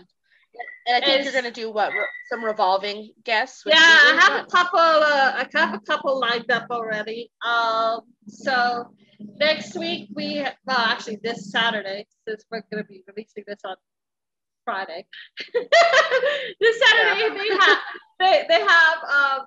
and 0.88 0.96
I 1.04 1.06
think 1.06 1.24
you're 1.24 1.34
gonna 1.34 1.52
do 1.52 1.70
what 1.72 1.92
some 2.32 2.44
revolving 2.44 3.12
guests. 3.24 3.64
Yeah, 3.66 3.76
I 3.78 4.18
have 4.20 4.44
a 4.44 4.48
couple. 4.50 4.80
Uh, 4.80 5.44
I 5.44 5.48
have 5.54 5.74
a 5.76 5.80
couple 5.80 6.20
lined 6.20 6.50
up 6.52 6.68
already. 6.72 7.32
Um, 7.46 8.02
so 8.28 8.92
next 9.38 9.78
week 9.78 10.10
we 10.16 10.44
well 10.66 10.78
actually 10.80 11.20
this 11.24 11.52
Saturday 11.52 12.08
since 12.28 12.44
we're 12.52 12.64
gonna 12.72 12.84
be 12.84 13.04
releasing 13.08 13.44
this 13.48 13.60
on 13.64 13.76
Friday. 14.66 15.06
this 16.60 16.82
Saturday 16.84 17.22
Yeah. 17.22 17.34
they 17.38 17.50
have 17.60 17.78
they, 18.20 18.46
they 18.50 18.62
have 18.66 18.98
um 19.20 19.46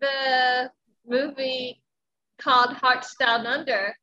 the 0.00 0.70
movie 1.06 1.80
called 2.38 2.72
Hearts 2.74 3.14
Down 3.18 3.46
Under, 3.46 3.94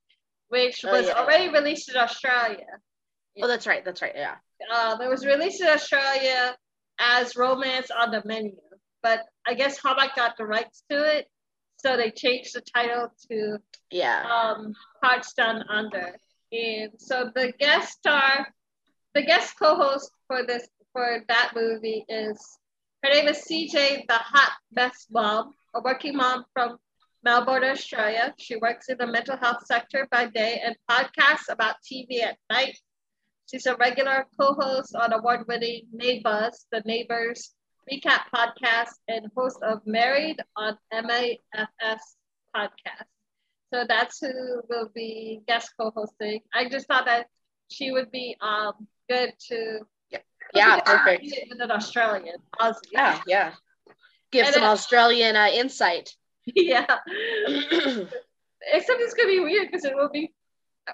which 0.50 0.84
Oh, 0.86 0.92
was 0.92 1.08
yeah. 1.08 1.14
already 1.14 1.50
released 1.50 1.90
in 1.90 1.98
Australia. 1.98 2.66
Oh, 3.42 3.48
that's 3.48 3.66
right. 3.68 3.84
That's 3.86 4.02
right. 4.02 4.14
Yeah. 4.16 4.36
Um, 4.76 5.02
it 5.02 5.10
was 5.10 5.26
released 5.26 5.62
in 5.62 5.68
Australia 5.68 6.56
as 7.00 7.36
Romance 7.38 7.90
on 7.92 8.12
the 8.12 8.22
Menu, 8.26 8.58
but 9.02 9.22
I 9.48 9.54
guess 9.54 9.78
Hallmark 9.78 10.16
got 10.16 10.36
the 10.38 10.46
rights 10.46 10.84
to 10.90 11.18
it, 11.18 11.30
so 11.78 11.96
they 11.96 12.12
changed 12.12 12.54
the 12.56 12.62
title 12.62 13.14
to 13.32 13.58
Yeah. 13.92 14.24
um, 14.30 14.74
Hearts 15.02 15.34
Down 15.34 15.64
Under. 15.70 16.18
And 16.52 16.92
so 16.98 17.32
the 17.34 17.54
guest 17.58 18.00
star, 18.00 18.48
the 19.14 19.22
guest 19.22 19.58
co-host 19.58 20.12
for 20.28 20.46
this 20.46 20.68
for 20.92 21.24
that 21.30 21.52
movie 21.56 22.04
is 22.10 22.58
her 23.04 23.12
name 23.12 23.28
is 23.30 23.38
CJ, 23.46 24.08
the 24.08 24.14
hot 24.16 24.52
mess 24.74 25.08
mom, 25.10 25.54
a 25.74 25.80
working 25.82 26.18
mom 26.18 26.44
from 26.54 26.80
Melbourne, 27.24 27.64
Australia. 27.64 28.34
She 28.38 28.56
works 28.56 28.90
in 28.90 28.98
the 28.98 29.08
mental 29.08 29.38
health 29.38 29.66
sector 29.66 30.08
by 30.12 30.28
day 30.28 30.62
and 30.64 30.76
podcasts 30.90 31.50
about 31.50 31.76
TV 31.84 32.22
at 32.24 32.38
night. 32.50 32.78
She's 33.52 33.66
a 33.66 33.76
regular 33.76 34.26
co-host 34.40 34.96
on 34.96 35.12
award-winning 35.14 35.88
Neighbors, 35.92 36.66
the 36.72 36.82
Neighbors 36.86 37.54
recap 37.92 38.22
podcast, 38.34 38.92
and 39.08 39.26
host 39.36 39.58
of 39.64 39.82
Married 39.86 40.40
on 40.56 40.78
MAFS 40.94 42.16
podcast. 42.56 43.08
So 43.74 43.86
that's 43.88 44.20
who 44.20 44.62
will 44.70 44.90
be 44.94 45.42
guest 45.48 45.72
co-hosting. 45.80 46.42
I 46.54 46.70
just 46.70 46.88
thought 46.88 47.06
that 47.06 47.28
she 47.70 47.92
would 47.92 48.12
be 48.12 48.36
um 48.42 48.88
good 49.10 49.34
to 49.50 49.80
Yeah. 50.12 50.20
yeah 50.54 50.80
Perfect. 50.82 51.24
with 51.50 51.62
an 51.62 51.72
Australian 51.72 52.38
Aussie. 52.60 52.80
Yeah. 52.92 53.22
Yeah. 53.28 53.54
Give 54.32 54.46
And 54.46 54.54
some 54.54 54.64
it- 54.64 54.68
Australian 54.68 55.36
uh, 55.36 55.48
insight. 55.54 56.16
Yeah. 56.56 56.98
Except 57.48 59.00
it's 59.02 59.14
gonna 59.14 59.30
be 59.30 59.40
weird 59.40 59.68
because 59.68 59.86
it 59.86 59.96
will 59.96 60.10
be 60.10 60.34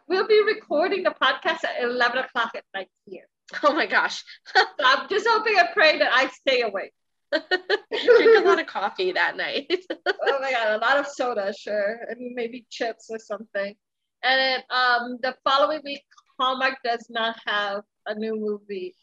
we'll 0.08 0.28
be 0.28 0.42
recording 0.46 1.04
the 1.04 1.12
podcast 1.12 1.64
at 1.64 1.84
eleven 1.84 2.20
o'clock 2.20 2.52
at 2.56 2.64
night 2.74 2.90
here. 3.06 3.28
oh 3.64 3.74
my 3.74 3.86
gosh. 3.86 4.24
So 4.56 4.64
I'm 4.84 5.10
just 5.10 5.26
hoping 5.28 5.58
and 5.58 5.70
praying 5.74 6.00
that 6.00 6.12
I 6.14 6.28
stay 6.28 6.62
awake. 6.62 6.94
Drink 7.32 8.46
a 8.46 8.48
lot 8.48 8.60
of 8.60 8.68
coffee 8.68 9.12
that 9.12 9.36
night. 9.36 9.68
oh 10.08 10.40
my 10.40 10.52
god, 10.52 10.76
a 10.76 10.78
lot 10.78 10.98
of 10.98 11.08
soda, 11.08 11.54
sure, 11.58 12.00
and 12.08 12.34
maybe 12.34 12.66
chips 12.70 13.08
or 13.10 13.20
something. 13.20 13.76
And 14.24 14.40
then 14.40 14.64
um, 14.70 15.18
the 15.22 15.36
following 15.44 15.82
week, 15.84 16.04
Hallmark 16.40 16.76
does 16.84 17.06
not 17.10 17.38
have 17.46 17.84
a 18.06 18.16
new 18.16 18.36
movie 18.36 18.96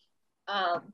um, 0.48 0.92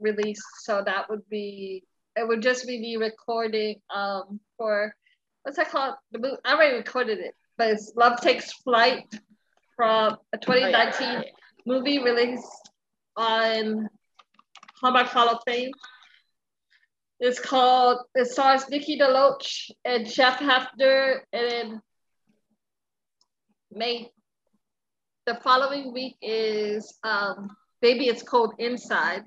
released, 0.00 0.44
so 0.62 0.82
that 0.84 1.08
would 1.08 1.28
be 1.28 1.84
it 2.16 2.26
would 2.26 2.42
just 2.42 2.66
be 2.66 2.80
me 2.80 2.96
recording 2.96 3.80
um 3.94 4.40
for 4.58 4.94
what's 5.42 5.56
that 5.56 5.70
called? 5.70 5.94
The 6.12 6.18
movie 6.18 6.36
I 6.44 6.52
already 6.52 6.76
recorded 6.76 7.18
it. 7.20 7.34
but 7.56 7.70
it's 7.70 7.92
Love 7.96 8.20
Takes 8.20 8.52
Flight 8.52 9.06
from 9.76 10.18
a 10.34 10.38
2019 10.38 11.08
oh, 11.08 11.12
yeah. 11.12 11.22
movie 11.64 12.02
released 12.02 12.70
on 13.16 13.88
Hallmark 14.80 15.06
Hall 15.06 15.28
of 15.28 15.38
Fame. 15.46 15.70
It's 17.20 17.40
called, 17.40 17.98
it 18.14 18.26
stars 18.26 18.68
Nikki 18.68 18.98
DeLoach 18.98 19.70
and 19.84 20.06
Jeff 20.06 20.38
Hephner 20.38 21.20
and 21.32 21.80
May. 23.72 24.10
The 25.26 25.34
following 25.42 25.92
week 25.92 26.16
is 26.22 26.96
um, 27.02 27.56
Baby 27.80 28.06
It's 28.06 28.22
Cold 28.22 28.54
Inside. 28.58 29.24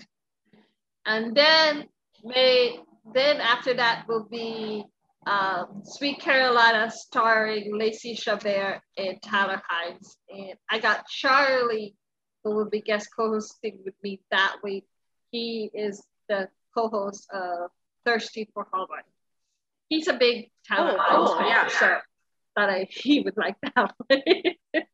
And 1.05 1.35
then 1.35 1.85
May, 2.23 2.79
then 3.13 3.41
after 3.41 3.73
that 3.73 4.05
will 4.07 4.27
be 4.29 4.85
um, 5.27 5.83
Sweet 5.83 6.19
Carolina 6.19 6.91
starring 6.91 7.77
Lacey 7.77 8.15
Chabert 8.15 8.79
and 8.97 9.21
Tyler 9.21 9.61
Hynes. 9.69 10.15
And 10.29 10.55
I 10.69 10.79
got 10.79 11.07
Charlie, 11.07 11.95
who 12.43 12.55
will 12.55 12.69
be 12.69 12.81
guest 12.81 13.09
co-hosting 13.15 13.79
with 13.85 13.93
me 14.03 14.21
that 14.31 14.57
week. 14.63 14.85
He 15.29 15.69
is 15.73 16.03
the 16.27 16.49
co-host 16.75 17.27
of 17.31 17.69
Thirsty 18.05 18.49
for 18.53 18.67
Hallmark. 18.71 19.05
He's 19.89 20.07
a 20.07 20.13
big 20.13 20.49
Tyler 20.67 20.97
oh, 20.99 21.37
fan, 21.37 21.47
yeah. 21.47 21.67
so 21.67 21.97
thought 22.55 22.69
I, 22.69 22.87
he 22.89 23.21
would 23.21 23.37
like 23.37 23.55
that 23.61 23.93
one. 24.07 24.21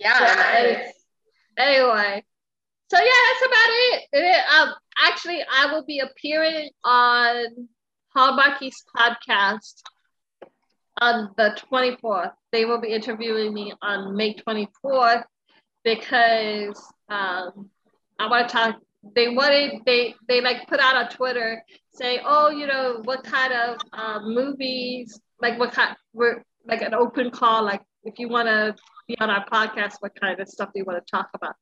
yeah. 0.00 0.82
anyway, 1.56 2.24
so 2.90 2.98
yeah, 2.98 3.22
that's 3.26 3.46
about 3.46 3.70
it. 3.70 4.08
it. 4.12 4.44
Um, 4.58 4.74
actually, 4.98 5.42
I 5.42 5.72
will 5.72 5.84
be 5.84 6.00
appearing 6.00 6.70
on 6.84 7.68
Hallmarkies 8.16 8.76
podcast 8.96 9.82
on 11.00 11.30
the 11.36 11.56
24th. 11.70 12.32
They 12.52 12.64
will 12.64 12.80
be 12.80 12.88
interviewing 12.88 13.54
me 13.54 13.72
on 13.80 14.16
May 14.16 14.34
24th 14.34 15.24
because 15.84 16.82
um, 17.08 17.70
I 18.18 18.28
want 18.28 18.48
to 18.48 18.52
talk. 18.52 18.76
They 19.14 19.28
wanted 19.28 19.80
they 19.86 20.14
they 20.28 20.42
like 20.42 20.68
put 20.68 20.78
out 20.78 20.94
on 20.94 21.08
Twitter 21.08 21.62
say, 21.92 22.20
oh, 22.24 22.50
you 22.50 22.66
know, 22.66 23.00
what 23.04 23.24
kind 23.24 23.52
of 23.52 23.78
uh, 23.92 24.20
movies, 24.22 25.20
like 25.40 25.58
what 25.58 25.72
kind, 25.72 25.96
we're 26.12 26.42
like 26.66 26.82
an 26.82 26.94
open 26.94 27.30
call, 27.30 27.64
like 27.64 27.82
if 28.04 28.18
you 28.18 28.28
want 28.28 28.48
to 28.48 28.74
be 29.08 29.18
on 29.20 29.30
our 29.30 29.44
podcast, 29.46 29.94
what 30.00 30.12
kind 30.20 30.38
of 30.38 30.48
stuff 30.48 30.70
do 30.74 30.80
you 30.80 30.84
want 30.84 31.04
to 31.04 31.10
talk 31.10 31.28
about? 31.34 31.54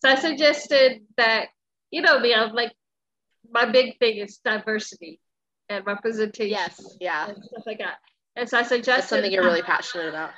So 0.00 0.10
I 0.10 0.14
suggested 0.14 1.02
that, 1.16 1.48
you 1.90 2.02
know, 2.02 2.18
me, 2.18 2.34
I'm 2.34 2.54
like, 2.54 2.72
my 3.50 3.64
big 3.66 3.98
thing 3.98 4.18
is 4.18 4.38
diversity 4.44 5.20
and 5.68 5.86
representation. 5.86 6.50
Yes, 6.50 6.96
yeah. 7.00 7.28
And 7.28 7.44
stuff 7.44 7.64
like 7.66 7.78
that. 7.78 7.98
And 8.36 8.48
so 8.48 8.58
I 8.58 8.62
suggested 8.62 9.00
That's 9.02 9.08
something 9.08 9.32
you're 9.32 9.44
really 9.44 9.62
passionate 9.62 10.08
about. 10.08 10.30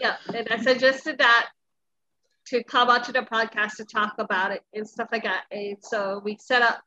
Yeah. 0.00 0.16
And 0.34 0.48
I 0.50 0.60
suggested 0.60 1.18
that 1.18 1.48
to 2.48 2.62
come 2.64 2.90
onto 2.90 3.12
the 3.12 3.22
podcast 3.22 3.76
to 3.76 3.84
talk 3.84 4.14
about 4.18 4.52
it 4.52 4.62
and 4.74 4.88
stuff 4.88 5.08
like 5.12 5.22
that. 5.24 5.44
And 5.50 5.76
so 5.80 6.20
we 6.24 6.36
set 6.40 6.62
up 6.62 6.82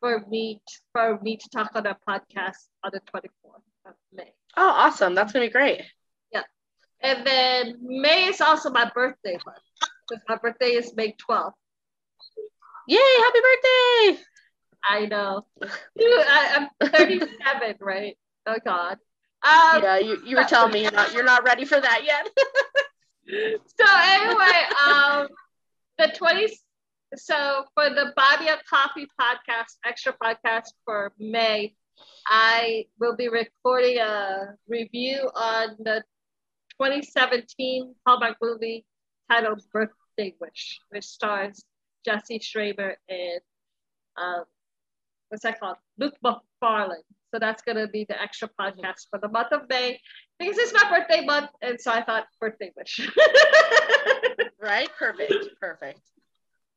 for 0.00 0.24
me 0.28 0.60
for 0.92 1.18
me 1.22 1.36
to 1.36 1.48
talk 1.50 1.70
on 1.74 1.86
a 1.86 1.96
podcast 2.08 2.56
on 2.82 2.90
the 2.92 3.00
24th 3.00 3.62
of 3.86 3.94
May. 4.12 4.32
Oh, 4.56 4.68
awesome. 4.68 5.14
That's 5.14 5.32
gonna 5.32 5.46
be 5.46 5.52
great. 5.52 5.82
Yeah. 6.32 6.42
And 7.02 7.26
then 7.26 7.76
May 7.82 8.26
is 8.26 8.40
also 8.40 8.70
my 8.70 8.90
birthday 8.94 9.38
month. 9.44 9.58
Because 10.08 10.24
my 10.28 10.36
birthday 10.36 10.70
is 10.70 10.94
May 10.96 11.14
12th. 11.28 11.52
Yay, 12.88 12.98
happy 12.98 13.38
birthday! 13.38 14.22
I 14.88 15.06
know. 15.06 15.46
Dude, 15.60 15.70
I, 15.98 16.68
am 16.80 16.90
37, 16.90 17.76
right? 17.80 18.16
Oh 18.46 18.56
God. 18.64 18.98
Um, 19.42 19.82
yeah, 19.82 19.98
you, 19.98 20.22
you 20.26 20.36
were 20.36 20.44
telling 20.44 20.72
me 20.72 20.82
you're 20.82 20.92
not 20.92 21.12
you're 21.14 21.24
not 21.24 21.44
ready 21.44 21.64
for 21.64 21.80
that 21.80 22.02
yet. 22.04 22.28
so 23.78 23.84
anyway, 23.88 24.62
um, 24.86 25.28
the 25.98 26.12
20. 26.14 26.48
So 27.16 27.64
for 27.74 27.90
the 27.90 28.12
Buy 28.16 28.36
Me 28.40 28.48
a 28.48 28.58
Coffee 28.68 29.06
podcast, 29.20 29.76
extra 29.84 30.12
podcast 30.22 30.68
for 30.84 31.12
May, 31.18 31.74
I 32.26 32.86
will 33.00 33.16
be 33.16 33.28
recording 33.28 33.98
a 33.98 34.54
review 34.68 35.28
on 35.34 35.76
the 35.80 36.04
2017 36.80 37.94
Hallmark 38.06 38.36
movie 38.40 38.84
titled 39.30 39.62
Birthday 39.72 40.34
Wish, 40.40 40.80
which 40.90 41.04
stars 41.04 41.64
Jesse 42.04 42.38
Schramer 42.38 42.94
and 43.08 43.40
um, 44.16 44.44
what's 45.30 45.44
that 45.44 45.58
called? 45.58 45.76
Luke 45.98 46.14
Macfarlane. 46.22 47.02
So 47.32 47.38
that's 47.38 47.62
gonna 47.62 47.88
be 47.88 48.04
the 48.08 48.20
extra 48.20 48.48
podcast 48.60 49.08
for 49.08 49.18
the 49.18 49.28
month 49.28 49.52
of 49.52 49.62
May 49.68 50.00
because 50.38 50.58
it's 50.58 50.74
my 50.74 50.90
birthday 50.90 51.24
month, 51.24 51.50
and 51.62 51.80
so 51.80 51.92
I 51.92 52.02
thought 52.02 52.26
birthday 52.40 52.72
wish. 52.76 53.08
right? 54.60 54.88
Perfect. 54.98 55.32
Perfect. 55.60 56.00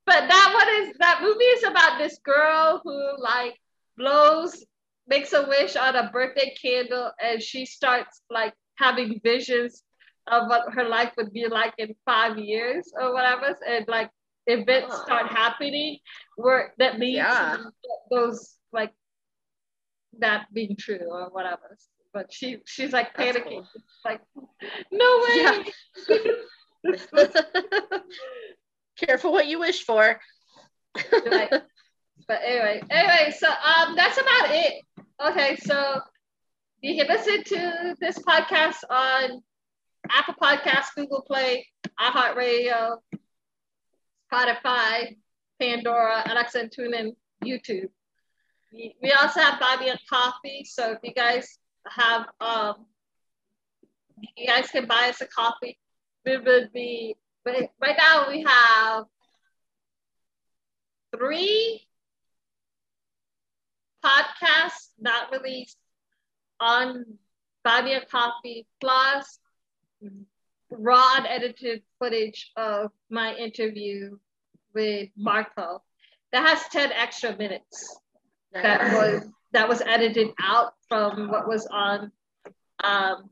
But 0.06 0.28
that 0.28 0.52
one 0.54 0.88
is 0.88 0.98
that 1.00 1.20
movie 1.22 1.44
is 1.44 1.64
about 1.64 1.98
this 1.98 2.20
girl 2.24 2.82
who 2.84 3.16
like 3.18 3.58
blows, 3.98 4.64
makes 5.08 5.34
a 5.34 5.48
wish 5.48 5.76
on 5.76 5.96
a 5.96 6.12
birthday 6.12 6.56
candle, 6.62 7.12
and 7.22 7.42
she 7.42 7.66
starts 7.66 8.22
like 8.30 8.54
having 8.76 9.20
visions 9.24 9.84
of 10.28 10.48
what 10.48 10.74
her 10.74 10.88
life 10.88 11.14
would 11.18 11.34
be 11.34 11.48
like 11.48 11.74
in 11.78 11.96
five 12.06 12.38
years 12.38 12.92
or 13.00 13.14
whatever, 13.14 13.58
and 13.68 13.88
like 13.88 14.12
events 14.48 14.96
start 15.02 15.28
happening 15.28 15.98
where 16.36 16.74
that 16.78 17.00
leads 17.00 17.18
yeah. 17.18 17.58
to 17.58 17.72
those 18.12 18.58
like 18.72 18.94
that 20.20 20.46
being 20.54 20.76
true 20.78 21.00
or 21.10 21.30
whatever. 21.32 21.78
But 22.14 22.32
she 22.32 22.58
she's 22.66 22.94
like 22.94 23.16
panicking. 23.16 23.44
Cool. 23.44 23.68
Like, 24.06 24.22
no 24.92 25.24
way. 25.24 25.66
Yeah. 26.10 27.28
Careful 28.98 29.32
what 29.32 29.48
you 29.48 29.60
wish 29.60 29.84
for. 29.84 30.20
But 32.28 32.40
anyway, 32.46 32.82
anyway, 32.90 33.34
so 33.38 33.48
um 33.48 33.96
that's 33.96 34.18
about 34.18 34.52
it. 34.52 34.84
Okay, 35.26 35.56
so 35.58 36.00
you 36.82 36.96
can 36.96 37.08
listen 37.08 37.44
to 37.44 37.96
this 38.00 38.20
podcast 38.20 38.78
on 38.90 39.42
Apple 40.12 40.36
Podcasts, 40.42 40.96
Google 40.96 41.22
Play, 41.22 41.68
iHeartRadio, 42.00 42.98
Spotify, 44.34 45.16
Pandora, 45.60 46.24
Alexa, 46.26 46.60
and 46.62 46.72
TuneIn, 46.72 47.16
YouTube. 47.44 47.90
We 48.72 49.12
also 49.12 49.40
have 49.40 49.60
Buy 49.60 49.78
Me 49.80 49.90
a 49.90 50.00
Coffee. 50.10 50.66
So 50.68 50.94
if 50.94 51.00
you 51.04 51.14
guys 51.14 51.60
have, 51.88 52.26
um, 52.42 52.86
you 54.36 54.48
guys 54.48 54.70
can 54.70 54.88
buy 54.88 55.10
us 55.10 55.22
a 55.22 55.28
coffee. 55.28 55.78
We 56.26 56.38
would 56.38 56.74
be, 56.74 57.16
but 57.46 57.56
right 57.80 57.96
now 57.98 58.28
we 58.28 58.44
have 58.44 59.06
three 61.16 61.86
podcasts 64.04 64.90
not 65.00 65.32
released 65.32 65.78
on 66.60 67.06
Buy 67.64 67.84
Me 67.84 67.94
a 67.94 68.06
Coffee 68.06 68.66
plus 68.82 69.40
raw 70.72 71.18
edited 71.30 71.84
footage 72.00 72.52
of 72.58 72.90
my 73.10 73.36
interview 73.36 74.18
with 74.74 75.10
Marco 75.18 75.82
that 76.34 76.48
has 76.48 76.68
10 76.70 76.92
extra 76.92 77.38
minutes 77.38 77.96
that 78.54 78.94
was 78.94 79.24
that 79.54 79.70
was 79.70 79.82
edited 79.82 80.30
out 80.42 80.74
from 80.90 81.30
what 81.30 81.48
was 81.48 81.66
on 81.68 82.12
um, 82.84 83.30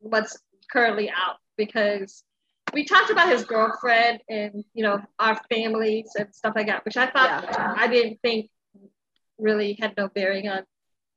what's 0.00 0.36
currently 0.70 1.08
out 1.10 1.36
because 1.56 2.24
we 2.72 2.84
talked 2.84 3.10
about 3.10 3.28
his 3.28 3.44
girlfriend 3.44 4.20
and 4.28 4.64
you 4.74 4.82
know 4.82 5.00
our 5.18 5.40
families 5.50 6.10
and 6.18 6.34
stuff 6.34 6.54
like 6.56 6.66
that 6.66 6.84
which 6.84 6.96
i 6.96 7.06
thought 7.06 7.44
yeah. 7.44 7.74
i 7.76 7.86
didn't 7.86 8.18
think 8.22 8.48
really 9.38 9.76
had 9.80 9.94
no 9.96 10.08
bearing 10.08 10.48
on 10.48 10.62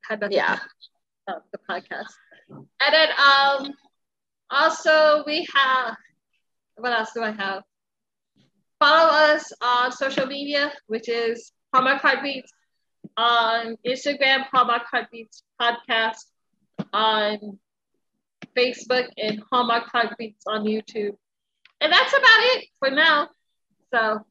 had 0.04 0.20
nothing 0.20 0.38
yeah. 0.38 0.60
on 1.28 1.42
the 1.52 1.60
podcast 1.70 2.12
and 2.50 2.94
then 2.94 3.10
um 3.18 3.74
also 4.50 5.24
we 5.26 5.48
have 5.54 5.96
what 6.76 6.92
else 6.92 7.12
do 7.14 7.24
i 7.24 7.32
have 7.32 7.64
follow 8.80 9.10
us 9.10 9.52
on 9.62 9.92
social 9.92 10.26
media, 10.26 10.72
which 10.88 11.10
is 11.10 11.52
Hallmark 11.74 12.02
Heartbeats 12.02 12.52
on 13.18 13.78
Instagram, 13.86 14.46
Hallmark 14.52 14.84
Heartbeats 14.90 15.44
Podcast 15.62 16.26
on 16.94 17.60
Facebook, 18.56 19.08
and 19.18 19.42
Hallmark 19.52 19.86
Heartbeats 19.92 20.46
on 20.48 20.64
YouTube. 20.64 21.16
And 21.82 21.92
that's 21.92 22.14
about 22.14 22.40
it 22.40 22.68
for 22.80 22.90
now. 22.90 23.30
So, 23.94 24.26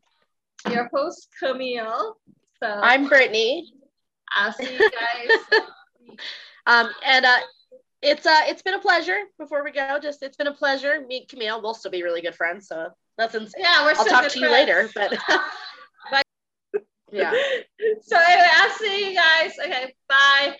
your 0.70 0.88
host, 0.92 1.28
Camille. 1.38 2.16
So, 2.62 2.66
I'm 2.66 3.06
Brittany. 3.08 3.72
I'll 4.34 4.52
see 4.52 4.72
you 4.72 4.78
guys. 4.90 5.60
um, 6.66 6.88
and 7.04 7.24
uh, 7.24 7.38
it's 8.02 8.26
uh, 8.26 8.40
it's 8.46 8.62
been 8.62 8.74
a 8.74 8.78
pleasure. 8.78 9.18
Before 9.38 9.62
we 9.64 9.70
go, 9.70 9.98
just 10.02 10.22
it's 10.22 10.36
been 10.36 10.46
a 10.46 10.54
pleasure. 10.54 11.04
Meet 11.06 11.28
Camille. 11.28 11.62
We'll 11.62 11.74
still 11.74 11.90
be 11.90 12.02
really 12.02 12.22
good 12.22 12.34
friends. 12.34 12.68
So 12.68 12.88
Nothing's. 13.18 13.54
Yeah, 13.56 13.84
we're. 13.84 13.94
I'll 13.96 14.04
talk 14.04 14.28
to 14.28 14.38
you 14.38 14.50
later, 14.50 14.90
but. 14.94 16.22
yeah. 17.12 17.32
So 18.02 18.16
anyway, 18.16 18.48
I'll 18.54 18.70
see 18.70 19.10
you 19.10 19.14
guys. 19.14 19.52
Okay, 19.64 19.94
bye. 20.08 20.56